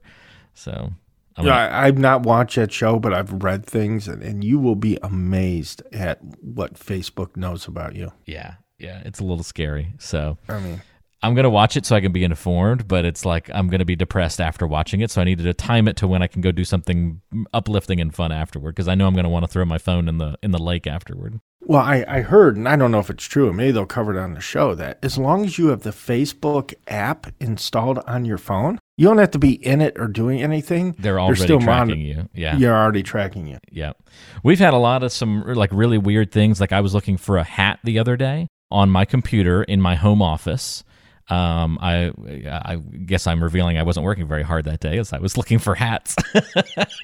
So. 0.54 0.92
I'm 1.36 1.46
Yeah, 1.46 1.56
I, 1.56 1.86
I've 1.86 1.98
not 1.98 2.22
watched 2.22 2.54
that 2.54 2.70
show, 2.70 3.00
but 3.00 3.12
I've 3.12 3.42
read 3.42 3.66
things, 3.66 4.06
and, 4.06 4.22
and 4.22 4.44
you 4.44 4.60
will 4.60 4.76
be 4.76 4.98
amazed 5.02 5.82
at 5.92 6.20
what 6.40 6.74
Facebook 6.74 7.36
knows 7.36 7.66
about 7.66 7.96
you. 7.96 8.12
Yeah, 8.24 8.54
yeah, 8.78 9.02
it's 9.04 9.18
a 9.18 9.24
little 9.24 9.42
scary. 9.42 9.94
So 9.98 10.38
I 10.48 10.60
mean, 10.60 10.80
I'm 11.24 11.34
gonna 11.34 11.50
watch 11.50 11.76
it 11.76 11.86
so 11.86 11.96
I 11.96 12.00
can 12.00 12.12
be 12.12 12.22
informed, 12.22 12.86
but 12.86 13.04
it's 13.04 13.24
like 13.24 13.50
I'm 13.54 13.68
gonna 13.68 13.84
be 13.84 13.96
depressed 13.96 14.40
after 14.40 14.66
watching 14.66 15.00
it. 15.00 15.10
So 15.10 15.20
I 15.20 15.24
needed 15.24 15.44
to 15.44 15.54
time 15.54 15.88
it 15.88 15.96
to 15.98 16.06
when 16.06 16.22
I 16.22 16.26
can 16.26 16.42
go 16.42 16.52
do 16.52 16.64
something 16.64 17.20
uplifting 17.52 18.00
and 18.00 18.14
fun 18.14 18.30
afterward 18.30 18.74
because 18.74 18.88
I 18.88 18.94
know 18.94 19.06
I'm 19.06 19.14
gonna 19.14 19.30
want 19.30 19.44
to 19.44 19.50
throw 19.50 19.64
my 19.64 19.78
phone 19.78 20.08
in 20.08 20.18
the 20.18 20.38
in 20.42 20.50
the 20.50 20.58
lake 20.58 20.86
afterward. 20.86 21.40
Well, 21.66 21.80
I, 21.80 22.04
I 22.06 22.20
heard, 22.20 22.58
and 22.58 22.68
I 22.68 22.76
don't 22.76 22.90
know 22.90 22.98
if 22.98 23.08
it's 23.08 23.24
true, 23.24 23.50
maybe 23.50 23.72
they'll 23.72 23.86
cover 23.86 24.14
it 24.14 24.20
on 24.20 24.34
the 24.34 24.40
show, 24.40 24.74
that 24.74 24.98
as 25.02 25.16
long 25.16 25.46
as 25.46 25.58
you 25.58 25.68
have 25.68 25.82
the 25.82 25.90
Facebook 25.90 26.74
app 26.88 27.26
installed 27.40 28.00
on 28.00 28.26
your 28.26 28.36
phone, 28.36 28.78
you 28.98 29.06
don't 29.06 29.16
have 29.16 29.30
to 29.30 29.38
be 29.38 29.54
in 29.64 29.80
it 29.80 29.98
or 29.98 30.06
doing 30.06 30.42
anything. 30.42 30.94
They're 30.98 31.18
already 31.18 31.40
still 31.40 31.60
tracking 31.60 32.00
you. 32.00 32.28
Yeah. 32.34 32.58
You're 32.58 32.76
already 32.76 33.02
tracking 33.02 33.46
you. 33.46 33.58
Yeah. 33.70 33.94
We've 34.42 34.58
had 34.58 34.74
a 34.74 34.78
lot 34.78 35.02
of 35.02 35.10
some 35.10 35.42
like 35.54 35.70
really 35.72 35.96
weird 35.96 36.30
things. 36.30 36.60
Like 36.60 36.72
I 36.72 36.82
was 36.82 36.92
looking 36.92 37.16
for 37.16 37.38
a 37.38 37.44
hat 37.44 37.80
the 37.82 37.98
other 37.98 38.18
day 38.18 38.48
on 38.70 38.90
my 38.90 39.06
computer 39.06 39.62
in 39.62 39.80
my 39.80 39.94
home 39.94 40.20
office. 40.20 40.84
Um, 41.28 41.78
I 41.80 42.12
I 42.46 42.76
guess 42.76 43.26
I'm 43.26 43.42
revealing 43.42 43.78
I 43.78 43.82
wasn't 43.82 44.04
working 44.04 44.28
very 44.28 44.42
hard 44.42 44.66
that 44.66 44.80
day 44.80 44.98
as 44.98 45.12
I 45.12 45.18
was 45.18 45.36
looking 45.38 45.58
for 45.58 45.74
hats. 45.74 46.16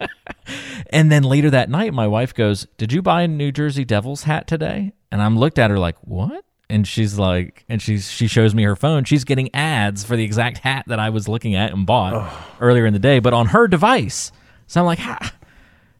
and 0.90 1.10
then 1.10 1.22
later 1.22 1.50
that 1.50 1.70
night, 1.70 1.94
my 1.94 2.06
wife 2.06 2.34
goes, 2.34 2.66
"Did 2.76 2.92
you 2.92 3.02
buy 3.02 3.22
a 3.22 3.28
New 3.28 3.50
Jersey 3.52 3.84
Devils 3.84 4.24
hat 4.24 4.46
today?" 4.46 4.92
And 5.10 5.22
I'm 5.22 5.38
looked 5.38 5.58
at 5.58 5.70
her 5.70 5.78
like, 5.78 5.96
"What?" 6.02 6.44
And 6.68 6.86
she's 6.86 7.18
like, 7.18 7.64
and 7.68 7.82
she's 7.82 8.10
she 8.10 8.28
shows 8.28 8.54
me 8.54 8.62
her 8.64 8.76
phone. 8.76 9.04
She's 9.04 9.24
getting 9.24 9.52
ads 9.54 10.04
for 10.04 10.16
the 10.16 10.22
exact 10.22 10.58
hat 10.58 10.84
that 10.86 11.00
I 11.00 11.10
was 11.10 11.26
looking 11.26 11.54
at 11.56 11.72
and 11.72 11.84
bought 11.84 12.32
earlier 12.60 12.86
in 12.86 12.92
the 12.92 13.00
day, 13.00 13.18
but 13.18 13.32
on 13.32 13.46
her 13.46 13.66
device. 13.66 14.30
So 14.68 14.80
I'm 14.80 14.86
like, 14.86 15.00
how, 15.00 15.18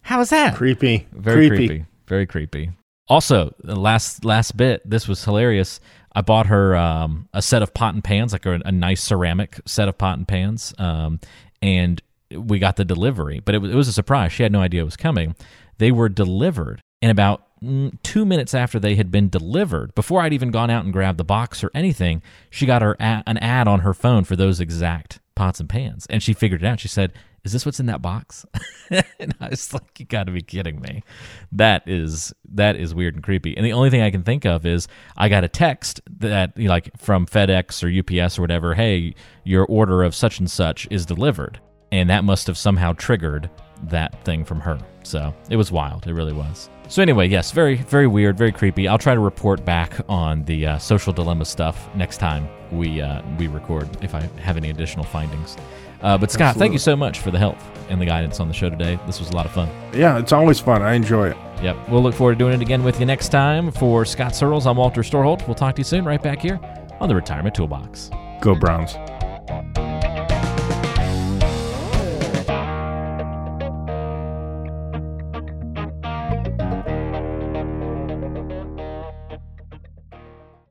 how 0.03 0.21
is 0.21 0.31
that? 0.31 0.55
Creepy. 0.55 1.09
Very 1.11 1.49
creepy. 1.49 1.66
creepy. 1.66 1.87
Very 2.07 2.27
creepy. 2.27 2.71
Also, 3.09 3.53
the 3.64 3.75
last 3.75 4.25
last 4.25 4.57
bit, 4.57 4.89
this 4.89 5.09
was 5.09 5.25
hilarious. 5.25 5.81
I 6.13 6.23
bought 6.23 6.47
her 6.47 6.77
um, 6.77 7.29
a 7.33 7.43
set 7.43 7.63
of 7.63 7.73
pot 7.73 7.95
and 7.95 8.03
pans, 8.03 8.33
like 8.33 8.47
a, 8.47 8.61
a 8.65 8.73
nice 8.73 9.03
ceramic 9.03 9.61
set 9.67 9.89
of 9.89 9.97
pot 9.97 10.19
and 10.19 10.27
pans, 10.27 10.75
um, 10.79 11.21
and 11.63 12.03
we 12.33 12.59
got 12.59 12.77
the 12.77 12.85
delivery. 12.85 13.41
But 13.41 13.55
it 13.55 13.59
was, 13.59 13.71
it 13.71 13.77
was 13.77 13.89
a 13.89 13.93
surprise. 13.93 14.33
She 14.33 14.43
had 14.43 14.53
no 14.53 14.61
idea 14.61 14.83
it 14.83 14.85
was 14.85 14.97
coming. 14.97 15.35
They 15.79 15.93
were 15.93 16.09
delivered, 16.09 16.81
and 17.01 17.11
about 17.11 17.47
mm, 17.63 17.97
two 18.03 18.25
minutes 18.25 18.55
after 18.55 18.79
they 18.79 18.97
had 18.97 19.11
been 19.11 19.29
delivered, 19.29 19.95
before 19.95 20.21
I'd 20.21 20.33
even 20.33 20.51
gone 20.51 20.71
out 20.71 20.85
and 20.85 20.93
grabbed 20.93 21.19
the 21.19 21.25
box 21.25 21.63
or 21.63 21.71
anything, 21.75 22.23
she 22.51 22.67
got 22.67 22.83
her 22.83 22.97
an 23.01 23.39
ad 23.39 23.69
on 23.69 23.81
her 23.81 23.95
phone 23.95 24.25
for 24.25 24.37
those 24.37 24.61
exact 24.61 25.21
pots 25.41 25.59
and 25.59 25.70
pans, 25.70 26.07
and 26.11 26.22
she 26.22 26.34
figured 26.34 26.62
it 26.62 26.66
out. 26.66 26.80
She 26.80 26.88
said, 26.88 27.14
"Is 27.45 27.55
this 27.55 27.64
what's 27.64 27.80
in 27.80 27.86
that 27.86 28.03
box?" 28.03 28.45
and 28.91 29.34
I 29.41 29.49
was 29.49 29.72
like, 29.72 29.99
"You 29.99 30.05
got 30.05 30.24
to 30.24 30.32
be 30.32 30.43
kidding 30.43 30.82
me!" 30.82 31.03
That 31.51 31.88
is 31.88 32.34
that 32.53 32.76
is 32.76 32.95
weird 32.95 33.14
and 33.14 33.24
creepy. 33.24 33.57
And 33.57 33.64
the 33.64 33.72
only 33.72 33.88
thing 33.88 34.03
I 34.03 34.11
can 34.11 34.22
think 34.22 34.45
of 34.45 34.66
is 34.66 34.86
I 35.16 35.30
got 35.30 35.43
a 35.43 35.49
text 35.49 36.03
that 36.18 36.53
you 36.59 36.64
know, 36.64 36.74
like 36.74 36.95
from 36.99 37.24
FedEx 37.24 37.82
or 37.82 38.20
UPS 38.22 38.38
or 38.38 38.43
whatever. 38.43 38.74
Hey, 38.74 39.14
your 39.45 39.64
order 39.64 40.03
of 40.03 40.14
such 40.14 40.41
and 40.41 40.51
such 40.51 40.86
is 40.91 41.07
delivered, 41.07 41.59
and 41.91 42.11
that 42.11 42.22
must 42.22 42.47
have 42.47 42.59
somehow 42.59 42.93
triggered 42.93 43.49
that 43.84 44.22
thing 44.26 44.45
from 44.45 44.61
her. 44.61 44.78
So 45.05 45.34
it 45.49 45.57
was 45.57 45.72
wild. 45.72 46.07
It 46.07 46.12
really 46.12 46.34
was. 46.34 46.68
So 46.88 47.01
anyway, 47.01 47.28
yes, 47.28 47.51
very 47.51 47.76
very 47.76 48.07
weird, 48.07 48.36
very 48.36 48.53
creepy. 48.53 48.88
I'll 48.88 48.99
try 48.99 49.14
to 49.14 49.20
report 49.20 49.64
back 49.64 50.01
on 50.07 50.45
the 50.45 50.66
uh, 50.66 50.78
social 50.78 51.14
dilemma 51.14 51.47
stuff 51.47 51.88
next 51.95 52.18
time 52.18 52.47
we 52.73 53.01
uh, 53.01 53.23
we 53.39 53.47
record 53.47 53.89
if 54.03 54.14
I 54.14 54.23
have 54.41 54.57
any 54.57 54.71
additional 54.71 55.05
findings. 55.05 55.57
Uh, 56.03 56.16
but 56.16 56.31
Scott, 56.31 56.57
thank 56.57 56.73
you 56.73 56.79
so 56.79 56.97
much 56.97 57.21
for 57.21 57.31
the 57.31 57.39
help 57.39 57.59
and 57.91 58.01
the 58.01 58.07
guidance 58.07 58.41
on 58.41 58.49
the 58.49 58.55
show 58.55 58.71
today. 58.71 58.99
This 59.07 59.21
was 59.21 59.31
a 59.31 59.37
lot 59.37 59.45
of 59.45 59.53
fun. 59.53 59.68
Yeah, 59.93 60.18
it's 60.18 60.33
always 60.33 60.59
fun. 60.59 60.81
I 60.83 60.95
enjoy 60.95 61.29
it. 61.31 61.37
Yep. 61.62 61.91
We'll 61.91 62.03
look 62.03 62.14
forward 62.14 62.35
to 62.35 62.39
doing 62.39 62.55
it 62.55 62.62
again 62.62 62.83
with 62.83 63.01
you 63.01 63.07
next 63.07 63.29
time. 63.29 63.71
For 63.71 64.07
Scott 64.07 64.35
Searles, 64.35 64.66
I'm 64.66 64.79
Walter 64.79 65.03
Storholt. 65.03 65.47
We'll 65.47 65.55
talk 65.55 65.75
to 65.75 65.81
you 65.81 65.85
soon, 65.85 66.07
right 66.07 66.23
back 66.23 66.41
here 66.41 66.59
on 67.01 67.09
the 67.09 67.14
Retirement 67.14 67.55
Toolbox. 67.55 68.11
Go 68.41 68.55
Browns. 68.55 68.95